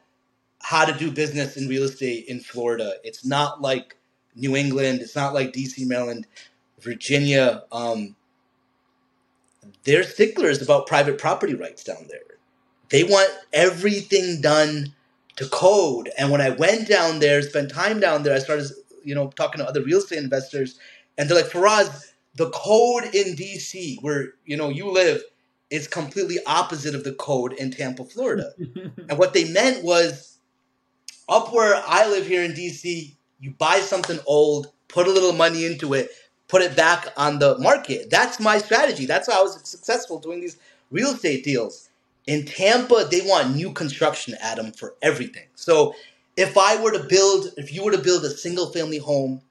how 0.61 0.85
to 0.85 0.97
do 0.97 1.11
business 1.11 1.57
in 1.57 1.67
real 1.67 1.83
estate 1.83 2.25
in 2.27 2.39
Florida. 2.39 2.95
It's 3.03 3.25
not 3.25 3.61
like 3.61 3.97
New 4.35 4.55
England. 4.55 5.01
It's 5.01 5.15
not 5.15 5.33
like 5.33 5.53
DC, 5.53 5.85
Maryland, 5.85 6.27
Virginia. 6.79 7.63
Um, 7.71 8.15
they're 9.83 10.03
sticklers 10.03 10.61
about 10.61 10.87
private 10.87 11.17
property 11.17 11.53
rights 11.53 11.83
down 11.83 12.05
there. 12.09 12.19
They 12.89 13.03
want 13.03 13.31
everything 13.53 14.41
done 14.41 14.93
to 15.41 15.49
code. 15.49 16.09
And 16.17 16.31
when 16.31 16.41
I 16.41 16.51
went 16.51 16.87
down 16.87 17.19
there, 17.19 17.41
spent 17.41 17.71
time 17.71 17.99
down 17.99 18.23
there, 18.23 18.35
I 18.35 18.39
started, 18.39 18.67
you 19.03 19.15
know, 19.15 19.29
talking 19.35 19.59
to 19.59 19.67
other 19.67 19.81
real 19.81 19.97
estate 19.97 20.19
investors, 20.19 20.79
and 21.17 21.29
they're 21.29 21.41
like, 21.41 21.51
Faraz, 21.51 22.11
the 22.35 22.49
code 22.51 23.03
in 23.13 23.35
DC, 23.35 24.01
where 24.01 24.33
you 24.45 24.55
know 24.55 24.69
you 24.69 24.89
live, 24.89 25.21
is 25.69 25.87
completely 25.87 26.37
opposite 26.45 26.95
of 26.95 27.03
the 27.03 27.13
code 27.13 27.53
in 27.53 27.71
Tampa, 27.71 28.05
Florida. 28.05 28.51
and 29.09 29.17
what 29.17 29.33
they 29.33 29.51
meant 29.51 29.83
was, 29.83 30.37
up 31.27 31.53
where 31.53 31.81
I 31.87 32.07
live 32.07 32.27
here 32.27 32.43
in 32.43 32.51
DC, 32.51 33.15
you 33.39 33.51
buy 33.51 33.79
something 33.79 34.19
old, 34.25 34.71
put 34.87 35.07
a 35.07 35.11
little 35.11 35.33
money 35.33 35.65
into 35.65 35.93
it, 35.93 36.09
put 36.47 36.61
it 36.61 36.75
back 36.75 37.07
on 37.17 37.39
the 37.39 37.57
market. 37.57 38.09
That's 38.09 38.39
my 38.39 38.57
strategy. 38.57 39.05
That's 39.05 39.31
how 39.31 39.39
I 39.39 39.43
was 39.43 39.59
successful 39.67 40.19
doing 40.19 40.41
these 40.41 40.57
real 40.91 41.09
estate 41.09 41.43
deals. 41.43 41.89
In 42.27 42.45
Tampa, 42.45 43.07
they 43.09 43.21
want 43.21 43.55
new 43.55 43.73
construction, 43.73 44.35
Adam, 44.41 44.71
for 44.71 44.95
everything. 45.01 45.47
So 45.55 45.95
if 46.37 46.57
I 46.57 46.81
were 46.81 46.91
to 46.91 47.03
build, 47.03 47.47
if 47.57 47.73
you 47.73 47.83
were 47.83 47.91
to 47.91 47.97
build 47.97 48.25
a 48.25 48.29
single 48.29 48.71
family 48.71 48.99
home, 48.99 49.41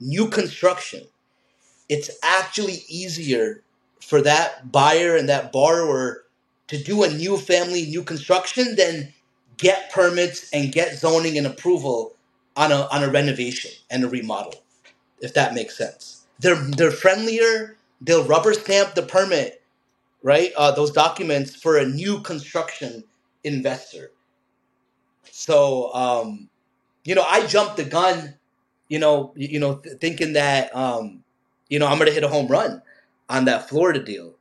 new 0.00 0.28
construction, 0.28 1.04
it's 1.88 2.10
actually 2.22 2.84
easier 2.88 3.62
for 4.00 4.22
that 4.22 4.72
buyer 4.72 5.16
and 5.16 5.28
that 5.28 5.52
borrower 5.52 6.24
to 6.68 6.82
do 6.82 7.04
a 7.04 7.10
new 7.10 7.36
family, 7.38 7.86
new 7.86 8.04
construction 8.04 8.76
than 8.76 9.12
get 9.58 9.92
permits 9.92 10.50
and 10.52 10.72
get 10.72 10.98
zoning 10.98 11.38
and 11.38 11.46
approval 11.46 12.14
on 12.56 12.72
a 12.72 12.88
on 12.92 13.04
a 13.04 13.10
renovation 13.10 13.70
and 13.90 14.04
a 14.04 14.08
remodel, 14.08 14.54
if 15.20 15.34
that 15.34 15.54
makes 15.54 15.78
sense. 15.78 16.26
They're 16.40 16.56
they're 16.56 16.92
friendlier. 16.92 17.76
They'll 18.00 18.24
rubber 18.24 18.54
stamp 18.54 18.94
the 18.94 19.02
permit, 19.02 19.61
right? 20.22 20.52
Uh, 20.56 20.70
those 20.70 20.90
documents 20.90 21.54
for 21.54 21.76
a 21.76 21.86
new 21.86 22.20
construction 22.20 23.04
investor. 23.44 24.10
So, 25.30 25.92
um, 25.94 26.48
you 27.04 27.14
know, 27.14 27.24
I 27.26 27.46
jumped 27.46 27.76
the 27.76 27.84
gun, 27.84 28.34
you 28.88 28.98
know, 28.98 29.32
you 29.34 29.58
know, 29.58 29.76
th- 29.76 29.98
thinking 29.98 30.34
that, 30.34 30.74
um, 30.74 31.24
you 31.68 31.78
know, 31.78 31.86
I'm 31.86 31.98
going 31.98 32.08
to 32.08 32.14
hit 32.14 32.24
a 32.24 32.28
home 32.28 32.48
run 32.48 32.82
on 33.28 33.46
that 33.46 33.68
Florida 33.68 34.02
deal, 34.02 34.34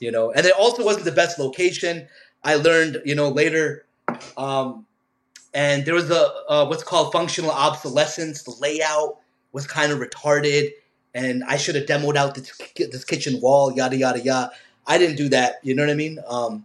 you 0.00 0.10
know, 0.10 0.32
and 0.32 0.46
it 0.46 0.54
also 0.58 0.84
wasn't 0.84 1.04
the 1.04 1.12
best 1.12 1.38
location. 1.38 2.08
I 2.42 2.56
learned, 2.56 3.02
you 3.04 3.14
know, 3.14 3.28
later, 3.28 3.84
um, 4.36 4.86
and 5.54 5.84
there 5.84 5.94
was 5.94 6.10
a 6.10 6.66
what's 6.66 6.84
called 6.84 7.12
functional 7.12 7.50
obsolescence. 7.50 8.42
The 8.42 8.54
layout 8.60 9.18
was 9.52 9.66
kind 9.66 9.92
of 9.92 9.98
retarded 9.98 10.70
and 11.14 11.42
I 11.44 11.56
should 11.56 11.74
have 11.74 11.86
demoed 11.86 12.16
out 12.16 12.34
this, 12.34 12.52
this 12.76 13.04
kitchen 13.04 13.40
wall, 13.40 13.72
yada 13.72 13.96
yada 13.96 14.20
yada. 14.20 14.50
I 14.88 14.98
didn't 14.98 15.16
do 15.16 15.28
that. 15.28 15.56
You 15.62 15.74
know 15.74 15.84
what 15.84 15.90
I 15.90 15.94
mean? 15.94 16.18
Um, 16.26 16.64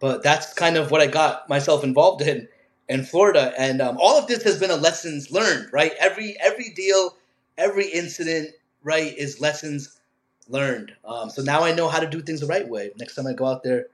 but 0.00 0.22
that's 0.22 0.54
kind 0.54 0.76
of 0.76 0.90
what 0.90 1.00
I 1.00 1.06
got 1.06 1.48
myself 1.48 1.84
involved 1.84 2.22
in 2.22 2.48
in 2.88 3.04
Florida, 3.04 3.52
and 3.58 3.82
um, 3.82 3.98
all 4.00 4.18
of 4.18 4.26
this 4.26 4.42
has 4.44 4.58
been 4.58 4.70
a 4.70 4.76
lessons 4.76 5.30
learned. 5.30 5.72
Right? 5.72 5.92
Every 6.00 6.36
every 6.40 6.70
deal, 6.70 7.16
every 7.58 7.86
incident, 7.86 8.50
right, 8.82 9.16
is 9.16 9.40
lessons 9.40 10.00
learned. 10.48 10.94
Um, 11.04 11.28
so 11.30 11.42
now 11.42 11.62
I 11.62 11.74
know 11.74 11.88
how 11.88 12.00
to 12.00 12.08
do 12.08 12.22
things 12.22 12.40
the 12.40 12.46
right 12.46 12.66
way. 12.66 12.90
Next 12.98 13.14
time 13.14 13.26
I 13.26 13.34
go 13.34 13.46
out 13.46 13.62
there, 13.62 13.86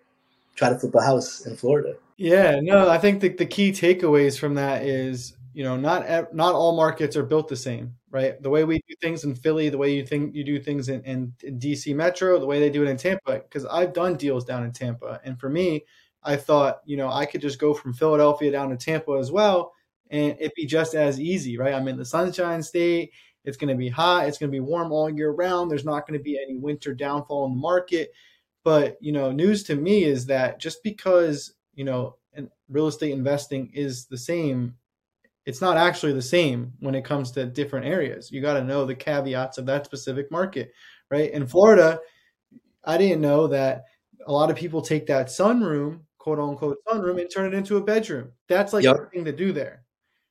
try 0.54 0.68
to 0.68 0.78
flip 0.78 0.94
a 0.94 1.02
house 1.02 1.44
in 1.46 1.56
Florida. 1.56 1.96
Yeah, 2.16 2.60
no, 2.62 2.88
I 2.88 2.98
think 2.98 3.20
the, 3.20 3.28
the 3.28 3.46
key 3.46 3.72
takeaways 3.72 4.38
from 4.38 4.54
that 4.54 4.84
is 4.84 5.34
you 5.54 5.64
know 5.64 5.76
not 5.76 6.34
not 6.34 6.54
all 6.54 6.76
markets 6.76 7.16
are 7.16 7.24
built 7.24 7.48
the 7.48 7.56
same 7.56 7.94
right? 8.14 8.40
The 8.40 8.48
way 8.48 8.62
we 8.62 8.76
do 8.88 8.94
things 9.02 9.24
in 9.24 9.34
Philly, 9.34 9.68
the 9.68 9.76
way 9.76 9.92
you 9.92 10.06
think 10.06 10.36
you 10.36 10.44
do 10.44 10.60
things 10.60 10.88
in, 10.88 11.02
in, 11.02 11.32
in 11.42 11.58
DC 11.58 11.92
Metro, 11.96 12.38
the 12.38 12.46
way 12.46 12.60
they 12.60 12.70
do 12.70 12.84
it 12.84 12.88
in 12.88 12.96
Tampa. 12.96 13.40
Because 13.40 13.66
I've 13.66 13.92
done 13.92 14.16
deals 14.16 14.44
down 14.44 14.62
in 14.62 14.70
Tampa, 14.70 15.20
and 15.24 15.38
for 15.38 15.50
me, 15.50 15.84
I 16.22 16.36
thought 16.36 16.78
you 16.86 16.96
know 16.96 17.10
I 17.10 17.26
could 17.26 17.40
just 17.40 17.58
go 17.58 17.74
from 17.74 17.92
Philadelphia 17.92 18.52
down 18.52 18.70
to 18.70 18.76
Tampa 18.76 19.18
as 19.18 19.32
well, 19.32 19.72
and 20.10 20.36
it'd 20.38 20.54
be 20.54 20.64
just 20.64 20.94
as 20.94 21.18
easy, 21.20 21.58
right? 21.58 21.74
I'm 21.74 21.88
in 21.88 21.96
the 21.96 22.04
Sunshine 22.04 22.62
State. 22.62 23.10
It's 23.44 23.56
going 23.56 23.68
to 23.68 23.74
be 23.74 23.88
hot. 23.88 24.28
It's 24.28 24.38
going 24.38 24.50
to 24.50 24.56
be 24.56 24.60
warm 24.60 24.92
all 24.92 25.10
year 25.10 25.32
round. 25.32 25.70
There's 25.70 25.84
not 25.84 26.06
going 26.06 26.18
to 26.18 26.22
be 26.22 26.40
any 26.40 26.56
winter 26.56 26.94
downfall 26.94 27.46
in 27.46 27.50
the 27.50 27.60
market. 27.60 28.12
But 28.62 28.96
you 29.00 29.10
know, 29.10 29.32
news 29.32 29.64
to 29.64 29.74
me 29.74 30.04
is 30.04 30.26
that 30.26 30.60
just 30.60 30.84
because 30.84 31.52
you 31.74 31.84
know 31.84 32.16
real 32.68 32.86
estate 32.86 33.10
investing 33.10 33.72
is 33.74 34.06
the 34.06 34.16
same 34.16 34.76
it's 35.46 35.60
not 35.60 35.76
actually 35.76 36.12
the 36.12 36.22
same 36.22 36.72
when 36.80 36.94
it 36.94 37.04
comes 37.04 37.30
to 37.32 37.44
different 37.46 37.86
areas. 37.86 38.30
You 38.30 38.40
got 38.40 38.54
to 38.54 38.64
know 38.64 38.86
the 38.86 38.94
caveats 38.94 39.58
of 39.58 39.66
that 39.66 39.84
specific 39.84 40.30
market, 40.30 40.72
right? 41.10 41.30
In 41.30 41.46
Florida, 41.46 42.00
I 42.84 42.96
didn't 42.98 43.20
know 43.20 43.46
that 43.48 43.84
a 44.26 44.32
lot 44.32 44.50
of 44.50 44.56
people 44.56 44.80
take 44.80 45.06
that 45.06 45.26
sunroom, 45.26 46.00
quote 46.18 46.38
unquote 46.38 46.78
sunroom, 46.88 47.20
and 47.20 47.30
turn 47.30 47.52
it 47.52 47.56
into 47.56 47.76
a 47.76 47.82
bedroom. 47.82 48.32
That's 48.48 48.72
like 48.72 48.84
yep. 48.84 48.96
the 48.96 49.06
thing 49.06 49.24
to 49.26 49.32
do 49.32 49.52
there. 49.52 49.82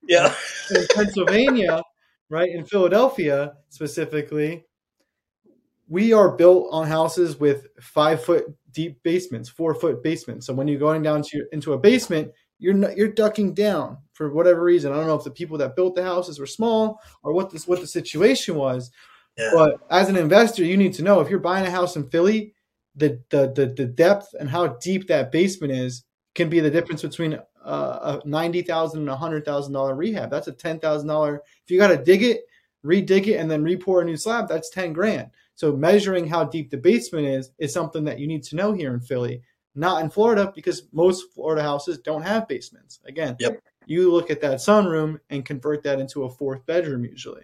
Yeah. 0.07 0.33
in 0.75 0.85
Pennsylvania, 0.93 1.81
right? 2.29 2.49
In 2.49 2.65
Philadelphia 2.65 3.53
specifically, 3.69 4.65
we 5.87 6.11
are 6.11 6.35
built 6.35 6.69
on 6.71 6.87
houses 6.87 7.39
with 7.39 7.67
five 7.79 8.23
foot 8.23 8.45
deep 8.71 9.01
basements, 9.03 9.47
four 9.47 9.75
foot 9.75 10.01
basements. 10.01 10.47
So 10.47 10.53
when 10.53 10.67
you're 10.67 10.79
going 10.79 11.03
down 11.03 11.21
to 11.21 11.45
into 11.51 11.73
a 11.73 11.77
basement, 11.77 12.31
you're 12.57 12.91
you're 12.93 13.09
ducking 13.09 13.53
down 13.53 13.97
for 14.13 14.31
whatever 14.31 14.63
reason. 14.63 14.91
I 14.91 14.95
don't 14.95 15.07
know 15.07 15.15
if 15.15 15.23
the 15.23 15.31
people 15.31 15.57
that 15.57 15.75
built 15.75 15.95
the 15.95 16.03
houses 16.03 16.39
were 16.39 16.45
small 16.45 17.01
or 17.23 17.33
what 17.33 17.49
this 17.49 17.67
what 17.67 17.81
the 17.81 17.87
situation 17.87 18.55
was. 18.55 18.91
Yeah. 19.37 19.51
But 19.53 19.79
as 19.89 20.09
an 20.09 20.15
investor, 20.15 20.63
you 20.63 20.77
need 20.77 20.93
to 20.93 21.03
know 21.03 21.19
if 21.19 21.29
you're 21.29 21.39
buying 21.39 21.65
a 21.65 21.71
house 21.71 21.95
in 21.95 22.09
Philly, 22.09 22.53
the 22.95 23.19
the 23.29 23.51
the, 23.55 23.73
the 23.75 23.85
depth 23.85 24.33
and 24.39 24.49
how 24.49 24.67
deep 24.67 25.07
that 25.07 25.31
basement 25.31 25.73
is 25.73 26.03
can 26.35 26.49
be 26.49 26.59
the 26.59 26.71
difference 26.71 27.01
between 27.01 27.39
uh, 27.65 28.21
a 28.23 28.27
ninety 28.27 28.61
thousand 28.61 29.01
and 29.01 29.09
a 29.09 29.15
hundred 29.15 29.43
thousand 29.43 29.73
dollar 29.73 29.95
rehab. 29.95 30.29
That's 30.29 30.47
a 30.47 30.53
ten 30.53 30.79
thousand 30.79 31.07
dollar. 31.07 31.41
If 31.63 31.71
you 31.71 31.79
got 31.79 31.87
to 31.87 31.97
dig 31.97 32.23
it, 32.23 32.41
redig 32.85 33.27
it, 33.27 33.37
and 33.37 33.49
then 33.49 33.63
repour 33.63 34.01
a 34.01 34.05
new 34.05 34.17
slab, 34.17 34.47
that's 34.47 34.69
ten 34.69 34.93
grand. 34.93 35.31
So 35.55 35.75
measuring 35.75 36.27
how 36.27 36.45
deep 36.45 36.69
the 36.69 36.77
basement 36.77 37.27
is 37.27 37.51
is 37.57 37.73
something 37.73 38.03
that 38.05 38.19
you 38.19 38.27
need 38.27 38.43
to 38.43 38.55
know 38.55 38.73
here 38.73 38.93
in 38.93 38.99
Philly 38.99 39.41
not 39.75 40.03
in 40.03 40.09
Florida 40.09 40.51
because 40.53 40.83
most 40.91 41.33
Florida 41.33 41.61
houses 41.61 41.99
don't 41.99 42.21
have 42.21 42.47
basements. 42.47 42.99
Again, 43.05 43.35
yep. 43.39 43.61
You 43.85 44.11
look 44.11 44.29
at 44.29 44.41
that 44.41 44.59
sunroom 44.59 45.19
and 45.29 45.45
convert 45.45 45.83
that 45.83 45.99
into 45.99 46.23
a 46.23 46.29
fourth 46.29 46.65
bedroom 46.65 47.05
usually. 47.05 47.43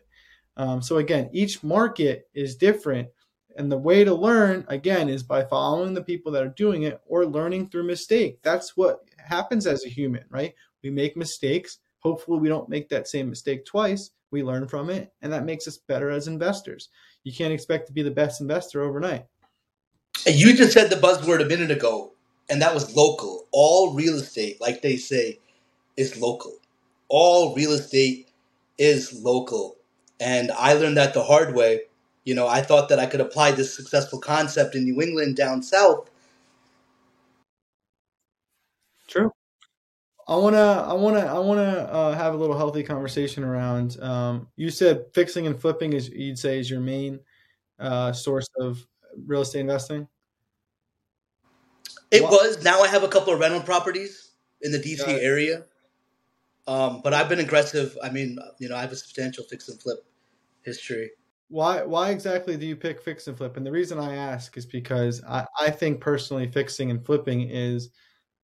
Um, 0.58 0.82
so 0.82 0.98
again, 0.98 1.30
each 1.32 1.64
market 1.64 2.28
is 2.34 2.56
different. 2.56 3.10
And 3.58 3.72
the 3.72 3.78
way 3.78 4.04
to 4.04 4.14
learn, 4.14 4.66
again, 4.68 5.10
is 5.10 5.24
by 5.24 5.44
following 5.44 5.94
the 5.94 6.04
people 6.04 6.32
that 6.32 6.44
are 6.44 6.50
doing 6.50 6.84
it 6.84 7.02
or 7.06 7.26
learning 7.26 7.70
through 7.70 7.84
mistake. 7.84 8.40
That's 8.42 8.78
what 8.78 9.02
happens 9.18 9.68
as 9.68 9.86
a 9.86 9.90
human, 9.90 10.24
right? 10.30 10.54
We 10.84 10.90
make 10.90 11.18
mistakes. 11.18 11.80
Hopefully, 12.00 12.40
we 12.40 12.48
don't 12.48 12.70
make 12.70 12.88
that 12.90 13.08
same 13.08 13.30
mistake 13.30 13.66
twice. 13.66 14.12
We 14.32 14.44
learn 14.44 14.68
from 14.68 14.90
it, 14.90 15.12
and 15.22 15.34
that 15.34 15.44
makes 15.44 15.68
us 15.68 15.78
better 15.78 16.10
as 16.12 16.28
investors. 16.28 16.90
You 17.24 17.34
can't 17.34 17.52
expect 17.52 17.88
to 17.88 17.94
be 17.94 18.04
the 18.04 18.12
best 18.12 18.40
investor 18.40 18.82
overnight. 18.82 19.26
And 20.26 20.36
you 20.36 20.56
just 20.56 20.72
said 20.72 20.90
the 20.90 20.96
buzzword 20.96 21.42
a 21.42 21.48
minute 21.48 21.72
ago 21.72 22.14
and 22.50 22.62
that 22.62 22.74
was 22.74 22.96
local. 22.96 23.48
All 23.52 23.94
real 23.94 24.16
estate, 24.16 24.60
like 24.60 24.82
they 24.82 24.98
say, 24.98 25.40
is 26.00 26.18
local. 26.18 26.54
All 27.10 27.54
real 27.54 27.74
estate 27.74 28.30
is 28.78 29.14
local. 29.22 29.76
And 30.20 30.52
I 30.54 30.74
learned 30.74 30.98
that 30.98 31.14
the 31.14 31.24
hard 31.24 31.54
way. 31.54 31.82
You 32.24 32.36
know, 32.36 32.48
I 32.48 32.62
thought 32.62 32.90
that 32.90 33.00
I 33.00 33.06
could 33.06 33.22
apply 33.22 33.52
this 33.52 33.76
successful 33.76 34.20
concept 34.20 34.76
in 34.76 34.86
New 34.86 35.02
England 35.02 35.36
down 35.36 35.62
south. 35.62 36.10
True. 39.08 39.32
I 40.28 40.36
wanna, 40.36 40.86
I 40.88 40.94
wanna, 40.94 41.22
I 41.22 41.40
wanna 41.40 41.90
uh, 41.92 42.16
have 42.16 42.34
a 42.34 42.38
little 42.38 42.58
healthy 42.58 42.84
conversation 42.84 43.44
around. 43.44 44.00
Um, 44.00 44.48
you 44.56 44.70
said 44.70 45.06
fixing 45.14 45.48
and 45.48 45.60
flipping 45.60 45.94
is, 45.94 46.10
you'd 46.10 46.38
say, 46.38 46.60
is 46.60 46.70
your 46.70 46.82
main 46.82 47.20
uh, 47.80 48.14
source 48.14 48.48
of 48.60 48.86
real 49.26 49.42
estate 49.42 49.62
investing. 49.62 50.08
It 52.12 52.22
was. 52.24 52.64
Now 52.64 52.82
I 52.82 52.88
have 52.88 53.04
a 53.04 53.08
couple 53.08 53.34
of 53.34 53.40
rental 53.40 53.62
properties 53.62 54.30
in 54.62 54.72
the 54.72 54.80
DC 54.80 55.08
area. 55.08 55.64
Um, 56.70 57.02
but 57.04 57.16
I've 57.16 57.28
been 57.28 57.40
aggressive. 57.40 57.98
I 58.04 58.12
mean, 58.12 58.38
you 58.60 58.70
know, 58.70 58.76
I 58.76 58.82
have 58.82 58.92
a 58.92 58.96
substantial 58.96 59.44
fix 59.44 59.70
and 59.70 59.82
flip 59.82 60.06
history. 60.62 61.10
Why 61.48 61.82
why 61.82 62.12
exactly 62.12 62.58
do 62.58 62.68
you 62.68 62.76
pick 62.76 63.02
fix 63.02 63.28
and 63.28 63.36
flip? 63.36 63.58
And 63.58 63.66
the 63.66 63.72
reason 63.72 63.98
I 63.98 64.16
ask 64.16 64.56
is 64.56 64.68
because 64.68 65.24
I, 65.24 65.48
I 65.60 65.72
think 65.72 66.00
personally 66.00 66.48
fixing 66.48 66.92
and 66.92 67.04
flipping 67.04 67.50
is 67.50 67.90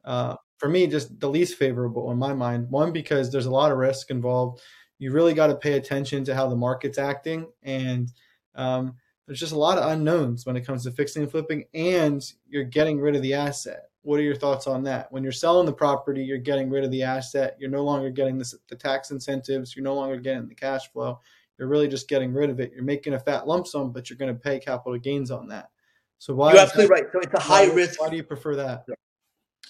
uh, 0.05 0.37
for 0.57 0.69
me 0.69 0.87
just 0.87 1.19
the 1.19 1.29
least 1.29 1.59
favorable 1.59 2.09
in 2.11 2.17
my 2.17 2.33
mind. 2.33 2.71
One, 2.71 2.91
because 2.91 3.31
there's 3.31 3.45
a 3.45 3.51
lot 3.51 3.71
of 3.71 3.77
risk 3.77 4.09
involved. 4.09 4.59
You 4.97 5.11
really 5.11 5.35
got 5.35 5.47
to 5.47 5.55
pay 5.55 5.73
attention 5.73 6.23
to 6.23 6.33
how 6.33 6.47
the 6.47 6.55
market's 6.55 6.97
acting 6.97 7.45
and 7.61 8.11
um, 8.55 8.95
there's 9.27 9.39
just 9.39 9.53
a 9.53 9.59
lot 9.59 9.77
of 9.77 9.91
unknowns 9.91 10.47
when 10.47 10.55
it 10.55 10.65
comes 10.65 10.83
to 10.83 10.91
fixing 10.91 11.21
and 11.21 11.31
flipping, 11.31 11.65
and 11.73 12.23
you're 12.47 12.63
getting 12.63 12.99
rid 12.99 13.15
of 13.15 13.21
the 13.21 13.33
asset. 13.33 13.89
What 14.05 14.19
are 14.19 14.23
your 14.23 14.35
thoughts 14.35 14.67
on 14.67 14.83
that? 14.83 15.11
When 15.11 15.23
you're 15.23 15.31
selling 15.31 15.65
the 15.65 15.73
property, 15.73 16.23
you're 16.23 16.37
getting 16.37 16.69
rid 16.69 16.83
of 16.83 16.91
the 16.91 17.01
asset. 17.01 17.57
You're 17.59 17.71
no 17.71 17.83
longer 17.83 18.11
getting 18.11 18.37
the, 18.37 18.53
the 18.69 18.75
tax 18.75 19.09
incentives. 19.09 19.75
You're 19.75 19.83
no 19.83 19.95
longer 19.95 20.17
getting 20.17 20.47
the 20.47 20.53
cash 20.53 20.91
flow. 20.91 21.19
You're 21.57 21.67
really 21.67 21.87
just 21.87 22.07
getting 22.07 22.31
rid 22.31 22.51
of 22.51 22.59
it. 22.59 22.71
You're 22.71 22.83
making 22.83 23.15
a 23.15 23.19
fat 23.19 23.47
lump 23.47 23.65
sum, 23.65 23.91
but 23.91 24.07
you're 24.07 24.17
going 24.17 24.31
to 24.31 24.39
pay 24.39 24.59
capital 24.59 24.99
gains 24.99 25.31
on 25.31 25.47
that. 25.47 25.71
So 26.19 26.35
why? 26.35 26.51
You're 26.51 26.61
absolutely 26.61 26.95
that, 26.95 27.03
right. 27.03 27.11
So 27.11 27.19
it's 27.19 27.33
a 27.33 27.39
high 27.39 27.67
why, 27.67 27.73
risk. 27.73 27.99
Why 27.99 28.09
do 28.09 28.15
you 28.15 28.23
prefer 28.23 28.55
that? 28.57 28.85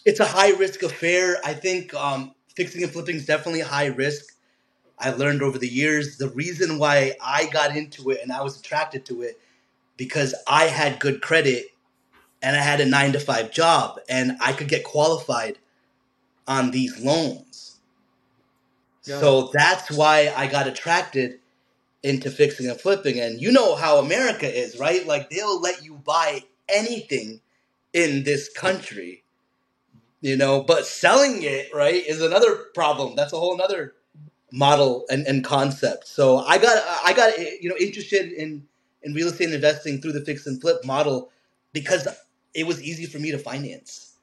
It's 0.05 0.19
a 0.19 0.25
high 0.25 0.51
risk 0.51 0.83
affair. 0.83 1.37
I 1.45 1.53
think 1.53 1.93
um, 1.93 2.35
fixing 2.55 2.83
and 2.83 2.91
flipping 2.91 3.15
is 3.15 3.25
definitely 3.25 3.61
high 3.61 3.87
risk. 3.87 4.35
I 4.99 5.11
learned 5.11 5.43
over 5.43 5.57
the 5.57 5.67
years 5.67 6.17
the 6.17 6.29
reason 6.29 6.77
why 6.77 7.13
I 7.23 7.47
got 7.53 7.75
into 7.75 8.09
it 8.09 8.19
and 8.21 8.33
I 8.33 8.41
was 8.41 8.59
attracted 8.59 9.05
to 9.05 9.21
it 9.21 9.39
because 9.95 10.35
I 10.45 10.65
had 10.65 10.99
good 10.99 11.21
credit 11.21 11.67
and 12.41 12.55
I 12.55 12.61
had 12.61 12.81
a 12.81 12.85
nine 12.85 13.13
to 13.13 13.19
five 13.19 13.51
job 13.51 13.99
and 14.09 14.37
I 14.41 14.53
could 14.53 14.67
get 14.67 14.83
qualified 14.83 15.57
on 16.47 16.71
these 16.71 16.99
loans. 16.99 17.79
So 19.01 19.51
that's 19.53 19.91
why 19.91 20.33
I 20.35 20.47
got 20.47 20.67
attracted 20.67 21.39
into 22.03 22.31
fixing 22.31 22.69
and 22.69 22.79
flipping. 22.79 23.19
And 23.19 23.41
you 23.41 23.51
know 23.51 23.75
how 23.75 23.97
America 23.97 24.47
is, 24.47 24.79
right? 24.79 25.05
Like 25.05 25.29
they'll 25.29 25.59
let 25.59 25.83
you 25.83 25.95
buy 25.95 26.43
anything 26.69 27.41
in 27.93 28.23
this 28.23 28.49
country, 28.49 29.23
you 30.21 30.35
know, 30.35 30.63
but 30.63 30.85
selling 30.85 31.43
it, 31.43 31.69
right, 31.73 32.03
is 32.05 32.21
another 32.21 32.55
problem. 32.73 33.15
That's 33.15 33.33
a 33.33 33.39
whole 33.39 33.59
other 33.61 33.93
model 34.51 35.05
and, 35.09 35.25
and 35.27 35.43
concept. 35.43 36.07
So 36.07 36.39
I 36.39 36.57
got 36.57 36.83
I 37.05 37.13
got 37.13 37.37
you 37.37 37.69
know 37.69 37.75
interested 37.79 38.31
in 38.31 38.67
in 39.03 39.13
real 39.13 39.27
estate 39.27 39.53
investing 39.53 40.01
through 40.01 40.13
the 40.13 40.25
fix 40.25 40.47
and 40.47 40.59
flip 40.59 40.83
model 40.85 41.31
because 41.73 42.07
it 42.55 42.65
was 42.65 42.81
easy 42.81 43.05
for 43.05 43.19
me 43.19 43.31
to 43.31 43.37
finance. 43.37 44.13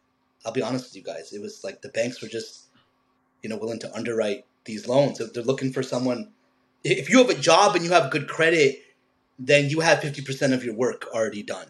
I'll 0.44 0.52
be 0.52 0.62
honest 0.62 0.86
with 0.86 0.96
you 0.96 1.02
guys. 1.02 1.32
It 1.32 1.40
was 1.40 1.62
like 1.62 1.82
the 1.82 1.90
banks 1.90 2.20
were 2.20 2.28
just, 2.28 2.64
you 3.42 3.50
know, 3.50 3.58
willing 3.58 3.78
to 3.80 3.94
underwrite 3.94 4.44
these 4.64 4.88
loans. 4.88 5.18
They're 5.18 5.44
looking 5.44 5.72
for 5.72 5.82
someone, 5.82 6.32
if 6.82 7.10
you 7.10 7.18
have 7.18 7.30
a 7.30 7.34
job 7.34 7.76
and 7.76 7.84
you 7.84 7.92
have 7.92 8.10
good 8.10 8.26
credit, 8.26 8.80
then 9.38 9.68
you 9.68 9.80
have 9.80 9.98
50% 9.98 10.52
of 10.52 10.64
your 10.64 10.74
work 10.74 11.06
already 11.14 11.42
done. 11.42 11.66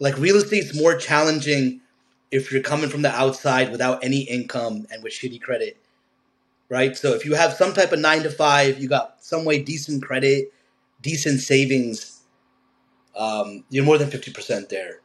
Like 0.00 0.18
real 0.18 0.36
estate's 0.36 0.74
more 0.74 0.96
challenging 0.96 1.80
if 2.30 2.52
you're 2.52 2.62
coming 2.62 2.90
from 2.90 3.02
the 3.02 3.14
outside 3.14 3.70
without 3.70 4.02
any 4.04 4.20
income 4.20 4.86
and 4.90 5.02
with 5.02 5.12
shitty 5.12 5.40
credit, 5.40 5.76
right? 6.68 6.96
So 6.96 7.14
if 7.14 7.24
you 7.24 7.34
have 7.34 7.52
some 7.52 7.72
type 7.72 7.92
of 7.92 7.98
nine 8.00 8.22
to 8.24 8.30
five, 8.30 8.80
you 8.80 8.88
got 8.88 9.22
some 9.22 9.44
way 9.44 9.62
decent 9.62 10.02
credit, 10.02 10.52
decent 11.02 11.40
savings, 11.40 12.20
um, 13.16 13.64
you're 13.70 13.84
more 13.84 13.98
than 13.98 14.10
50% 14.10 14.68
there. 14.68 15.00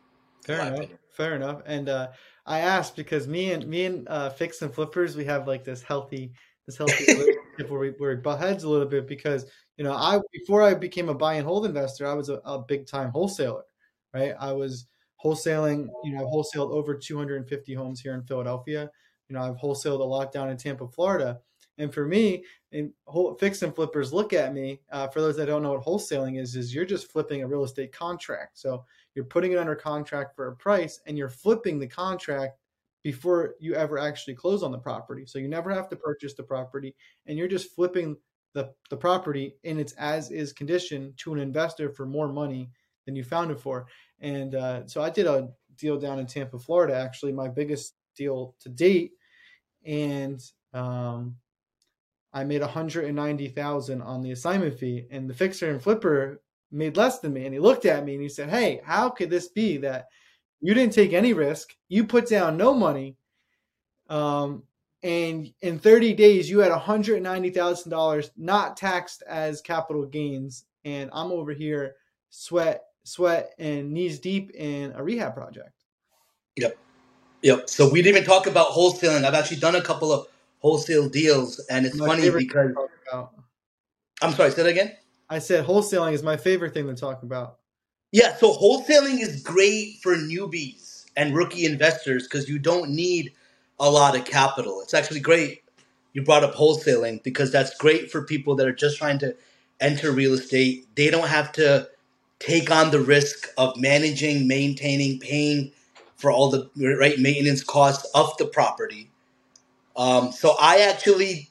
Fair 0.45 0.61
enough. 0.61 0.77
Opinion. 0.77 0.99
Fair 1.11 1.35
enough. 1.35 1.61
And 1.65 1.89
uh, 1.89 2.09
I 2.45 2.59
asked 2.59 2.95
because 2.95 3.27
me 3.27 3.51
and 3.51 3.65
me 3.67 3.85
and 3.85 4.07
uh, 4.07 4.29
Fix 4.29 4.61
and 4.61 4.73
Flippers, 4.73 5.15
we 5.15 5.25
have 5.25 5.47
like 5.47 5.63
this 5.63 5.81
healthy 5.81 6.33
this 6.65 6.77
healthy 6.77 6.93
relationship 7.07 7.69
where 7.69 7.79
we 7.79 7.89
where 7.97 8.15
we 8.15 8.21
butt 8.21 8.39
heads 8.39 8.63
a 8.63 8.69
little 8.69 8.87
bit 8.87 9.07
because 9.07 9.45
you 9.77 9.83
know 9.83 9.93
I 9.93 10.19
before 10.31 10.61
I 10.61 10.73
became 10.73 11.09
a 11.09 11.13
buy 11.13 11.35
and 11.35 11.45
hold 11.45 11.65
investor, 11.65 12.07
I 12.07 12.13
was 12.13 12.29
a, 12.29 12.35
a 12.45 12.59
big 12.59 12.85
time 12.85 13.09
wholesaler, 13.09 13.63
right? 14.13 14.33
I 14.39 14.51
was 14.51 14.87
wholesaling. 15.23 15.87
You 16.03 16.13
know, 16.13 16.21
I've 16.21 16.33
wholesaled 16.33 16.71
over 16.71 16.95
250 16.95 17.73
homes 17.73 17.99
here 17.99 18.13
in 18.13 18.23
Philadelphia. 18.23 18.89
You 19.29 19.35
know, 19.35 19.41
I've 19.41 19.57
wholesaled 19.57 19.99
a 19.99 20.03
lot 20.03 20.31
down 20.31 20.49
in 20.49 20.57
Tampa, 20.57 20.87
Florida. 20.87 21.39
And 21.77 21.93
for 21.93 22.05
me, 22.05 22.45
and 22.71 22.91
whole, 23.05 23.35
fix 23.35 23.61
and 23.61 23.75
flippers 23.75 24.13
look 24.13 24.31
at 24.31 24.53
me. 24.53 24.79
Uh, 24.91 25.07
for 25.07 25.19
those 25.19 25.35
that 25.35 25.47
don't 25.47 25.61
know 25.61 25.73
what 25.73 25.83
wholesaling 25.83 26.39
is, 26.39 26.55
is 26.55 26.73
you're 26.73 26.85
just 26.85 27.11
flipping 27.11 27.43
a 27.43 27.47
real 27.47 27.65
estate 27.65 27.91
contract. 27.91 28.57
So 28.57 28.85
you're 29.15 29.25
putting 29.25 29.53
it 29.53 29.57
under 29.57 29.75
contract 29.75 30.35
for 30.35 30.47
a 30.47 30.55
price, 30.55 30.99
and 31.05 31.17
you're 31.17 31.29
flipping 31.29 31.79
the 31.79 31.87
contract 31.87 32.57
before 33.03 33.55
you 33.59 33.75
ever 33.75 33.97
actually 33.97 34.33
close 34.33 34.63
on 34.63 34.71
the 34.71 34.77
property. 34.77 35.25
So 35.25 35.39
you 35.39 35.47
never 35.47 35.73
have 35.73 35.89
to 35.89 35.95
purchase 35.95 36.33
the 36.33 36.43
property, 36.43 36.95
and 37.25 37.37
you're 37.37 37.47
just 37.47 37.73
flipping 37.73 38.17
the 38.53 38.73
the 38.89 38.97
property 38.97 39.55
in 39.63 39.79
its 39.79 39.93
as 39.93 40.31
is 40.31 40.53
condition 40.53 41.13
to 41.17 41.33
an 41.33 41.39
investor 41.39 41.89
for 41.89 42.05
more 42.05 42.27
money 42.27 42.69
than 43.05 43.15
you 43.15 43.23
found 43.23 43.51
it 43.51 43.59
for. 43.59 43.85
And 44.19 44.55
uh, 44.55 44.87
so 44.87 45.01
I 45.01 45.09
did 45.09 45.27
a 45.27 45.49
deal 45.77 45.99
down 45.99 46.19
in 46.19 46.25
Tampa, 46.25 46.57
Florida, 46.57 46.95
actually 46.95 47.31
my 47.31 47.47
biggest 47.47 47.95
deal 48.15 48.55
to 48.61 48.69
date, 48.69 49.11
and 49.85 50.41
um, 50.73 51.35
I 52.33 52.43
made 52.43 52.61
190,000 52.61 54.01
on 54.01 54.21
the 54.21 54.31
assignment 54.31 54.77
fee 54.77 55.05
and 55.09 55.29
the 55.29 55.33
fixer 55.33 55.69
and 55.69 55.81
flipper 55.81 56.41
made 56.75 56.97
less 56.97 57.19
than 57.19 57.33
me 57.33 57.45
and 57.45 57.53
he 57.53 57.59
looked 57.59 57.85
at 57.85 58.05
me 58.05 58.13
and 58.13 58.21
he 58.21 58.29
said, 58.29 58.49
"Hey, 58.49 58.81
how 58.83 59.09
could 59.09 59.29
this 59.29 59.47
be 59.47 59.77
that 59.77 60.07
you 60.61 60.73
didn't 60.73 60.93
take 60.93 61.13
any 61.13 61.33
risk, 61.33 61.75
you 61.89 62.05
put 62.05 62.29
down 62.29 62.57
no 62.57 62.73
money 62.73 63.15
um, 64.09 64.63
and 65.03 65.51
in 65.61 65.79
30 65.79 66.13
days 66.13 66.49
you 66.49 66.59
had 66.59 66.71
$190,000 66.71 68.29
not 68.37 68.77
taxed 68.77 69.23
as 69.27 69.61
capital 69.61 70.05
gains 70.05 70.65
and 70.83 71.09
I'm 71.13 71.31
over 71.31 71.53
here 71.53 71.95
sweat 72.29 72.83
sweat 73.03 73.53
and 73.59 73.91
knees 73.91 74.19
deep 74.19 74.51
in 74.51 74.91
a 74.93 75.03
rehab 75.03 75.33
project." 75.33 75.71
Yep. 76.57 76.77
Yep. 77.41 77.69
So 77.69 77.89
we 77.89 78.01
didn't 78.01 78.17
even 78.17 78.27
talk 78.27 78.47
about 78.47 78.69
wholesaling. 78.69 79.23
I've 79.23 79.33
actually 79.33 79.57
done 79.57 79.75
a 79.75 79.81
couple 79.81 80.11
of 80.11 80.27
wholesale 80.59 81.07
deals, 81.07 81.59
and 81.69 81.85
it's 81.85 81.95
my 81.95 82.07
funny 82.07 82.29
because 82.29 82.71
I'm 84.21 84.33
sorry. 84.33 84.51
Say 84.51 84.63
that 84.63 84.69
again. 84.69 84.95
I 85.29 85.39
said 85.39 85.65
wholesaling 85.65 86.13
is 86.13 86.23
my 86.23 86.37
favorite 86.37 86.73
thing 86.73 86.87
to 86.87 86.95
talk 86.95 87.23
about. 87.23 87.57
Yeah, 88.11 88.35
so 88.35 88.53
wholesaling 88.53 89.21
is 89.21 89.41
great 89.41 89.97
for 90.01 90.15
newbies 90.15 91.05
and 91.17 91.35
rookie 91.35 91.65
investors 91.65 92.23
because 92.23 92.47
you 92.47 92.59
don't 92.59 92.91
need 92.91 93.33
a 93.79 93.89
lot 93.89 94.15
of 94.15 94.25
capital. 94.25 94.81
It's 94.81 94.93
actually 94.93 95.19
great 95.19 95.65
you 96.15 96.23
brought 96.23 96.45
up 96.45 96.55
wholesaling 96.55 97.21
because 97.23 97.51
that's 97.51 97.75
great 97.75 98.09
for 98.09 98.23
people 98.23 98.55
that 98.55 98.65
are 98.65 98.73
just 98.73 98.97
trying 98.97 99.19
to 99.19 99.35
enter 99.81 100.11
real 100.11 100.33
estate. 100.33 100.87
They 100.95 101.09
don't 101.11 101.27
have 101.27 101.51
to 101.53 101.89
take 102.39 102.71
on 102.71 102.89
the 102.89 103.01
risk 103.01 103.49
of 103.57 103.75
managing, 103.77 104.47
maintaining, 104.47 105.19
paying 105.19 105.73
for 106.15 106.31
all 106.31 106.49
the 106.49 106.69
right 106.97 107.19
maintenance 107.19 107.63
costs 107.63 108.09
of 108.15 108.35
the 108.37 108.45
property. 108.45 109.09
Um, 109.97 110.31
so 110.31 110.55
I 110.57 110.79
actually, 110.89 111.49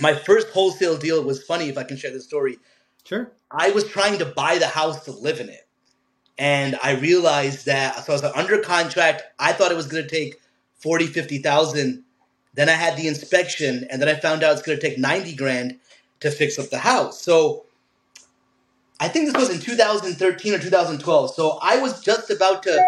my 0.00 0.14
first 0.14 0.50
wholesale 0.50 0.96
deal 0.96 1.24
was 1.24 1.42
funny. 1.42 1.68
If 1.68 1.76
I 1.76 1.82
can 1.82 1.96
share 1.96 2.12
the 2.12 2.20
story, 2.20 2.58
sure. 3.04 3.32
I 3.50 3.70
was 3.70 3.88
trying 3.88 4.18
to 4.18 4.24
buy 4.24 4.58
the 4.58 4.66
house 4.66 5.04
to 5.04 5.12
live 5.12 5.40
in 5.40 5.48
it, 5.48 5.66
and 6.38 6.78
I 6.82 6.92
realized 6.92 7.66
that. 7.66 8.04
So 8.04 8.12
I 8.12 8.16
was 8.16 8.24
under 8.24 8.58
contract. 8.58 9.22
I 9.38 9.52
thought 9.52 9.70
it 9.70 9.76
was 9.76 9.86
going 9.86 10.02
to 10.02 10.08
take 10.08 10.40
40, 10.76 11.06
50,000. 11.06 12.04
Then 12.54 12.68
I 12.68 12.72
had 12.72 12.96
the 12.96 13.08
inspection, 13.08 13.86
and 13.90 14.00
then 14.00 14.08
I 14.08 14.14
found 14.14 14.42
out 14.42 14.52
it's 14.52 14.62
going 14.62 14.78
to 14.78 14.88
take 14.88 14.98
ninety 14.98 15.34
grand 15.34 15.78
to 16.20 16.30
fix 16.30 16.58
up 16.58 16.70
the 16.70 16.78
house. 16.78 17.20
So 17.20 17.66
I 19.00 19.08
think 19.08 19.26
this 19.26 19.36
was 19.36 19.50
in 19.50 19.60
2013 19.60 20.54
or 20.54 20.58
2012. 20.58 21.34
So 21.34 21.58
I 21.60 21.78
was 21.78 22.00
just 22.00 22.30
about 22.30 22.62
to, 22.62 22.84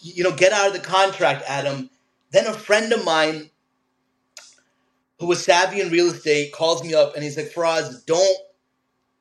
you 0.00 0.24
know, 0.24 0.32
get 0.32 0.52
out 0.52 0.66
of 0.66 0.72
the 0.72 0.80
contract, 0.80 1.44
Adam 1.46 1.90
then 2.30 2.46
a 2.46 2.52
friend 2.52 2.92
of 2.92 3.04
mine 3.04 3.50
who 5.18 5.26
was 5.26 5.44
savvy 5.44 5.80
in 5.80 5.90
real 5.90 6.06
estate 6.06 6.52
calls 6.52 6.82
me 6.82 6.94
up 6.94 7.14
and 7.14 7.24
he's 7.24 7.36
like, 7.36 7.52
Faraz, 7.52 8.04
don't 8.06 8.38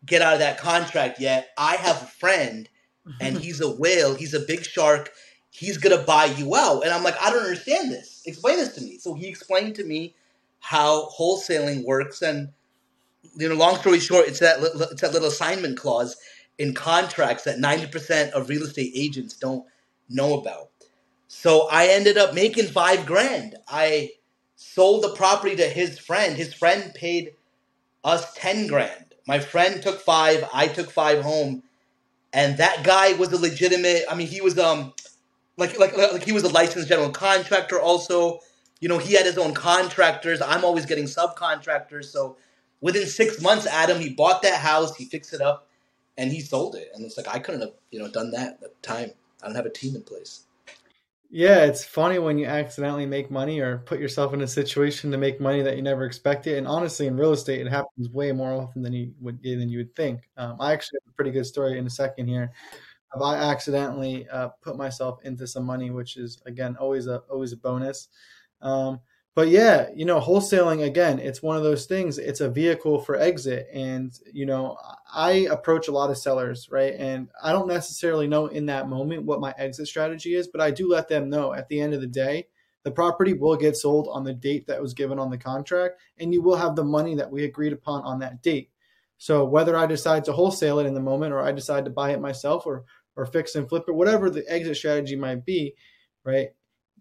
get 0.05 0.21
out 0.21 0.33
of 0.33 0.39
that 0.39 0.59
contract 0.59 1.19
yet. 1.19 1.49
I 1.57 1.75
have 1.75 2.01
a 2.01 2.05
friend 2.05 2.69
and 3.19 3.37
he's 3.41 3.61
a 3.61 3.69
whale, 3.69 4.15
he's 4.15 4.33
a 4.33 4.39
big 4.39 4.63
shark, 4.63 5.11
he's 5.51 5.77
gonna 5.77 6.03
buy 6.03 6.25
you 6.25 6.55
out. 6.55 6.83
And 6.83 6.91
I'm 6.91 7.03
like, 7.03 7.19
I 7.21 7.29
don't 7.29 7.43
understand 7.43 7.91
this. 7.91 8.23
Explain 8.25 8.57
this 8.57 8.75
to 8.75 8.81
me. 8.81 8.97
So 8.97 9.13
he 9.13 9.27
explained 9.27 9.75
to 9.75 9.83
me 9.83 10.15
how 10.59 11.09
wholesaling 11.09 11.85
works 11.85 12.21
and 12.21 12.49
you 13.35 13.49
know, 13.49 13.55
long 13.55 13.75
story 13.77 13.99
short, 13.99 14.27
it's 14.27 14.39
that 14.39 14.59
it's 14.91 15.01
that 15.01 15.13
little 15.13 15.27
assignment 15.27 15.77
clause 15.77 16.17
in 16.57 16.73
contracts 16.73 17.43
that 17.45 17.57
90% 17.57 18.31
of 18.31 18.49
real 18.49 18.63
estate 18.63 18.91
agents 18.95 19.35
don't 19.35 19.65
know 20.09 20.37
about. 20.39 20.69
So 21.27 21.67
I 21.71 21.87
ended 21.87 22.17
up 22.17 22.33
making 22.33 22.67
five 22.67 23.05
grand. 23.05 23.55
I 23.67 24.11
sold 24.55 25.03
the 25.03 25.09
property 25.15 25.55
to 25.55 25.67
his 25.67 25.97
friend. 25.99 26.35
His 26.35 26.53
friend 26.53 26.93
paid 26.93 27.33
us 28.03 28.33
10 28.33 28.67
grand. 28.67 29.08
My 29.29 29.37
friend 29.37 29.79
took 29.79 30.01
five, 30.01 30.43
I 30.51 30.67
took 30.67 30.89
five 30.89 31.21
home. 31.21 31.61
And 32.33 32.57
that 32.57 32.83
guy 32.83 33.13
was 33.13 33.31
a 33.31 33.37
legitimate, 33.37 34.05
I 34.09 34.15
mean, 34.15 34.25
he 34.25 34.41
was, 34.41 34.57
um, 34.57 34.91
like, 35.55 35.77
like, 35.77 35.95
like 35.95 36.23
he 36.23 36.31
was 36.31 36.43
a 36.45 36.49
licensed 36.49 36.87
general 36.87 37.11
contractor 37.11 37.79
also. 37.79 38.39
You 38.79 38.89
know, 38.89 38.97
he 38.97 39.13
had 39.13 39.27
his 39.27 39.37
own 39.37 39.53
contractors. 39.53 40.41
I'm 40.41 40.65
always 40.65 40.87
getting 40.87 41.05
subcontractors. 41.05 42.05
So 42.05 42.37
within 42.81 43.05
six 43.05 43.39
months, 43.39 43.67
Adam, 43.67 43.99
he 43.99 44.09
bought 44.09 44.41
that 44.41 44.61
house, 44.61 44.95
he 44.95 45.05
fixed 45.05 45.31
it 45.31 45.41
up, 45.41 45.67
and 46.17 46.31
he 46.31 46.41
sold 46.41 46.73
it. 46.73 46.89
And 46.95 47.05
it's 47.05 47.15
like, 47.15 47.27
I 47.27 47.37
couldn't 47.37 47.61
have, 47.61 47.73
you 47.91 47.99
know, 47.99 48.09
done 48.09 48.31
that 48.31 48.53
at 48.53 48.61
the 48.61 48.71
time. 48.81 49.11
I 49.43 49.45
don't 49.45 49.55
have 49.55 49.67
a 49.67 49.69
team 49.69 49.95
in 49.95 50.01
place. 50.01 50.45
Yeah, 51.31 51.65
it's 51.65 51.85
funny 51.85 52.17
when 52.17 52.39
you 52.39 52.45
accidentally 52.47 53.05
make 53.05 53.29
money 53.29 53.59
or 53.59 53.77
put 53.79 53.99
yourself 53.99 54.33
in 54.33 54.41
a 54.41 54.47
situation 54.47 55.11
to 55.11 55.17
make 55.17 55.39
money 55.39 55.61
that 55.61 55.75
you 55.75 55.83
never 55.83 56.03
expected. 56.05 56.57
And 56.57 56.67
honestly, 56.67 57.05
in 57.05 57.15
real 57.17 57.33
estate, 57.33 57.61
it 57.61 57.69
happens 57.69 58.09
way 58.09 58.31
more 58.31 58.51
often 58.51 58.81
than 58.81 58.93
you 58.93 59.13
would 59.21 59.41
than 59.43 59.69
you 59.69 59.77
would 59.79 59.95
think. 59.95 60.27
Um, 60.37 60.57
I 60.59 60.73
actually 60.73 60.99
have 61.05 61.11
a 61.13 61.15
pretty 61.15 61.29
good 61.31 61.45
story 61.45 61.77
in 61.77 61.85
a 61.85 61.89
second 61.89 62.27
here. 62.27 62.51
Have 63.13 63.21
I 63.23 63.37
accidentally 63.37 64.27
uh, 64.29 64.49
put 64.61 64.77
myself 64.77 65.19
into 65.23 65.47
some 65.47 65.65
money, 65.65 65.91
which 65.91 66.17
is 66.17 66.41
again 66.45 66.77
always 66.79 67.07
a 67.07 67.19
always 67.29 67.53
a 67.53 67.57
bonus. 67.57 68.09
Um, 68.61 68.99
but 69.39 69.47
yeah, 69.47 69.87
you 69.95 70.03
know, 70.03 70.19
wholesaling 70.19 70.83
again, 70.83 71.17
it's 71.17 71.41
one 71.41 71.55
of 71.55 71.63
those 71.63 71.85
things. 71.85 72.17
It's 72.17 72.41
a 72.41 72.49
vehicle 72.49 72.99
for 72.99 73.15
exit, 73.15 73.69
and 73.71 74.11
you 74.33 74.45
know, 74.45 74.75
I 75.13 75.47
approach 75.49 75.87
a 75.87 75.93
lot 75.93 76.09
of 76.09 76.17
sellers, 76.17 76.67
right? 76.69 76.93
And 76.95 77.29
I 77.41 77.53
don't 77.53 77.69
necessarily 77.69 78.27
know 78.27 78.47
in 78.47 78.65
that 78.65 78.89
moment 78.89 79.23
what 79.23 79.39
my 79.39 79.55
exit 79.57 79.87
strategy 79.87 80.35
is, 80.35 80.49
but 80.49 80.59
I 80.59 80.71
do 80.71 80.89
let 80.89 81.07
them 81.07 81.29
know 81.29 81.53
at 81.53 81.69
the 81.69 81.79
end 81.79 81.93
of 81.93 82.01
the 82.01 82.05
day, 82.07 82.47
the 82.83 82.91
property 82.91 83.31
will 83.31 83.55
get 83.55 83.77
sold 83.77 84.09
on 84.11 84.25
the 84.25 84.33
date 84.33 84.67
that 84.67 84.81
was 84.81 84.93
given 84.93 85.17
on 85.17 85.29
the 85.29 85.37
contract, 85.37 86.01
and 86.17 86.33
you 86.33 86.41
will 86.41 86.57
have 86.57 86.75
the 86.75 86.83
money 86.83 87.15
that 87.15 87.31
we 87.31 87.45
agreed 87.45 87.71
upon 87.71 88.03
on 88.03 88.19
that 88.19 88.41
date. 88.41 88.71
So 89.19 89.45
whether 89.45 89.77
I 89.77 89.85
decide 89.85 90.25
to 90.25 90.33
wholesale 90.33 90.79
it 90.79 90.85
in 90.85 90.93
the 90.93 90.99
moment, 90.99 91.31
or 91.31 91.39
I 91.39 91.53
decide 91.53 91.85
to 91.85 91.91
buy 91.91 92.11
it 92.11 92.19
myself, 92.19 92.65
or 92.65 92.83
or 93.15 93.25
fix 93.25 93.55
and 93.55 93.69
flip 93.69 93.85
it, 93.87 93.95
whatever 93.95 94.29
the 94.29 94.43
exit 94.51 94.75
strategy 94.75 95.15
might 95.15 95.45
be, 95.45 95.75
right? 96.25 96.49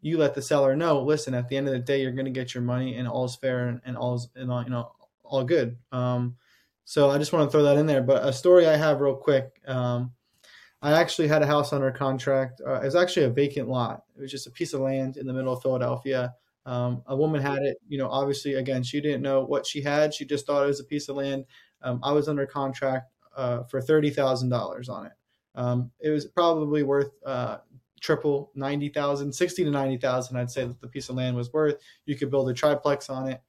You 0.00 0.18
let 0.18 0.34
the 0.34 0.42
seller 0.42 0.76
know, 0.76 1.02
listen, 1.02 1.34
at 1.34 1.48
the 1.48 1.56
end 1.56 1.66
of 1.66 1.72
the 1.72 1.78
day, 1.78 2.02
you're 2.02 2.12
going 2.12 2.24
to 2.24 2.30
get 2.30 2.54
your 2.54 2.62
money 2.62 2.96
and 2.96 3.08
all's 3.08 3.36
fair 3.36 3.68
and, 3.68 3.80
and 3.84 3.96
all's, 3.96 4.28
and 4.34 4.50
all, 4.50 4.62
you 4.62 4.70
know, 4.70 4.92
all 5.24 5.44
good. 5.44 5.76
Um, 5.92 6.36
so 6.84 7.10
I 7.10 7.18
just 7.18 7.32
want 7.32 7.46
to 7.46 7.50
throw 7.50 7.64
that 7.64 7.76
in 7.76 7.86
there. 7.86 8.02
But 8.02 8.26
a 8.26 8.32
story 8.32 8.66
I 8.66 8.76
have 8.76 9.00
real 9.00 9.14
quick. 9.14 9.60
Um, 9.66 10.12
I 10.80 10.92
actually 10.92 11.28
had 11.28 11.42
a 11.42 11.46
house 11.46 11.72
under 11.72 11.90
contract. 11.90 12.60
Uh, 12.64 12.80
it 12.80 12.84
was 12.84 12.94
actually 12.94 13.26
a 13.26 13.30
vacant 13.30 13.68
lot. 13.68 14.04
It 14.16 14.22
was 14.22 14.30
just 14.30 14.46
a 14.46 14.50
piece 14.50 14.72
of 14.72 14.80
land 14.80 15.16
in 15.16 15.26
the 15.26 15.32
middle 15.32 15.52
of 15.52 15.62
Philadelphia. 15.62 16.34
Um, 16.64 17.02
a 17.06 17.16
woman 17.16 17.42
had 17.42 17.62
it, 17.62 17.78
you 17.88 17.98
know, 17.98 18.08
obviously, 18.08 18.54
again, 18.54 18.82
she 18.82 19.00
didn't 19.00 19.22
know 19.22 19.42
what 19.42 19.66
she 19.66 19.82
had. 19.82 20.14
She 20.14 20.24
just 20.24 20.46
thought 20.46 20.62
it 20.62 20.66
was 20.66 20.80
a 20.80 20.84
piece 20.84 21.08
of 21.08 21.16
land. 21.16 21.46
Um, 21.82 22.00
I 22.02 22.12
was 22.12 22.28
under 22.28 22.46
contract 22.46 23.10
uh, 23.36 23.64
for 23.64 23.80
$30,000 23.80 24.88
on 24.88 25.06
it. 25.06 25.12
Um, 25.54 25.90
it 26.00 26.10
was 26.10 26.26
probably 26.26 26.82
worth 26.82 27.10
uh, 27.26 27.58
triple 28.00 28.50
90,000, 28.54 29.32
60 29.32 29.64
to 29.64 29.70
90,000, 29.70 30.36
I'd 30.36 30.50
say 30.50 30.64
that 30.64 30.80
the 30.80 30.88
piece 30.88 31.08
of 31.08 31.16
land 31.16 31.36
was 31.36 31.52
worth. 31.52 31.76
You 32.06 32.16
could 32.16 32.30
build 32.30 32.48
a 32.50 32.54
triplex 32.54 33.10
on 33.10 33.28
it. 33.28 33.40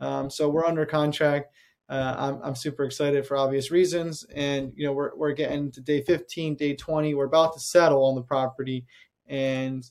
Um, 0.00 0.28
so 0.30 0.48
we're 0.48 0.66
under 0.66 0.84
contract. 0.84 1.54
Uh, 1.88 2.14
I'm, 2.16 2.40
I'm 2.42 2.54
super 2.54 2.84
excited 2.84 3.26
for 3.26 3.36
obvious 3.36 3.70
reasons. 3.70 4.24
And, 4.34 4.72
you 4.74 4.86
know, 4.86 4.92
we're, 4.92 5.14
we're 5.14 5.32
getting 5.32 5.70
to 5.72 5.80
day 5.80 6.00
15, 6.00 6.56
day 6.56 6.74
20. 6.74 7.14
We're 7.14 7.26
about 7.26 7.54
to 7.54 7.60
settle 7.60 8.04
on 8.04 8.14
the 8.14 8.22
property. 8.22 8.86
And, 9.26 9.84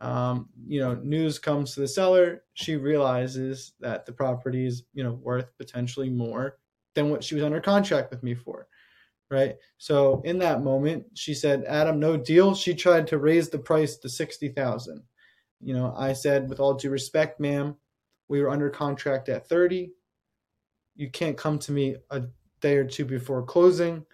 um, 0.00 0.48
you 0.66 0.80
know, 0.80 0.94
news 0.94 1.38
comes 1.38 1.74
to 1.74 1.80
the 1.80 1.88
seller. 1.88 2.44
She 2.54 2.76
realizes 2.76 3.72
that 3.80 4.06
the 4.06 4.12
property 4.12 4.66
is, 4.66 4.84
you 4.92 5.02
know, 5.02 5.12
worth 5.12 5.56
potentially 5.56 6.10
more 6.10 6.58
than 6.94 7.10
what 7.10 7.24
she 7.24 7.34
was 7.34 7.44
under 7.44 7.60
contract 7.60 8.10
with 8.10 8.22
me 8.22 8.34
for 8.34 8.66
right? 9.30 9.56
So 9.78 10.22
in 10.24 10.38
that 10.38 10.62
moment, 10.62 11.06
she 11.14 11.34
said, 11.34 11.64
"Adam, 11.66 11.98
no 11.98 12.16
deal." 12.16 12.54
She 12.54 12.74
tried 12.74 13.06
to 13.08 13.18
raise 13.18 13.48
the 13.48 13.58
price 13.58 13.96
to 13.98 14.08
sixty 14.08 14.48
thousand. 14.48 15.02
You 15.60 15.74
know, 15.74 15.94
I 15.96 16.12
said, 16.12 16.48
with 16.48 16.60
all 16.60 16.74
due 16.74 16.90
respect, 16.90 17.40
ma'am, 17.40 17.76
we 18.28 18.40
were 18.40 18.50
under 18.50 18.70
contract 18.70 19.28
at 19.28 19.48
thirty. 19.48 19.92
You 20.96 21.10
can't 21.10 21.36
come 21.36 21.58
to 21.60 21.72
me 21.72 21.96
a 22.10 22.22
day 22.60 22.76
or 22.76 22.84
two 22.84 23.04
before 23.04 23.42
closing 23.42 24.04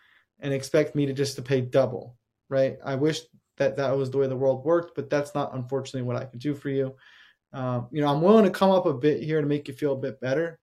and 0.41 0.53
expect 0.53 0.95
me 0.95 1.07
to 1.07 1.13
just 1.13 1.37
to 1.37 1.43
pay 1.43 1.61
double, 1.61 2.17
right? 2.49 2.77
I 2.85 2.95
wish 2.95 3.23
that 3.57 3.77
that 3.77 3.97
was 3.97 4.11
the 4.11 4.19
way 4.19 4.27
the 4.27 4.37
world 4.37 4.65
worked, 4.65 4.95
but 4.95 5.09
that's 5.09 5.35
not 5.35 5.55
unfortunately 5.55 6.03
what 6.03 6.17
I 6.17 6.25
could 6.25 6.41
do 6.41 6.55
for 6.55 6.69
you. 6.69 6.95
Um, 7.53 7.89
you 7.93 8.03
know, 8.03 8.09
I'm 8.09 8.21
willing 8.21 8.45
to 8.45 8.51
come 8.51 8.71
up 8.71 8.87
a 8.87 8.93
bit 8.93 9.23
here 9.23 9.41
to 9.41 9.47
make 9.47 9.69
you 9.69 9.75
feel 9.75 9.93
a 9.93 9.97
bit 9.97 10.21
better, 10.21 10.59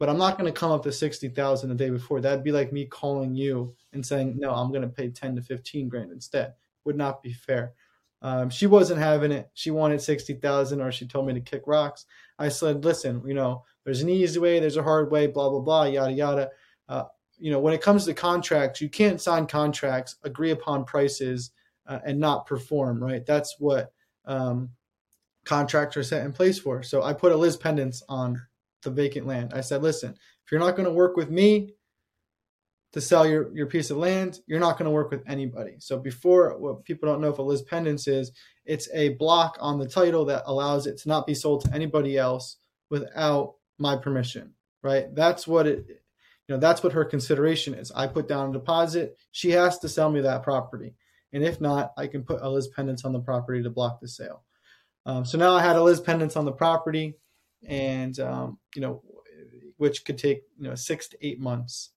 but 0.00 0.08
I'm 0.08 0.16
not 0.16 0.38
going 0.38 0.50
to 0.50 0.58
come 0.58 0.72
up 0.72 0.82
to 0.84 0.92
60,000 0.92 1.68
the 1.68 1.74
day 1.74 1.90
before. 1.90 2.22
That'd 2.22 2.42
be 2.42 2.52
like 2.52 2.72
me 2.72 2.86
calling 2.86 3.34
you 3.34 3.76
and 3.92 4.04
saying, 4.04 4.36
no, 4.38 4.50
I'm 4.50 4.70
going 4.70 4.80
to 4.80 4.88
pay 4.88 5.10
10 5.10 5.36
to 5.36 5.42
15 5.42 5.90
grand 5.90 6.10
instead. 6.10 6.54
Would 6.86 6.96
not 6.96 7.22
be 7.22 7.34
fair. 7.34 7.74
Um, 8.22 8.48
she 8.48 8.66
wasn't 8.66 9.00
having 9.00 9.30
it. 9.30 9.50
She 9.52 9.70
wanted 9.70 10.00
60,000 10.00 10.80
or 10.80 10.90
she 10.90 11.06
told 11.06 11.26
me 11.26 11.34
to 11.34 11.40
kick 11.40 11.64
rocks. 11.66 12.06
I 12.38 12.48
said, 12.48 12.82
listen, 12.82 13.22
you 13.26 13.34
know, 13.34 13.62
there's 13.84 14.00
an 14.00 14.08
easy 14.08 14.38
way, 14.38 14.58
there's 14.58 14.78
a 14.78 14.82
hard 14.82 15.10
way, 15.10 15.26
blah, 15.26 15.50
blah, 15.50 15.60
blah, 15.60 15.84
yada, 15.84 16.12
yada. 16.12 16.50
Uh, 16.88 17.04
you 17.38 17.50
know, 17.50 17.60
when 17.60 17.74
it 17.74 17.82
comes 17.82 18.06
to 18.06 18.14
contracts, 18.14 18.80
you 18.80 18.88
can't 18.88 19.20
sign 19.20 19.46
contracts, 19.46 20.16
agree 20.24 20.50
upon 20.50 20.86
prices, 20.86 21.50
uh, 21.86 21.98
and 22.06 22.18
not 22.18 22.46
perform, 22.46 23.04
right? 23.04 23.26
That's 23.26 23.56
what 23.58 23.92
um, 24.24 24.70
contracts 25.44 25.98
are 25.98 26.02
set 26.02 26.24
in 26.24 26.32
place 26.32 26.58
for. 26.58 26.82
So 26.82 27.02
I 27.02 27.12
put 27.12 27.32
a 27.32 27.36
Lis 27.36 27.58
Pendens 27.58 28.02
on 28.08 28.40
the 28.82 28.90
vacant 28.90 29.26
land. 29.26 29.52
I 29.54 29.60
said, 29.60 29.82
listen, 29.82 30.10
if 30.10 30.52
you're 30.52 30.60
not 30.60 30.76
going 30.76 30.88
to 30.88 30.92
work 30.92 31.16
with 31.16 31.30
me 31.30 31.74
to 32.92 33.00
sell 33.00 33.26
your, 33.26 33.54
your 33.54 33.66
piece 33.66 33.90
of 33.90 33.96
land, 33.96 34.40
you're 34.46 34.60
not 34.60 34.76
going 34.76 34.86
to 34.86 34.90
work 34.90 35.10
with 35.10 35.22
anybody. 35.26 35.76
So 35.78 35.98
before, 35.98 36.58
what 36.58 36.84
people 36.84 37.08
don't 37.08 37.20
know 37.20 37.30
if 37.30 37.38
a 37.38 37.42
Lis 37.42 37.62
Pendens 37.62 38.08
is, 38.08 38.32
it's 38.64 38.88
a 38.92 39.10
block 39.10 39.56
on 39.60 39.78
the 39.78 39.88
title 39.88 40.24
that 40.26 40.42
allows 40.46 40.86
it 40.86 40.98
to 40.98 41.08
not 41.08 41.26
be 41.26 41.34
sold 41.34 41.64
to 41.64 41.74
anybody 41.74 42.18
else 42.18 42.56
without 42.90 43.54
my 43.78 43.96
permission, 43.96 44.54
right? 44.82 45.14
That's 45.14 45.46
what 45.46 45.66
it, 45.66 45.84
you 45.88 46.54
know, 46.54 46.58
that's 46.58 46.82
what 46.82 46.92
her 46.92 47.04
consideration 47.04 47.74
is. 47.74 47.92
I 47.92 48.08
put 48.08 48.26
down 48.26 48.50
a 48.50 48.52
deposit. 48.52 49.16
She 49.30 49.50
has 49.50 49.78
to 49.78 49.88
sell 49.88 50.10
me 50.10 50.20
that 50.22 50.42
property. 50.42 50.94
And 51.32 51.44
if 51.44 51.60
not, 51.60 51.92
I 51.96 52.08
can 52.08 52.24
put 52.24 52.42
a 52.42 52.50
Lis 52.50 52.68
Pendens 52.76 53.04
on 53.04 53.12
the 53.12 53.20
property 53.20 53.62
to 53.62 53.70
block 53.70 54.00
the 54.00 54.08
sale. 54.08 54.42
Um, 55.06 55.24
so 55.24 55.38
now 55.38 55.54
I 55.54 55.62
had 55.62 55.76
a 55.76 55.82
Lis 55.82 56.00
Pendens 56.00 56.36
on 56.36 56.44
the 56.44 56.52
property 56.52 57.14
and 57.66 58.18
um, 58.20 58.58
you 58.74 58.82
know, 58.82 59.02
which 59.76 60.04
could 60.04 60.18
take 60.18 60.42
you 60.58 60.68
know 60.68 60.74
six 60.74 61.08
to 61.08 61.26
eight 61.26 61.40
months 61.40 61.90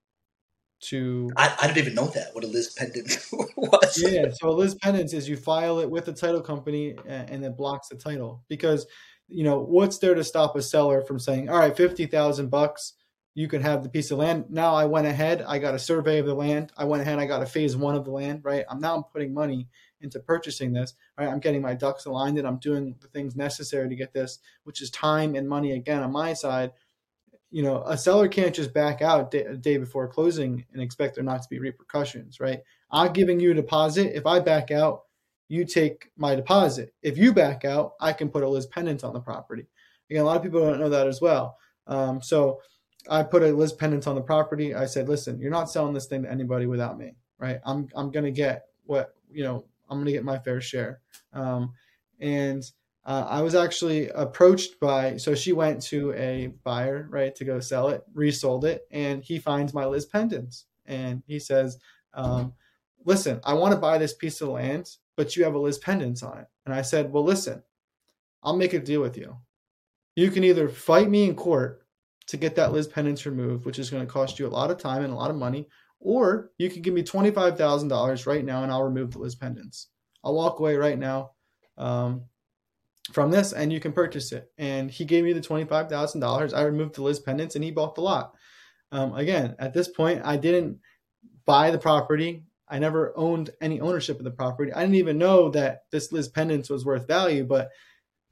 to. 0.84 1.30
I, 1.36 1.54
I 1.61 1.66
didn't 1.66 1.78
even 1.78 1.94
know 1.94 2.08
that 2.08 2.34
what 2.34 2.44
a 2.44 2.46
Liz 2.46 2.72
pendant 2.72 3.24
was. 3.56 4.02
Yeah, 4.02 4.30
so 4.32 4.48
a 4.48 4.52
lis 4.52 4.74
pendens 4.74 5.14
is 5.14 5.28
you 5.28 5.36
file 5.36 5.80
it 5.80 5.90
with 5.90 6.06
the 6.06 6.12
title 6.12 6.40
company 6.40 6.96
and, 7.06 7.30
and 7.30 7.44
it 7.44 7.56
blocks 7.56 7.88
the 7.88 7.96
title 7.96 8.44
because 8.48 8.86
you 9.28 9.44
know 9.44 9.61
what's 9.61 9.98
there 9.98 10.14
to 10.14 10.24
stop 10.24 10.56
a 10.56 10.62
seller 10.62 11.02
from 11.02 11.18
saying, 11.18 11.48
all 11.48 11.58
right, 11.58 11.76
fifty 11.76 12.06
thousand 12.06 12.50
bucks 12.50 12.94
you 13.34 13.48
can 13.48 13.62
have 13.62 13.82
the 13.82 13.88
piece 13.88 14.11
of 14.11 14.18
land. 14.18 14.46
Now 14.50 14.74
I 14.74 14.84
went 14.84 15.06
ahead, 15.06 15.42
I 15.46 15.58
got 15.58 15.74
a 15.74 15.78
survey 15.78 16.18
of 16.18 16.26
the 16.26 16.34
land. 16.34 16.72
I 16.76 16.84
went 16.84 17.02
ahead, 17.02 17.18
I 17.18 17.26
got 17.26 17.42
a 17.42 17.46
phase 17.46 17.76
one 17.76 17.94
of 17.94 18.04
the 18.04 18.11
land, 18.11 18.40
right? 18.44 18.64
I'm 18.68 18.80
now 18.80 18.96
I'm 18.96 19.04
putting 19.04 19.32
money 19.32 19.68
into 20.01 20.20
purchasing 20.20 20.72
this. 20.72 20.94
Right? 21.18 21.28
I'm 21.28 21.40
getting 21.40 21.62
my 21.62 21.74
ducks 21.74 22.07
aligned 22.07 22.38
and 22.38 22.46
I'm 22.46 22.59
doing 22.59 22.96
the 23.01 23.09
things 23.09 23.36
necessary 23.36 23.88
to 23.88 23.96
get 23.96 24.12
this, 24.12 24.38
which 24.64 24.82
is 24.82 24.90
time 24.90 25.34
and 25.34 25.48
money 25.48 25.72
again 25.72 26.03
on 26.03 26.12
my 26.12 26.32
side. 26.32 26.72
You 27.51 27.62
know, 27.62 27.82
a 27.84 27.98
seller 27.98 28.28
can't 28.28 28.55
just 28.55 28.72
back 28.72 29.03
out 29.03 29.30
day, 29.32 29.44
a 29.44 29.57
day 29.57 29.76
before 29.76 30.07
closing 30.09 30.64
and 30.72 30.80
expect 30.80 31.16
there 31.16 31.24
not 31.24 31.42
to 31.42 31.48
be 31.48 31.59
repercussions, 31.59 32.38
right? 32.38 32.61
I'm 32.90 33.12
giving 33.12 33.40
you 33.40 33.51
a 33.51 33.55
deposit. 33.55 34.16
If 34.16 34.26
I 34.26 34.40
back 34.40 34.70
out, 34.70 35.03
you 35.48 35.64
take 35.64 36.11
my 36.16 36.36
deposit. 36.36 36.94
If 37.03 37.18
you 37.18 37.32
back 37.32 37.64
out, 37.64 37.94
I 38.01 38.12
can 38.12 38.28
put 38.28 38.44
a 38.44 38.48
Liz 38.48 38.66
pendant 38.66 39.03
on 39.03 39.12
the 39.12 39.20
property. 39.20 39.66
Again, 40.09 40.22
a 40.22 40.24
lot 40.24 40.36
of 40.36 40.44
people 40.44 40.61
don't 40.61 40.78
know 40.78 40.88
that 40.88 41.09
as 41.09 41.20
well. 41.20 41.57
Um, 41.88 42.22
so 42.22 42.61
I 43.09 43.24
put 43.24 43.42
a 43.42 43.48
Liz 43.48 43.72
pendant 43.72 44.07
on 44.07 44.14
the 44.14 44.20
property. 44.20 44.74
I 44.74 44.86
said, 44.86 45.09
listen, 45.09 45.40
you're 45.40 45.51
not 45.51 45.70
selling 45.70 45.92
this 45.92 46.07
thing 46.07 46.22
to 46.22 46.30
anybody 46.30 46.66
without 46.66 46.98
me, 46.98 47.14
right? 47.38 47.61
I'm 47.64 47.88
I'm 47.96 48.11
gonna 48.11 48.30
get 48.30 48.66
what 48.84 49.14
you 49.32 49.42
know 49.42 49.64
I'm 49.91 49.99
going 49.99 50.07
to 50.07 50.12
get 50.12 50.24
my 50.24 50.38
fair 50.38 50.61
share. 50.61 51.01
Um, 51.32 51.72
and 52.20 52.62
uh, 53.05 53.26
I 53.28 53.43
was 53.43 53.55
actually 53.55 54.09
approached 54.11 54.78
by, 54.78 55.16
so 55.16 55.34
she 55.34 55.53
went 55.53 55.82
to 55.84 56.12
a 56.14 56.53
buyer, 56.64 57.09
right, 57.11 57.34
to 57.36 57.45
go 57.45 57.59
sell 57.61 57.88
it, 57.88 58.03
resold 58.14 58.64
it, 58.64 58.82
and 58.91 59.24
he 59.24 59.38
finds 59.38 59.74
my 59.74 59.86
lis 59.86 60.07
pendens. 60.07 60.64
And 60.86 61.22
he 61.26 61.38
says, 61.38 61.78
um, 62.14 62.53
Listen, 63.07 63.41
I 63.45 63.55
want 63.55 63.72
to 63.72 63.80
buy 63.80 63.97
this 63.97 64.12
piece 64.12 64.43
of 64.43 64.49
land, 64.49 64.91
but 65.16 65.34
you 65.34 65.45
have 65.45 65.55
a 65.55 65.59
lis 65.59 65.78
pendens 65.78 66.22
on 66.22 66.38
it. 66.38 66.47
And 66.66 66.74
I 66.74 66.82
said, 66.82 67.11
Well, 67.11 67.24
listen, 67.24 67.62
I'll 68.43 68.57
make 68.57 68.74
a 68.74 68.78
deal 68.78 69.01
with 69.01 69.16
you. 69.16 69.36
You 70.16 70.30
can 70.30 70.45
either 70.45 70.68
fight 70.68 71.09
me 71.09 71.24
in 71.24 71.34
court 71.34 71.86
to 72.26 72.36
get 72.36 72.55
that 72.57 72.72
lis 72.72 72.86
pendens 72.86 73.24
removed, 73.24 73.64
which 73.64 73.78
is 73.78 73.91
going 73.91 74.07
to 74.07 74.12
cost 74.12 74.38
you 74.38 74.47
a 74.47 74.49
lot 74.49 74.70
of 74.70 74.78
time 74.78 75.03
and 75.03 75.12
a 75.12 75.16
lot 75.16 75.30
of 75.30 75.36
money, 75.36 75.68
or 76.01 76.51
you 76.59 76.70
can 76.70 76.82
give 76.82 76.94
me 76.94 77.03
$25,000 77.03 78.26
right 78.26 78.44
now 78.44 78.62
and 78.62 78.72
I'll 78.72 78.82
remove 78.82 79.12
the 79.12 79.18
lis 79.18 79.36
pendens. 79.36 79.86
I'll 80.24 80.34
walk 80.34 80.59
away 80.59 80.76
right 80.76 80.98
now 80.98 81.32
um, 81.76 82.24
from 83.12 83.30
this 83.30 83.53
and 83.53 83.72
you 83.72 83.80
can 83.80 83.92
purchase 83.92 84.32
it. 84.32 84.51
And 84.59 84.90
he 84.90 85.05
gave 85.05 85.24
me 85.24 85.32
the 85.32 85.40
$25,000. 85.40 86.55
I 86.55 86.62
removed 86.62 86.94
the 86.94 87.03
lis 87.03 87.20
pendens 87.20 87.55
and 87.55 87.62
he 87.62 87.70
bought 87.70 87.94
the 87.94 88.01
lot. 88.01 88.34
Um, 88.92 89.14
again, 89.14 89.55
at 89.59 89.72
this 89.72 89.88
point, 89.88 90.22
I 90.24 90.36
didn't 90.36 90.78
buy 91.44 91.70
the 91.70 91.78
property. 91.78 92.44
I 92.68 92.78
never 92.78 93.12
owned 93.16 93.51
any 93.61 93.80
ownership 93.80 94.18
of 94.18 94.24
the 94.24 94.30
property. 94.30 94.72
I 94.72 94.80
didn't 94.80 94.94
even 94.96 95.18
know 95.18 95.51
that 95.51 95.84
this 95.90 96.12
lis 96.12 96.28
pendens 96.28 96.70
was 96.70 96.84
worth 96.84 97.07
value, 97.07 97.44
but 97.44 97.70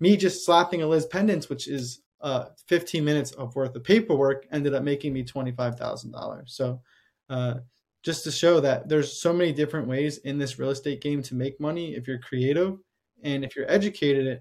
me 0.00 0.16
just 0.16 0.44
slapping 0.44 0.82
a 0.82 0.86
lis 0.86 1.06
pendens, 1.06 1.48
which 1.48 1.68
is 1.68 2.02
uh, 2.20 2.46
15 2.66 3.04
minutes 3.04 3.32
of 3.32 3.54
worth 3.54 3.74
of 3.74 3.84
paperwork, 3.84 4.46
ended 4.50 4.74
up 4.74 4.82
making 4.82 5.12
me 5.12 5.24
$25,000. 5.24 6.48
So 6.48 6.80
uh, 7.28 7.54
just 8.02 8.24
to 8.24 8.30
show 8.30 8.60
that 8.60 8.88
there's 8.88 9.20
so 9.20 9.32
many 9.32 9.52
different 9.52 9.88
ways 9.88 10.18
in 10.18 10.38
this 10.38 10.58
real 10.58 10.70
estate 10.70 11.00
game 11.00 11.22
to 11.22 11.34
make 11.34 11.60
money 11.60 11.94
if 11.94 12.06
you're 12.06 12.18
creative 12.18 12.78
and 13.22 13.44
if 13.44 13.56
you're 13.56 13.70
educated 13.70 14.40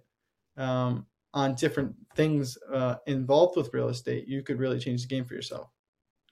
um, 0.57 1.05
on 1.33 1.55
different 1.55 1.93
things 2.15 2.57
uh, 2.71 2.95
involved 3.07 3.57
with 3.57 3.73
real 3.73 3.89
estate, 3.89 4.27
you 4.27 4.43
could 4.43 4.59
really 4.59 4.79
change 4.79 5.01
the 5.01 5.07
game 5.07 5.25
for 5.25 5.33
yourself. 5.33 5.69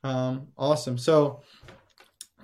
Um, 0.03 0.47
awesome. 0.57 0.97
So, 0.97 1.41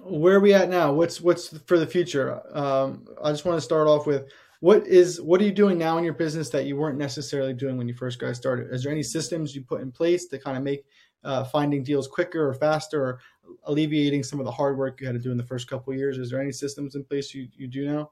where 0.03 0.37
are 0.37 0.39
we 0.39 0.53
at 0.53 0.69
now? 0.69 0.91
What's 0.91 1.21
what's 1.21 1.57
for 1.59 1.77
the 1.77 1.85
future? 1.85 2.41
Um, 2.57 3.05
I 3.23 3.31
just 3.31 3.45
want 3.45 3.57
to 3.57 3.61
start 3.61 3.87
off 3.87 4.07
with 4.07 4.31
what 4.59 4.87
is 4.87 5.21
what 5.21 5.39
are 5.41 5.43
you 5.43 5.51
doing 5.51 5.77
now 5.77 5.97
in 5.97 6.03
your 6.03 6.13
business 6.13 6.49
that 6.49 6.65
you 6.65 6.75
weren't 6.75 6.97
necessarily 6.97 7.53
doing 7.53 7.77
when 7.77 7.87
you 7.87 7.93
first 7.93 8.19
got 8.19 8.35
started? 8.35 8.73
Is 8.73 8.83
there 8.83 8.91
any 8.91 9.03
systems 9.03 9.55
you 9.55 9.61
put 9.61 9.81
in 9.81 9.91
place 9.91 10.25
to 10.27 10.39
kind 10.39 10.57
of 10.57 10.63
make 10.63 10.85
uh, 11.23 11.43
finding 11.43 11.83
deals 11.83 12.07
quicker 12.07 12.47
or 12.47 12.53
faster, 12.53 13.03
or 13.03 13.19
alleviating 13.65 14.23
some 14.23 14.39
of 14.39 14.45
the 14.45 14.51
hard 14.51 14.77
work 14.77 14.99
you 14.99 15.07
had 15.07 15.13
to 15.13 15.19
do 15.19 15.31
in 15.31 15.37
the 15.37 15.43
first 15.43 15.67
couple 15.67 15.93
years? 15.93 16.17
Is 16.17 16.29
there 16.29 16.41
any 16.41 16.51
systems 16.51 16.95
in 16.95 17.03
place 17.03 17.33
you, 17.33 17.47
you 17.55 17.67
do 17.67 17.85
now? 17.85 18.11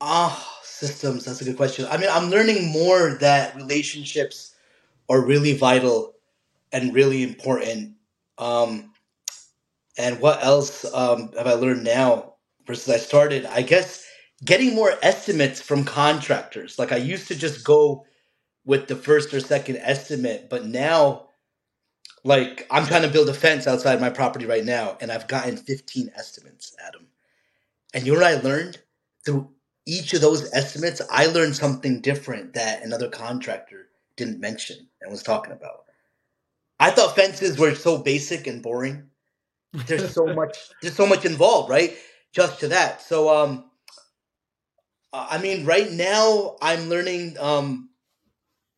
Ah, 0.00 0.36
oh, 0.38 0.60
systems. 0.64 1.24
That's 1.24 1.40
a 1.40 1.44
good 1.44 1.56
question. 1.56 1.86
I 1.90 1.98
mean, 1.98 2.08
I'm 2.10 2.30
learning 2.30 2.70
more 2.72 3.18
that 3.20 3.54
relationships 3.54 4.54
are 5.08 5.20
really 5.20 5.56
vital 5.56 6.14
and 6.72 6.94
really 6.94 7.22
important. 7.22 7.96
Um, 8.38 8.92
and 9.98 10.20
what 10.20 10.42
else 10.42 10.84
um, 10.94 11.32
have 11.36 11.46
I 11.46 11.52
learned 11.52 11.84
now 11.84 12.34
versus 12.66 12.88
I 12.88 12.96
started? 12.96 13.44
I 13.46 13.62
guess 13.62 14.04
getting 14.44 14.74
more 14.74 14.94
estimates 15.02 15.60
from 15.60 15.84
contractors. 15.84 16.78
Like 16.78 16.92
I 16.92 16.96
used 16.96 17.28
to 17.28 17.34
just 17.34 17.64
go 17.64 18.06
with 18.64 18.88
the 18.88 18.96
first 18.96 19.34
or 19.34 19.40
second 19.40 19.78
estimate, 19.78 20.48
but 20.48 20.66
now, 20.66 21.28
like 22.24 22.66
I'm 22.70 22.86
trying 22.86 23.02
to 23.02 23.08
build 23.08 23.28
a 23.28 23.34
fence 23.34 23.66
outside 23.66 24.00
my 24.00 24.10
property 24.10 24.46
right 24.46 24.64
now, 24.64 24.96
and 25.00 25.10
I've 25.10 25.28
gotten 25.28 25.56
15 25.56 26.12
estimates, 26.16 26.74
Adam. 26.86 27.06
And 27.94 28.06
you 28.06 28.12
know 28.12 28.20
what 28.20 28.28
I 28.28 28.40
learned 28.40 28.78
through 29.24 29.50
each 29.86 30.12
of 30.12 30.20
those 30.20 30.52
estimates? 30.52 31.00
I 31.10 31.26
learned 31.26 31.56
something 31.56 32.00
different 32.00 32.54
that 32.54 32.82
another 32.82 33.08
contractor 33.08 33.88
didn't 34.16 34.40
mention 34.40 34.88
and 35.00 35.10
was 35.10 35.22
talking 35.22 35.52
about. 35.52 35.84
I 36.78 36.90
thought 36.90 37.16
fences 37.16 37.58
were 37.58 37.74
so 37.74 37.98
basic 37.98 38.46
and 38.46 38.62
boring. 38.62 39.08
There's 39.72 40.14
so 40.14 40.26
much. 40.34 40.56
There's 40.82 40.96
so 40.96 41.06
much 41.06 41.24
involved, 41.24 41.70
right? 41.70 41.96
Just 42.32 42.60
to 42.60 42.68
that. 42.68 43.02
So, 43.02 43.28
um, 43.34 43.64
I 45.12 45.38
mean, 45.38 45.64
right 45.64 45.90
now 45.90 46.56
I'm 46.62 46.88
learning 46.88 47.36
um, 47.38 47.89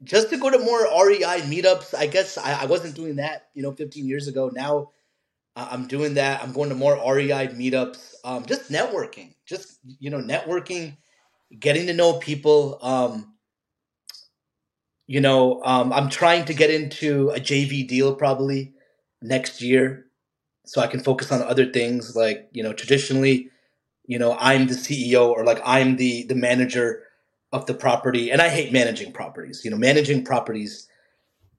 just 0.04 0.30
to 0.30 0.36
go 0.36 0.50
to 0.50 0.58
more 0.58 0.82
REI 0.82 1.42
meetups. 1.42 1.94
I 1.94 2.06
guess 2.06 2.38
I, 2.38 2.62
I 2.62 2.66
wasn't 2.66 2.94
doing 2.94 3.16
that, 3.16 3.48
you 3.54 3.62
know, 3.62 3.72
15 3.72 4.06
years 4.06 4.28
ago. 4.28 4.50
Now 4.52 4.90
I'm 5.54 5.86
doing 5.86 6.14
that. 6.14 6.42
I'm 6.42 6.52
going 6.52 6.70
to 6.70 6.74
more 6.74 6.94
REI 6.94 7.48
meetups. 7.48 8.14
Um, 8.24 8.46
just 8.46 8.70
networking, 8.70 9.34
just 9.46 9.78
you 9.84 10.10
know, 10.10 10.18
networking, 10.18 10.96
getting 11.58 11.86
to 11.86 11.92
know 11.92 12.14
people. 12.14 12.78
Um, 12.82 13.34
you 15.06 15.20
know, 15.20 15.62
um, 15.64 15.92
I'm 15.92 16.08
trying 16.08 16.46
to 16.46 16.54
get 16.54 16.70
into 16.70 17.30
a 17.30 17.40
JV 17.40 17.86
deal 17.86 18.14
probably 18.14 18.72
next 19.20 19.60
year, 19.60 20.06
so 20.64 20.80
I 20.80 20.86
can 20.86 21.00
focus 21.00 21.30
on 21.30 21.42
other 21.42 21.66
things. 21.70 22.16
Like 22.16 22.48
you 22.52 22.62
know, 22.62 22.72
traditionally, 22.72 23.50
you 24.06 24.18
know, 24.18 24.36
I'm 24.38 24.68
the 24.68 24.74
CEO 24.74 25.28
or 25.28 25.44
like 25.44 25.60
I'm 25.64 25.96
the 25.96 26.24
the 26.24 26.34
manager 26.34 27.02
of 27.52 27.66
the 27.66 27.74
property, 27.74 28.30
and 28.30 28.40
I 28.40 28.48
hate 28.48 28.72
managing 28.72 29.12
properties. 29.12 29.64
You 29.64 29.70
know, 29.70 29.76
managing 29.76 30.24
properties 30.24 30.88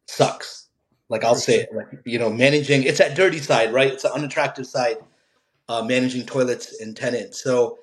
sucks. 0.07 0.67
Like 1.09 1.23
I'll 1.23 1.35
say 1.35 1.61
it, 1.61 1.69
like 1.73 1.87
you 2.05 2.19
know, 2.19 2.29
managing 2.29 2.83
it's 2.83 2.99
that 2.99 3.15
dirty 3.15 3.39
side, 3.39 3.73
right? 3.73 3.91
It's 3.93 4.03
the 4.03 4.13
unattractive 4.13 4.65
side, 4.65 4.97
uh, 5.69 5.83
managing 5.83 6.25
toilets 6.25 6.79
and 6.81 6.97
tenants. 6.97 7.43
So 7.43 7.79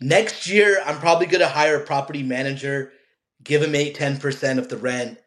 next 0.00 0.48
year, 0.48 0.82
I'm 0.86 0.98
probably 0.98 1.26
going 1.26 1.40
to 1.40 1.48
hire 1.48 1.76
a 1.76 1.84
property 1.86 2.22
manager, 2.22 2.92
give 3.42 3.62
him 3.62 3.74
eight, 3.74 3.96
10% 3.96 4.58
of 4.58 4.68
the 4.68 4.76
rent, 4.76 5.18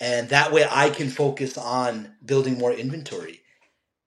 and 0.00 0.28
that 0.28 0.52
way 0.52 0.66
I 0.70 0.90
can 0.90 1.08
focus 1.10 1.58
on 1.58 2.14
building 2.24 2.58
more 2.58 2.72
inventory 2.72 3.40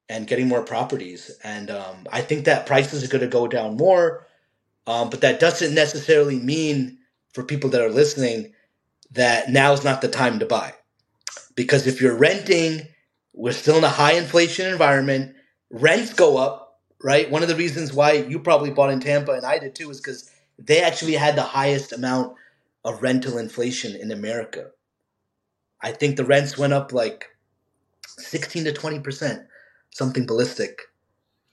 and 0.10 0.28
getting 0.28 0.48
more 0.48 0.64
properties. 0.64 1.32
And 1.44 1.72
um, 1.72 2.08
I 2.12 2.22
think 2.22 2.46
that 2.46 2.66
prices 2.66 3.04
are 3.04 3.08
going 3.08 3.22
to 3.22 3.28
go 3.28 3.48
down 3.48 3.78
more, 3.78 4.28
um, 4.88 5.10
but 5.10 5.22
that 5.22 5.40
doesn't 5.40 5.74
necessarily 5.74 6.40
mean 6.40 7.00
for 7.34 7.44
people 7.44 7.70
that 7.72 7.82
are 7.82 7.90
listening 7.90 8.54
that 9.12 9.50
now 9.50 9.74
is 9.74 9.84
not 9.84 10.02
the 10.02 10.08
time 10.08 10.40
to 10.40 10.46
buy. 10.46 10.74
Because 11.56 11.88
if 11.88 12.02
you're 12.02 12.18
renting, 12.18 12.88
we're 13.34 13.54
still 13.54 13.78
in 13.78 13.84
a 13.84 13.90
high 13.90 14.14
inflation 14.14 14.68
environment, 14.68 15.36
rents 15.72 16.14
go 16.14 16.38
up, 16.38 16.80
right? 17.04 17.30
One 17.32 17.44
of 17.44 17.50
the 17.50 17.56
reasons 17.56 17.94
why 17.94 18.14
you 18.14 18.40
probably 18.40 18.72
bought 18.72 18.92
in 18.92 19.00
Tampa 19.00 19.34
and 19.34 19.46
I 19.46 19.60
did 19.60 19.76
too 19.76 19.90
is 19.92 20.00
because 20.02 20.32
they 20.60 20.82
actually 20.82 21.14
had 21.16 21.36
the 21.36 21.44
highest 21.44 21.94
amount 21.94 22.36
of 22.86 23.04
rental 23.04 23.38
inflation 23.38 23.96
in 23.96 24.12
America. 24.12 24.72
I 25.82 25.92
think 25.94 26.18
the 26.18 26.26
rents 26.26 26.58
went 26.58 26.74
up 26.74 26.94
like 26.94 27.28
16 28.18 28.66
to 28.66 28.74
20%, 28.74 29.46
something 29.92 30.26
ballistic 30.26 30.82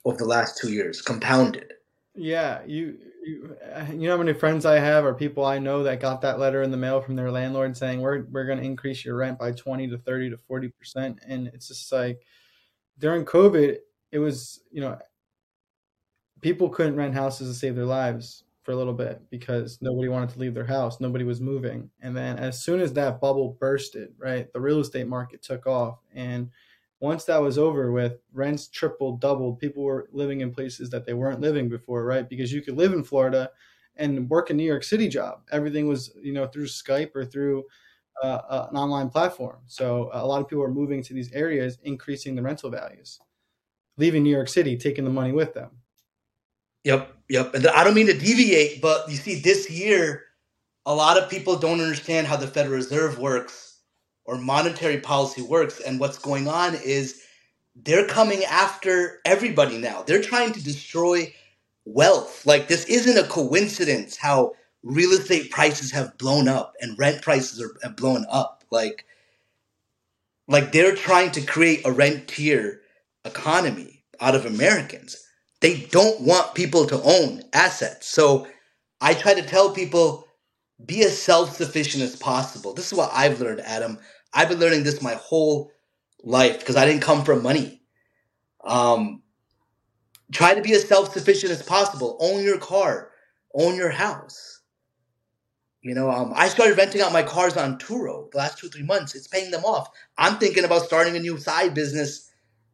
over 0.04 0.18
the 0.18 0.24
last 0.26 0.58
two 0.58 0.72
years, 0.72 1.02
compounded. 1.02 1.72
Yeah, 2.20 2.64
you 2.66 2.98
you, 3.22 3.56
uh, 3.72 3.86
you 3.90 4.08
know 4.08 4.16
how 4.16 4.22
many 4.22 4.32
friends 4.36 4.66
I 4.66 4.78
have 4.80 5.04
or 5.04 5.14
people 5.14 5.44
I 5.44 5.58
know 5.58 5.82
that 5.84 6.00
got 6.00 6.20
that 6.22 6.38
letter 6.40 6.62
in 6.62 6.70
the 6.70 6.76
mail 6.76 7.00
from 7.00 7.14
their 7.14 7.30
landlord 7.30 7.76
saying 7.76 8.00
we're 8.00 8.24
we're 8.30 8.44
going 8.46 8.58
to 8.58 8.64
increase 8.64 9.04
your 9.04 9.16
rent 9.16 9.38
by 9.38 9.52
20 9.52 9.88
to 9.88 9.98
30 9.98 10.30
to 10.30 10.36
40 10.38 10.68
percent 10.70 11.20
and 11.26 11.46
it's 11.48 11.68
just 11.68 11.92
like 11.92 12.22
during 12.98 13.24
covid 13.24 13.78
it 14.12 14.18
was 14.20 14.60
you 14.72 14.80
know 14.82 14.98
people 16.40 16.68
couldn't 16.68 16.96
rent 16.96 17.14
houses 17.14 17.52
to 17.52 17.58
save 17.58 17.74
their 17.76 17.84
lives 17.84 18.44
for 18.62 18.72
a 18.72 18.76
little 18.76 18.92
bit 18.92 19.22
because 19.30 19.78
nobody 19.80 20.08
wanted 20.08 20.28
to 20.30 20.38
leave 20.38 20.54
their 20.54 20.64
house 20.66 21.00
nobody 21.00 21.24
was 21.24 21.40
moving 21.40 21.90
and 22.00 22.16
then 22.16 22.38
as 22.38 22.62
soon 22.62 22.80
as 22.80 22.92
that 22.92 23.20
bubble 23.20 23.56
bursted 23.60 24.12
right 24.18 24.52
the 24.52 24.60
real 24.60 24.80
estate 24.80 25.08
market 25.08 25.42
took 25.42 25.66
off 25.66 25.98
and 26.14 26.50
once 27.00 27.24
that 27.24 27.40
was 27.40 27.58
over 27.58 27.92
with, 27.92 28.18
rents 28.32 28.68
tripled, 28.68 29.20
doubled. 29.20 29.58
People 29.58 29.84
were 29.84 30.08
living 30.12 30.40
in 30.40 30.52
places 30.52 30.90
that 30.90 31.06
they 31.06 31.14
weren't 31.14 31.40
living 31.40 31.68
before, 31.68 32.04
right? 32.04 32.28
Because 32.28 32.52
you 32.52 32.60
could 32.60 32.76
live 32.76 32.92
in 32.92 33.04
Florida 33.04 33.50
and 33.96 34.28
work 34.28 34.50
a 34.50 34.54
New 34.54 34.64
York 34.64 34.82
City 34.82 35.08
job. 35.08 35.42
Everything 35.52 35.86
was, 35.86 36.12
you 36.20 36.32
know, 36.32 36.46
through 36.46 36.66
Skype 36.66 37.14
or 37.14 37.24
through 37.24 37.64
uh, 38.22 38.40
uh, 38.48 38.66
an 38.70 38.76
online 38.76 39.10
platform. 39.10 39.58
So 39.66 40.10
a 40.12 40.26
lot 40.26 40.40
of 40.40 40.48
people 40.48 40.64
are 40.64 40.70
moving 40.70 41.02
to 41.04 41.14
these 41.14 41.32
areas, 41.32 41.78
increasing 41.84 42.34
the 42.34 42.42
rental 42.42 42.70
values, 42.70 43.20
leaving 43.96 44.24
New 44.24 44.34
York 44.34 44.48
City, 44.48 44.76
taking 44.76 45.04
the 45.04 45.10
money 45.10 45.32
with 45.32 45.54
them. 45.54 45.70
Yep, 46.84 47.12
yep. 47.28 47.54
And 47.54 47.66
I 47.68 47.84
don't 47.84 47.94
mean 47.94 48.06
to 48.06 48.18
deviate, 48.18 48.80
but 48.80 49.08
you 49.08 49.16
see, 49.16 49.40
this 49.40 49.70
year, 49.70 50.24
a 50.86 50.94
lot 50.94 51.16
of 51.16 51.28
people 51.28 51.56
don't 51.56 51.80
understand 51.80 52.26
how 52.26 52.36
the 52.36 52.46
Federal 52.46 52.76
Reserve 52.76 53.18
works 53.18 53.67
or 54.28 54.36
monetary 54.36 54.98
policy 54.98 55.40
works. 55.40 55.80
And 55.80 55.98
what's 55.98 56.18
going 56.18 56.48
on 56.48 56.74
is 56.74 57.22
they're 57.74 58.06
coming 58.06 58.44
after 58.44 59.20
everybody 59.24 59.78
now. 59.78 60.02
They're 60.02 60.20
trying 60.20 60.52
to 60.52 60.62
destroy 60.62 61.32
wealth. 61.86 62.44
Like 62.44 62.68
this 62.68 62.84
isn't 62.84 63.16
a 63.16 63.26
coincidence 63.26 64.18
how 64.18 64.52
real 64.82 65.12
estate 65.12 65.50
prices 65.50 65.90
have 65.92 66.18
blown 66.18 66.46
up 66.46 66.74
and 66.82 66.98
rent 66.98 67.22
prices 67.22 67.62
are 67.62 67.74
have 67.82 67.96
blown 67.96 68.26
up. 68.30 68.64
Like 68.70 69.06
like 70.46 70.72
they're 70.72 70.94
trying 70.94 71.30
to 71.32 71.40
create 71.40 71.86
a 71.86 71.90
rentier 71.90 72.82
economy 73.24 74.04
out 74.20 74.34
of 74.34 74.44
Americans. 74.44 75.16
They 75.62 75.86
don't 75.90 76.20
want 76.20 76.54
people 76.54 76.86
to 76.86 77.00
own 77.02 77.44
assets. 77.54 78.06
So 78.06 78.46
I 79.00 79.14
try 79.14 79.32
to 79.32 79.42
tell 79.42 79.70
people 79.70 80.28
be 80.84 81.02
as 81.02 81.20
self-sufficient 81.20 82.02
as 82.04 82.14
possible. 82.16 82.72
This 82.74 82.92
is 82.92 82.96
what 82.96 83.10
I've 83.12 83.40
learned, 83.40 83.60
Adam. 83.62 83.98
I've 84.32 84.48
been 84.48 84.58
learning 84.58 84.84
this 84.84 85.02
my 85.02 85.14
whole 85.14 85.70
life 86.22 86.60
because 86.60 86.76
I 86.76 86.86
didn't 86.86 87.02
come 87.02 87.24
from 87.24 87.42
money. 87.42 87.82
Um, 88.64 89.22
try 90.32 90.54
to 90.54 90.62
be 90.62 90.72
as 90.72 90.86
self 90.86 91.12
sufficient 91.12 91.52
as 91.52 91.62
possible. 91.62 92.16
Own 92.20 92.42
your 92.44 92.58
car, 92.58 93.10
own 93.54 93.76
your 93.76 93.90
house. 93.90 94.60
You 95.80 95.94
know, 95.94 96.10
um, 96.10 96.32
I 96.34 96.48
started 96.48 96.76
renting 96.76 97.00
out 97.00 97.12
my 97.12 97.22
cars 97.22 97.56
on 97.56 97.78
Turo 97.78 98.30
the 98.30 98.38
last 98.38 98.58
two, 98.58 98.68
three 98.68 98.82
months. 98.82 99.14
It's 99.14 99.28
paying 99.28 99.50
them 99.50 99.64
off. 99.64 99.88
I'm 100.18 100.38
thinking 100.38 100.64
about 100.64 100.82
starting 100.82 101.16
a 101.16 101.20
new 101.20 101.38
side 101.38 101.72
business 101.72 102.30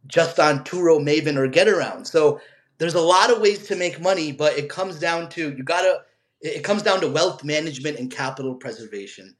just 0.07 0.41
on 0.41 0.65
Turo, 0.65 0.99
Maven, 0.99 1.37
or 1.37 1.49
Getaround. 1.49 2.07
So 2.07 2.41
there's 2.79 2.95
a 2.95 3.01
lot 3.01 3.31
of 3.31 3.41
ways 3.41 3.67
to 3.69 3.77
make 3.77 4.01
money, 4.01 4.33
but 4.33 4.59
it 4.59 4.69
comes 4.69 4.99
down 4.99 5.29
to 5.31 5.55
you 5.57 5.63
gotta. 5.63 6.03
It 6.41 6.63
comes 6.63 6.83
down 6.83 7.01
to 7.01 7.09
wealth 7.09 7.43
management 7.43 7.99
and 7.99 8.11
capital 8.11 8.55
preservation. 8.57 9.35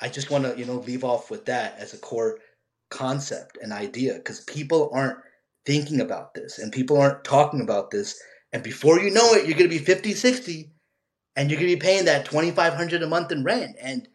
I 0.00 0.08
just 0.08 0.30
want 0.30 0.44
to, 0.44 0.58
you 0.58 0.64
know, 0.64 0.76
leave 0.76 1.04
off 1.04 1.30
with 1.30 1.46
that 1.46 1.76
as 1.78 1.94
a 1.94 1.98
core 1.98 2.38
concept 2.90 3.58
and 3.62 3.72
idea 3.72 4.14
because 4.14 4.40
people 4.42 4.90
aren't 4.92 5.18
thinking 5.66 6.00
about 6.00 6.34
this 6.34 6.58
and 6.58 6.72
people 6.72 7.00
aren't 7.00 7.24
talking 7.24 7.60
about 7.60 7.90
this. 7.90 8.20
And 8.52 8.62
before 8.62 9.00
you 9.00 9.10
know 9.10 9.32
it, 9.32 9.46
you're 9.46 9.58
going 9.58 9.70
to 9.70 9.78
be 9.78 9.84
50, 9.84 10.12
60 10.12 10.70
and 11.36 11.50
you're 11.50 11.58
going 11.58 11.70
to 11.70 11.76
be 11.76 11.80
paying 11.80 12.04
that 12.04 12.26
2500 12.26 13.02
a 13.02 13.06
month 13.06 13.32
in 13.32 13.44
rent. 13.44 13.76
And 13.80 14.08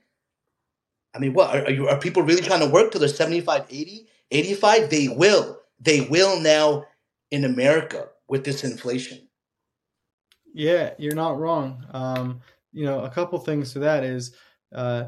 I 1.14 1.20
mean, 1.20 1.34
what 1.34 1.68
are, 1.68 1.72
you, 1.72 1.88
are 1.88 2.00
people 2.00 2.24
really 2.24 2.42
trying 2.42 2.62
to 2.62 2.72
work 2.74 2.92
till 2.92 3.00
they're 3.00 3.10
75, 3.10 3.66
80, 3.70 4.08
85? 4.32 4.90
They 4.90 5.08
will. 5.08 5.60
They 5.80 6.02
will 6.02 6.40
now 6.40 6.86
in 7.32 7.46
America 7.46 8.08
with 8.28 8.44
this 8.44 8.64
inflation. 8.64 9.28
Yeah, 10.54 10.94
you're 10.98 11.16
not 11.16 11.38
wrong. 11.38 11.86
Um, 11.92 12.42
you 12.72 12.86
know, 12.86 13.02
a 13.02 13.10
couple 13.10 13.40
things 13.40 13.74
to 13.74 13.80
that 13.80 14.04
is 14.04 14.36
uh, 14.74 15.06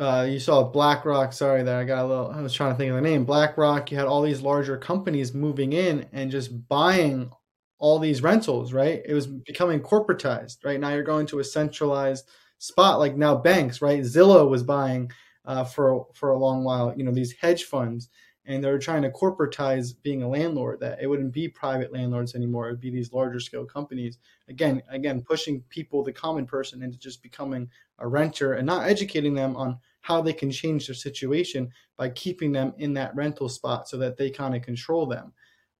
uh, 0.00 0.22
you 0.22 0.38
saw 0.38 0.64
BlackRock. 0.64 1.32
Sorry, 1.34 1.62
that 1.62 1.74
I 1.74 1.84
got 1.84 2.04
a 2.04 2.08
little. 2.08 2.30
I 2.30 2.40
was 2.40 2.54
trying 2.54 2.72
to 2.72 2.78
think 2.78 2.88
of 2.88 2.96
the 2.96 3.02
name. 3.02 3.26
BlackRock. 3.26 3.90
You 3.90 3.98
had 3.98 4.06
all 4.06 4.22
these 4.22 4.40
larger 4.40 4.78
companies 4.78 5.34
moving 5.34 5.74
in 5.74 6.06
and 6.12 6.30
just 6.30 6.68
buying 6.68 7.30
all 7.78 7.98
these 7.98 8.22
rentals. 8.22 8.72
Right, 8.72 9.02
it 9.04 9.12
was 9.12 9.26
becoming 9.26 9.80
corporatized. 9.80 10.64
Right 10.64 10.80
now, 10.80 10.88
you're 10.88 11.02
going 11.02 11.26
to 11.26 11.40
a 11.40 11.44
centralized 11.44 12.26
spot 12.56 12.98
like 12.98 13.14
now 13.14 13.36
banks. 13.36 13.82
Right, 13.82 14.00
Zillow 14.00 14.48
was 14.48 14.62
buying 14.62 15.10
uh, 15.44 15.64
for 15.64 16.06
for 16.14 16.30
a 16.30 16.38
long 16.38 16.64
while. 16.64 16.94
You 16.96 17.04
know, 17.04 17.12
these 17.12 17.32
hedge 17.32 17.64
funds 17.64 18.08
and 18.46 18.64
they're 18.64 18.78
trying 18.78 19.02
to 19.02 19.10
corporatize 19.10 19.92
being 20.02 20.22
a 20.22 20.28
landlord 20.28 20.80
that 20.80 20.98
it 21.00 21.06
wouldn't 21.06 21.32
be 21.32 21.46
private 21.46 21.92
landlords 21.92 22.34
anymore 22.34 22.68
it 22.68 22.72
would 22.72 22.80
be 22.80 22.90
these 22.90 23.12
larger 23.12 23.38
scale 23.38 23.64
companies 23.64 24.18
again 24.48 24.82
again 24.88 25.20
pushing 25.20 25.60
people 25.68 26.02
the 26.02 26.12
common 26.12 26.46
person 26.46 26.82
into 26.82 26.98
just 26.98 27.22
becoming 27.22 27.68
a 27.98 28.08
renter 28.08 28.54
and 28.54 28.66
not 28.66 28.88
educating 28.88 29.34
them 29.34 29.56
on 29.56 29.78
how 30.02 30.20
they 30.20 30.32
can 30.32 30.50
change 30.50 30.86
their 30.86 30.94
situation 30.94 31.70
by 31.96 32.08
keeping 32.08 32.52
them 32.52 32.72
in 32.78 32.94
that 32.94 33.14
rental 33.14 33.48
spot 33.48 33.88
so 33.88 33.96
that 33.96 34.16
they 34.16 34.30
kind 34.30 34.54
of 34.54 34.62
control 34.62 35.06
them 35.06 35.32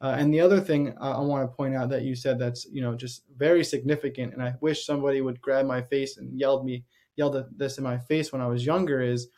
uh, 0.03 0.17
and 0.19 0.33
the 0.33 0.41
other 0.41 0.61
thing 0.61 0.97
uh, 1.01 1.19
I 1.19 1.21
want 1.21 1.49
to 1.51 1.55
point 1.55 1.77
out 1.77 1.91
that 1.91 2.03
you 2.03 2.15
said 2.15 2.39
that's 2.39 2.65
you 2.65 2.81
know 2.81 2.95
just 2.95 3.25
very 3.37 3.63
significant, 3.63 4.33
and 4.33 4.43
I 4.43 4.55
wish 4.61 4.87
somebody 4.87 5.21
would 5.21 5.41
grab 5.41 5.67
my 5.67 5.83
face 5.83 6.17
and 6.17 6.39
yelled 6.39 6.65
me 6.65 6.85
yelled 7.17 7.37
at 7.37 7.59
this 7.59 7.77
in 7.77 7.85
my 7.85 7.99
face 7.99 8.33
when 8.33 8.41
I 8.41 8.47
was 8.47 8.65
younger 8.65 9.03
is 9.03 9.29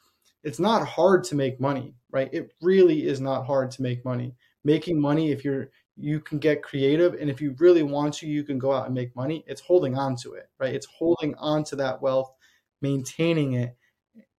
it's 0.44 0.60
not 0.60 0.86
hard 0.86 1.24
to 1.24 1.34
make 1.34 1.60
money, 1.60 1.94
right? 2.10 2.28
It 2.32 2.52
really 2.60 3.06
is 3.06 3.20
not 3.20 3.46
hard 3.46 3.70
to 3.72 3.82
make 3.82 4.04
money. 4.04 4.34
Making 4.64 5.00
money, 5.00 5.32
if 5.32 5.44
you're 5.44 5.70
you 5.96 6.20
can 6.20 6.38
get 6.38 6.62
creative 6.62 7.14
and 7.14 7.28
if 7.28 7.40
you 7.40 7.56
really 7.58 7.82
want 7.82 8.14
to, 8.14 8.26
you 8.26 8.44
can 8.44 8.58
go 8.58 8.72
out 8.72 8.86
and 8.86 8.94
make 8.94 9.14
money. 9.16 9.44
It's 9.48 9.60
holding 9.60 9.98
on 9.98 10.14
to 10.22 10.34
it, 10.34 10.48
right? 10.60 10.74
It's 10.74 10.86
holding 10.86 11.34
on 11.36 11.64
to 11.64 11.76
that 11.76 12.00
wealth, 12.00 12.32
maintaining 12.80 13.54
it, 13.54 13.76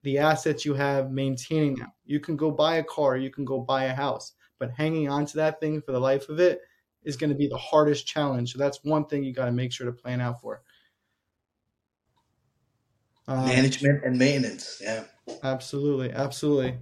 the 0.03 0.17
assets 0.17 0.65
you 0.65 0.73
have, 0.73 1.11
maintaining 1.11 1.75
them. 1.75 1.91
You 2.05 2.19
can 2.19 2.35
go 2.35 2.51
buy 2.51 2.75
a 2.75 2.83
car, 2.83 3.17
you 3.17 3.29
can 3.29 3.45
go 3.45 3.59
buy 3.59 3.85
a 3.85 3.93
house, 3.93 4.33
but 4.59 4.71
hanging 4.71 5.09
on 5.09 5.25
to 5.27 5.37
that 5.37 5.59
thing 5.59 5.81
for 5.81 5.91
the 5.91 5.99
life 5.99 6.29
of 6.29 6.39
it 6.39 6.61
is 7.03 7.17
going 7.17 7.29
to 7.29 7.35
be 7.35 7.47
the 7.47 7.57
hardest 7.57 8.05
challenge. 8.05 8.53
So 8.53 8.59
that's 8.59 8.83
one 8.83 9.05
thing 9.05 9.23
you 9.23 9.33
got 9.33 9.45
to 9.45 9.51
make 9.51 9.71
sure 9.71 9.87
to 9.87 9.93
plan 9.93 10.21
out 10.21 10.41
for. 10.41 10.61
Um, 13.27 13.45
Management 13.45 14.03
and 14.03 14.17
maintenance. 14.17 14.81
Yeah. 14.83 15.05
Absolutely. 15.43 16.11
Absolutely. 16.11 16.75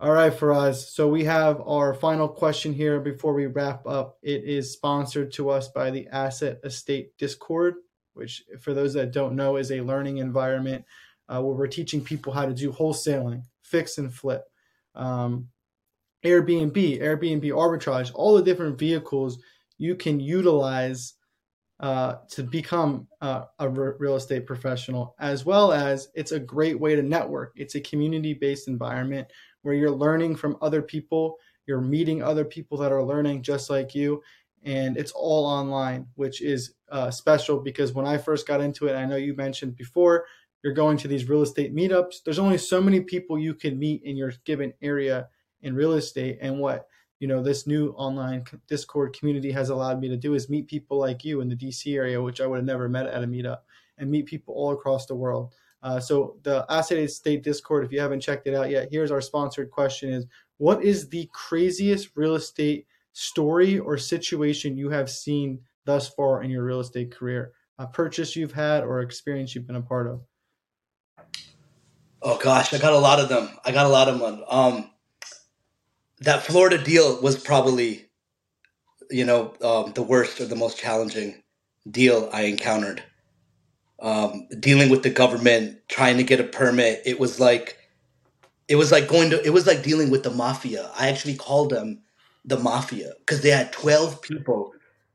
All 0.00 0.12
right, 0.12 0.32
Faraz. 0.32 0.76
So 0.76 1.08
we 1.08 1.24
have 1.24 1.60
our 1.66 1.92
final 1.92 2.28
question 2.28 2.72
here 2.72 3.00
before 3.00 3.34
we 3.34 3.46
wrap 3.46 3.84
up. 3.84 4.18
It 4.22 4.44
is 4.44 4.72
sponsored 4.72 5.32
to 5.32 5.50
us 5.50 5.66
by 5.68 5.90
the 5.90 6.06
Asset 6.12 6.60
Estate 6.62 7.18
Discord, 7.18 7.74
which, 8.14 8.44
for 8.60 8.74
those 8.74 8.94
that 8.94 9.10
don't 9.10 9.34
know, 9.34 9.56
is 9.56 9.72
a 9.72 9.80
learning 9.80 10.18
environment 10.18 10.84
uh, 11.28 11.40
where 11.42 11.54
we're 11.54 11.66
teaching 11.66 12.02
people 12.02 12.32
how 12.32 12.46
to 12.46 12.54
do 12.54 12.72
wholesaling, 12.72 13.42
fix 13.62 13.98
and 13.98 14.12
flip, 14.12 14.44
um, 14.94 15.48
Airbnb, 16.24 17.00
Airbnb 17.00 17.44
arbitrage, 17.44 18.10
all 18.14 18.34
the 18.34 18.42
different 18.42 18.78
vehicles 18.78 19.38
you 19.78 19.94
can 19.94 20.18
utilize 20.18 21.14
uh, 21.80 22.16
to 22.28 22.42
become 22.42 23.06
uh, 23.20 23.44
a 23.60 23.68
real 23.68 24.16
estate 24.16 24.46
professional, 24.46 25.14
as 25.20 25.46
well 25.46 25.72
as 25.72 26.08
it's 26.14 26.32
a 26.32 26.40
great 26.40 26.78
way 26.78 26.96
to 26.96 27.02
network. 27.02 27.52
It's 27.54 27.76
a 27.76 27.80
community 27.80 28.34
based 28.34 28.66
environment 28.66 29.28
where 29.62 29.74
you're 29.74 29.90
learning 29.90 30.36
from 30.36 30.56
other 30.60 30.82
people, 30.82 31.36
you're 31.66 31.80
meeting 31.80 32.20
other 32.20 32.44
people 32.44 32.76
that 32.78 32.90
are 32.90 33.04
learning 33.04 33.42
just 33.42 33.70
like 33.70 33.94
you, 33.94 34.20
and 34.64 34.96
it's 34.96 35.12
all 35.12 35.46
online, 35.46 36.06
which 36.16 36.42
is 36.42 36.74
uh, 36.90 37.12
special 37.12 37.60
because 37.60 37.92
when 37.92 38.06
I 38.06 38.18
first 38.18 38.48
got 38.48 38.60
into 38.60 38.88
it, 38.88 38.96
I 38.96 39.04
know 39.04 39.16
you 39.16 39.36
mentioned 39.36 39.76
before, 39.76 40.26
you're 40.62 40.72
going 40.72 40.96
to 40.98 41.08
these 41.08 41.28
real 41.28 41.42
estate 41.42 41.74
meetups. 41.74 42.22
There's 42.24 42.38
only 42.38 42.58
so 42.58 42.80
many 42.80 43.00
people 43.00 43.38
you 43.38 43.54
can 43.54 43.78
meet 43.78 44.02
in 44.02 44.16
your 44.16 44.32
given 44.44 44.72
area 44.82 45.28
in 45.62 45.74
real 45.74 45.92
estate, 45.92 46.38
and 46.40 46.58
what 46.58 46.86
you 47.20 47.26
know 47.26 47.42
this 47.42 47.66
new 47.66 47.90
online 47.90 48.44
discord 48.68 49.16
community 49.18 49.50
has 49.50 49.70
allowed 49.70 50.00
me 50.00 50.08
to 50.08 50.16
do 50.16 50.34
is 50.34 50.48
meet 50.48 50.68
people 50.68 50.98
like 50.98 51.24
you 51.24 51.40
in 51.40 51.48
the 51.48 51.56
dc 51.56 51.92
area 51.92 52.22
which 52.22 52.40
i 52.40 52.46
would 52.46 52.58
have 52.58 52.64
never 52.64 52.88
met 52.88 53.08
at 53.08 53.24
a 53.24 53.26
meetup 53.26 53.58
and 53.98 54.08
meet 54.08 54.26
people 54.26 54.54
all 54.54 54.72
across 54.72 55.06
the 55.06 55.16
world. 55.16 55.52
Uh, 55.82 55.98
so 55.98 56.36
the 56.44 56.64
asset 56.68 56.98
estate 56.98 57.42
discord 57.42 57.84
if 57.84 57.90
you 57.90 57.98
haven't 57.98 58.20
checked 58.20 58.46
it 58.46 58.54
out 58.54 58.70
yet 58.70 58.88
here's 58.92 59.10
our 59.10 59.20
sponsored 59.20 59.68
question 59.70 60.10
is 60.10 60.26
what 60.58 60.82
is 60.82 61.08
the 61.08 61.28
craziest 61.32 62.10
real 62.16 62.34
estate 62.34 62.86
story 63.12 63.78
or 63.78 63.96
situation 63.96 64.76
you 64.76 64.90
have 64.90 65.08
seen 65.08 65.60
thus 65.84 66.08
far 66.08 66.42
in 66.42 66.50
your 66.50 66.64
real 66.64 66.80
estate 66.80 67.12
career? 67.12 67.52
A 67.78 67.86
purchase 67.86 68.34
you've 68.34 68.52
had 68.52 68.82
or 68.82 69.00
experience 69.00 69.54
you've 69.54 69.68
been 69.68 69.76
a 69.76 69.82
part 69.82 70.08
of 70.08 70.20
oh 72.22 72.38
gosh 72.38 72.74
i 72.74 72.78
got 72.78 72.92
a 72.92 72.98
lot 72.98 73.20
of 73.20 73.28
them 73.28 73.48
i 73.64 73.72
got 73.72 73.86
a 73.86 73.90
lot 73.90 74.08
of 74.08 74.18
them 74.18 74.44
um, 74.48 74.84
that 76.20 76.42
Florida 76.42 76.78
deal 76.78 77.20
was 77.20 77.38
probably, 77.38 78.06
you 79.10 79.24
know, 79.24 79.54
um, 79.62 79.92
the 79.94 80.02
worst 80.02 80.40
or 80.40 80.46
the 80.46 80.56
most 80.56 80.78
challenging 80.78 81.42
deal 81.90 82.28
I 82.32 82.42
encountered. 82.42 83.02
Um, 84.00 84.48
dealing 84.60 84.90
with 84.90 85.02
the 85.02 85.10
government, 85.10 85.78
trying 85.88 86.18
to 86.18 86.22
get 86.22 86.40
a 86.40 86.44
permit, 86.44 87.02
it 87.04 87.18
was 87.18 87.40
like, 87.40 87.78
it 88.68 88.76
was 88.76 88.92
like 88.92 89.08
going 89.08 89.30
to, 89.30 89.44
it 89.44 89.50
was 89.50 89.66
like 89.66 89.82
dealing 89.82 90.10
with 90.10 90.22
the 90.22 90.30
mafia. 90.30 90.90
I 90.96 91.08
actually 91.08 91.34
called 91.36 91.70
them 91.70 92.02
the 92.44 92.58
mafia 92.58 93.12
because 93.20 93.40
they 93.42 93.50
had 93.50 93.72
twelve 93.72 94.22
people 94.22 94.72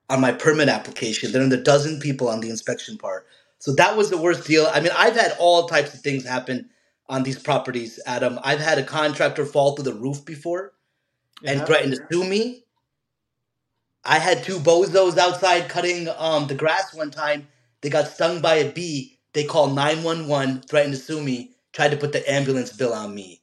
on 0.09 0.19
my 0.19 0.31
permit 0.31 0.69
application. 0.69 1.31
There 1.31 1.43
are 1.43 1.49
the 1.49 1.57
dozen 1.57 1.99
people 1.99 2.27
on 2.27 2.41
the 2.41 2.49
inspection 2.49 2.97
part. 2.97 3.25
So 3.59 3.73
that 3.75 3.95
was 3.95 4.09
the 4.09 4.17
worst 4.17 4.45
deal. 4.45 4.67
I 4.73 4.81
mean, 4.81 4.91
I've 4.97 5.15
had 5.15 5.35
all 5.39 5.67
types 5.67 5.93
of 5.93 6.01
things 6.01 6.25
happen 6.25 6.69
on 7.07 7.23
these 7.23 7.39
properties, 7.39 7.99
Adam. 8.05 8.39
I've 8.43 8.59
had 8.59 8.77
a 8.77 8.83
contractor 8.83 9.45
fall 9.45 9.75
through 9.75 9.91
the 9.91 9.99
roof 9.99 10.23
before 10.25 10.73
and 11.45 11.65
threatened 11.65 11.95
to 11.95 12.07
sue 12.11 12.23
me. 12.23 12.63
I 14.05 14.19
had 14.19 14.43
two 14.43 14.59
bozos 14.59 15.17
outside 15.17 15.69
cutting 15.69 16.09
um, 16.17 16.47
the 16.47 16.55
grass 16.55 16.93
one 16.93 17.11
time. 17.11 17.47
They 17.81 17.89
got 17.89 18.07
stung 18.07 18.41
by 18.41 18.55
a 18.55 18.71
bee. 18.71 19.19
They 19.33 19.45
called 19.45 19.75
911, 19.75 20.61
threatened 20.61 20.93
to 20.93 20.99
sue 20.99 21.21
me, 21.21 21.55
tried 21.71 21.91
to 21.91 21.97
put 21.97 22.11
the 22.11 22.29
ambulance 22.31 22.71
bill 22.71 22.93
on 22.93 23.13
me. 23.15 23.41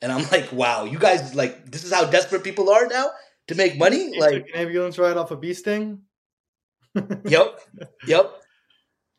And 0.00 0.10
I'm 0.10 0.28
like, 0.30 0.52
wow, 0.52 0.84
you 0.84 0.98
guys, 0.98 1.34
like, 1.34 1.70
this 1.70 1.84
is 1.84 1.92
how 1.92 2.04
desperate 2.04 2.44
people 2.44 2.70
are 2.70 2.86
now 2.86 3.10
to 3.46 3.54
make 3.54 3.78
money? 3.78 4.14
You 4.14 4.20
like, 4.20 4.34
an 4.34 4.44
ambulance 4.54 4.98
ride 4.98 5.16
off 5.16 5.30
a 5.30 5.36
bee 5.36 5.54
sting? 5.54 6.02
yep. 7.24 7.60
Yep. 8.06 8.32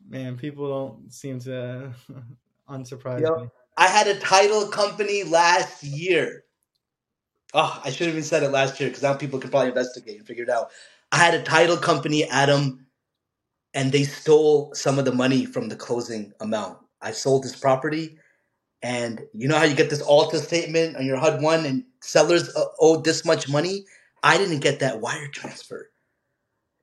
Man, 0.06 0.36
people 0.36 0.68
don't 0.68 1.12
seem 1.12 1.40
to 1.40 1.92
unsurprised 2.68 3.22
yep. 3.22 3.50
I 3.76 3.88
had 3.88 4.06
a 4.08 4.18
title 4.18 4.68
company 4.68 5.24
last 5.24 5.82
year 5.82 6.44
Oh, 7.54 7.80
I 7.84 7.90
should 7.90 8.08
have 8.08 8.16
even 8.16 8.24
said 8.24 8.42
it 8.42 8.50
last 8.50 8.80
year 8.80 8.88
because 8.88 9.04
now 9.04 9.14
people 9.14 9.38
can 9.38 9.48
probably 9.50 9.68
investigate 9.68 10.18
and 10.18 10.26
figure 10.26 10.42
it 10.42 10.50
out. 10.50 10.70
I 11.12 11.18
had 11.18 11.34
a 11.34 11.42
title 11.42 11.76
company, 11.76 12.24
Adam, 12.24 12.86
and 13.74 13.92
they 13.92 14.02
stole 14.02 14.74
some 14.74 14.98
of 14.98 15.04
the 15.04 15.12
money 15.12 15.46
from 15.46 15.68
the 15.68 15.76
closing 15.76 16.32
amount. 16.40 16.78
I 17.00 17.12
sold 17.12 17.44
this 17.44 17.54
property, 17.54 18.18
and 18.82 19.22
you 19.32 19.46
know 19.46 19.56
how 19.56 19.64
you 19.64 19.76
get 19.76 19.90
this 19.90 20.02
Alta 20.02 20.38
statement 20.38 20.96
on 20.96 21.06
your 21.06 21.16
HUD 21.16 21.42
one, 21.42 21.64
and 21.64 21.84
sellers 22.02 22.54
uh, 22.56 22.64
owed 22.80 23.04
this 23.04 23.24
much 23.24 23.48
money. 23.48 23.84
I 24.24 24.36
didn't 24.36 24.60
get 24.60 24.80
that 24.80 25.00
wire 25.00 25.28
transfer. 25.28 25.90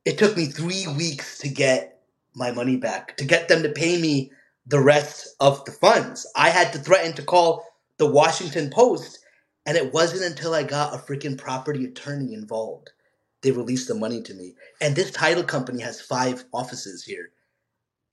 It 0.06 0.18
took 0.18 0.38
me 0.38 0.46
three 0.46 0.88
weeks 0.88 1.40
to 1.40 1.50
get 1.50 2.02
my 2.34 2.52
money 2.52 2.78
back, 2.78 3.18
to 3.18 3.26
get 3.26 3.50
them 3.50 3.64
to 3.64 3.70
pay 3.70 4.02
me 4.02 4.32
the 4.66 4.80
rest 4.80 5.36
of 5.40 5.64
the 5.66 5.72
funds. 5.72 6.28
I 6.36 6.50
had 6.50 6.72
to 6.74 6.80
threaten 6.80 7.14
to 7.14 7.24
call 7.24 7.66
the 7.98 8.10
Washington 8.10 8.70
Post 8.70 9.20
and 9.66 9.78
it 9.78 9.94
wasn't 9.94 10.24
until 10.24 10.54
I 10.54 10.64
got 10.64 10.94
a 10.94 10.98
freaking 10.98 11.38
property 11.38 11.86
attorney 11.86 12.34
involved 12.34 12.90
they 13.42 13.52
released 13.52 13.88
the 13.88 13.96
money 13.96 14.22
to 14.22 14.34
me. 14.34 14.56
And 14.80 14.96
this 14.96 15.12
title 15.12 15.44
company 15.44 15.82
has 15.82 16.02
five 16.02 16.46
offices 16.54 17.04
here 17.04 17.32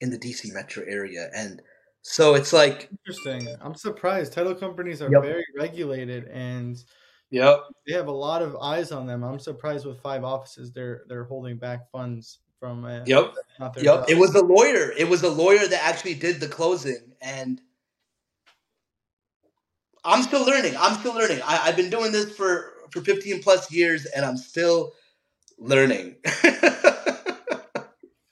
in 0.01 0.11
the 0.11 0.19
DC 0.19 0.53
metro 0.53 0.85
area. 0.87 1.31
And 1.35 1.61
so 2.03 2.35
it's 2.35 2.53
like 2.53 2.89
interesting. 3.07 3.55
I'm 3.61 3.75
surprised. 3.75 4.33
Title 4.33 4.55
companies 4.55 5.03
are 5.03 5.11
yep. 5.11 5.23
very 5.23 5.45
regulated 5.57 6.25
and 6.29 6.83
yep. 7.31 7.61
they 7.87 7.95
have 7.95 8.07
a 8.07 8.13
lot 8.13 8.43
of 8.43 8.57
eyes 8.57 8.93
on 8.93 9.07
them. 9.07 9.23
I'm 9.23 9.39
surprised 9.39 9.87
with 9.87 10.01
five 10.01 10.25
offices 10.25 10.73
they're 10.73 11.03
they're 11.09 11.25
holding 11.25 11.59
back 11.59 11.91
funds 11.91 12.39
from 12.59 12.85
uh, 12.85 13.01
Yep. 13.07 13.35
Yep. 13.79 14.05
It 14.09 14.19
was 14.19 14.33
the 14.33 14.43
lawyer. 14.43 14.93
It 14.97 15.09
was 15.09 15.21
the 15.21 15.31
lawyer 15.31 15.67
that 15.67 15.85
actually 15.85 16.15
did 16.15 16.41
the 16.41 16.49
closing 16.49 17.13
and 17.21 17.61
I'm 20.05 20.23
still 20.23 20.45
learning. 20.45 20.75
I'm 20.79 20.99
still 20.99 21.15
learning. 21.15 21.43
I, 21.43 21.57
have 21.57 21.77
been 21.77 21.91
doing 21.91 22.13
this 22.13 22.35
for 22.35 22.73
for 22.91 23.03
15 23.03 23.43
plus 23.43 23.71
years, 23.71 24.07
and 24.07 24.25
I'm 24.25 24.37
still 24.37 24.93
learning. 25.59 26.17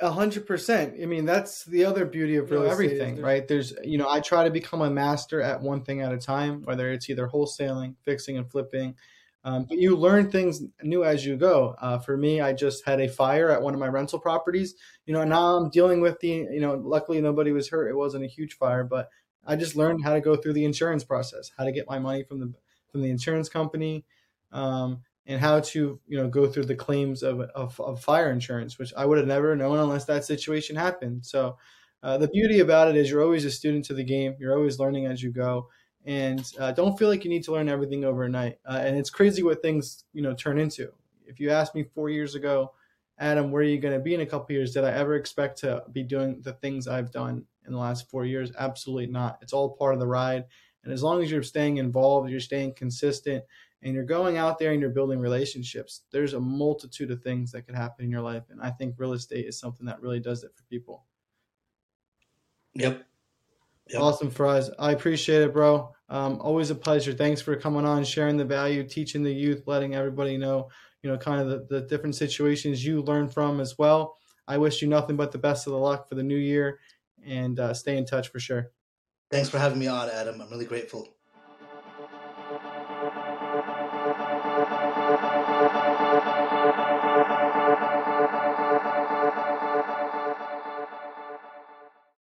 A 0.00 0.10
hundred 0.10 0.46
percent. 0.46 0.94
I 1.02 1.06
mean, 1.06 1.24
that's 1.24 1.64
the 1.64 1.86
other 1.86 2.04
beauty 2.04 2.36
of 2.36 2.50
real 2.50 2.60
you 2.60 2.66
know, 2.66 2.72
everything, 2.72 3.20
right? 3.20 3.48
There's, 3.48 3.72
you 3.82 3.96
know, 3.96 4.08
I 4.08 4.20
try 4.20 4.44
to 4.44 4.50
become 4.50 4.82
a 4.82 4.90
master 4.90 5.40
at 5.40 5.62
one 5.62 5.84
thing 5.84 6.02
at 6.02 6.12
a 6.12 6.18
time, 6.18 6.62
whether 6.64 6.92
it's 6.92 7.08
either 7.08 7.26
wholesaling, 7.26 7.94
fixing 8.04 8.36
and 8.36 8.48
flipping, 8.50 8.94
Um, 9.46 9.64
but 9.68 9.78
you 9.78 9.94
learn 9.94 10.28
things 10.28 10.60
new 10.82 11.04
as 11.04 11.24
you 11.24 11.36
go. 11.36 11.76
Uh, 11.80 11.98
for 11.98 12.16
me, 12.16 12.40
I 12.40 12.52
just 12.52 12.84
had 12.84 13.00
a 13.00 13.08
fire 13.08 13.48
at 13.48 13.62
one 13.62 13.74
of 13.74 13.80
my 13.80 13.86
rental 13.86 14.18
properties. 14.18 14.74
You 15.06 15.14
know, 15.14 15.22
now 15.22 15.54
I'm 15.54 15.70
dealing 15.70 16.00
with 16.00 16.18
the. 16.18 16.48
You 16.50 16.58
know, 16.58 16.74
luckily 16.74 17.20
nobody 17.20 17.52
was 17.52 17.68
hurt. 17.68 17.88
It 17.88 17.96
wasn't 17.96 18.24
a 18.24 18.28
huge 18.28 18.54
fire, 18.54 18.82
but 18.82 19.08
I 19.46 19.54
just 19.54 19.76
learned 19.76 20.02
how 20.02 20.14
to 20.14 20.20
go 20.20 20.34
through 20.34 20.54
the 20.54 20.64
insurance 20.64 21.04
process, 21.04 21.52
how 21.56 21.62
to 21.62 21.70
get 21.70 21.88
my 21.88 22.00
money 22.00 22.24
from 22.24 22.40
the 22.40 22.52
from 22.90 23.02
the 23.02 23.08
insurance 23.08 23.48
company, 23.48 24.04
um, 24.50 25.02
and 25.26 25.40
how 25.40 25.60
to 25.60 26.00
you 26.08 26.18
know 26.18 26.26
go 26.26 26.48
through 26.48 26.64
the 26.64 26.74
claims 26.74 27.22
of, 27.22 27.38
of, 27.40 27.80
of 27.80 28.02
fire 28.02 28.32
insurance, 28.32 28.80
which 28.80 28.92
I 28.96 29.06
would 29.06 29.18
have 29.18 29.28
never 29.28 29.54
known 29.54 29.78
unless 29.78 30.06
that 30.06 30.24
situation 30.24 30.74
happened. 30.74 31.24
So 31.24 31.56
uh, 32.02 32.18
the 32.18 32.28
beauty 32.28 32.58
about 32.58 32.88
it 32.88 32.96
is 32.96 33.10
you're 33.10 33.22
always 33.22 33.44
a 33.44 33.50
student 33.52 33.84
to 33.84 33.94
the 33.94 34.04
game. 34.04 34.34
You're 34.40 34.56
always 34.56 34.80
learning 34.80 35.06
as 35.06 35.22
you 35.22 35.30
go, 35.30 35.68
and 36.06 36.52
uh, 36.58 36.72
don't 36.72 36.98
feel 36.98 37.08
like 37.08 37.24
you 37.24 37.30
need 37.30 37.44
to 37.44 37.52
learn 37.52 37.68
everything 37.68 38.04
overnight. 38.04 38.58
Uh, 38.64 38.80
and 38.82 38.96
it's 38.96 39.10
crazy 39.10 39.42
what 39.42 39.60
things 39.60 40.04
you 40.12 40.22
know 40.22 40.34
turn 40.34 40.58
into. 40.58 40.92
If 41.26 41.40
you 41.40 41.50
asked 41.50 41.74
me 41.74 41.82
four 41.82 42.08
years 42.08 42.34
ago, 42.36 42.72
Adam, 43.18 43.50
where 43.50 43.62
are 43.62 43.66
you 43.66 43.78
going 43.78 43.94
to 43.94 44.00
be 44.00 44.14
in 44.14 44.20
a 44.20 44.26
couple 44.26 44.54
years? 44.54 44.72
Did 44.72 44.84
I 44.84 44.92
ever 44.92 45.16
expect 45.16 45.58
to 45.58 45.82
be 45.92 46.02
doing 46.02 46.40
the 46.42 46.52
things 46.52 46.86
I've 46.86 47.10
done 47.10 47.44
in 47.66 47.72
the 47.72 47.78
last 47.78 48.08
four 48.08 48.24
years? 48.24 48.52
Absolutely 48.58 49.08
not. 49.08 49.38
It's 49.42 49.52
all 49.52 49.76
part 49.76 49.94
of 49.94 50.00
the 50.00 50.06
ride. 50.06 50.44
And 50.84 50.92
as 50.92 51.02
long 51.02 51.22
as 51.22 51.30
you're 51.30 51.42
staying 51.42 51.78
involved, 51.78 52.30
you're 52.30 52.38
staying 52.38 52.74
consistent, 52.74 53.42
and 53.82 53.94
you're 53.94 54.04
going 54.04 54.36
out 54.36 54.58
there 54.58 54.72
and 54.72 54.80
you're 54.80 54.90
building 54.90 55.18
relationships, 55.18 56.02
there's 56.10 56.34
a 56.34 56.40
multitude 56.40 57.10
of 57.10 57.22
things 57.22 57.50
that 57.52 57.62
could 57.62 57.74
happen 57.74 58.04
in 58.04 58.10
your 58.10 58.20
life. 58.20 58.44
And 58.50 58.60
I 58.60 58.70
think 58.70 58.94
real 58.98 59.12
estate 59.12 59.46
is 59.46 59.58
something 59.58 59.86
that 59.86 60.00
really 60.00 60.20
does 60.20 60.44
it 60.44 60.52
for 60.54 60.62
people. 60.64 61.04
Yep. 62.74 63.04
Yep. 63.88 64.02
Awesome, 64.02 64.30
Faraz. 64.30 64.70
I 64.78 64.92
appreciate 64.92 65.42
it, 65.42 65.52
bro. 65.52 65.94
Um, 66.08 66.40
always 66.40 66.70
a 66.70 66.74
pleasure. 66.74 67.12
Thanks 67.12 67.40
for 67.40 67.56
coming 67.56 67.84
on, 67.84 68.04
sharing 68.04 68.36
the 68.36 68.44
value, 68.44 68.84
teaching 68.84 69.22
the 69.22 69.32
youth, 69.32 69.64
letting 69.66 69.94
everybody 69.94 70.36
know, 70.36 70.68
you 71.02 71.10
know, 71.10 71.18
kind 71.18 71.40
of 71.40 71.48
the, 71.48 71.66
the 71.68 71.86
different 71.86 72.14
situations 72.14 72.84
you 72.84 73.02
learn 73.02 73.28
from 73.28 73.60
as 73.60 73.76
well. 73.78 74.16
I 74.48 74.58
wish 74.58 74.80
you 74.82 74.88
nothing 74.88 75.16
but 75.16 75.32
the 75.32 75.38
best 75.38 75.66
of 75.66 75.72
the 75.72 75.78
luck 75.78 76.08
for 76.08 76.14
the 76.14 76.22
new 76.22 76.36
year 76.36 76.78
and 77.24 77.58
uh, 77.58 77.74
stay 77.74 77.96
in 77.96 78.06
touch 78.06 78.28
for 78.28 78.38
sure. 78.38 78.70
Thanks 79.30 79.48
for 79.48 79.58
having 79.58 79.78
me 79.78 79.88
on, 79.88 80.08
Adam. 80.08 80.40
I'm 80.40 80.50
really 80.50 80.66
grateful. 80.66 81.15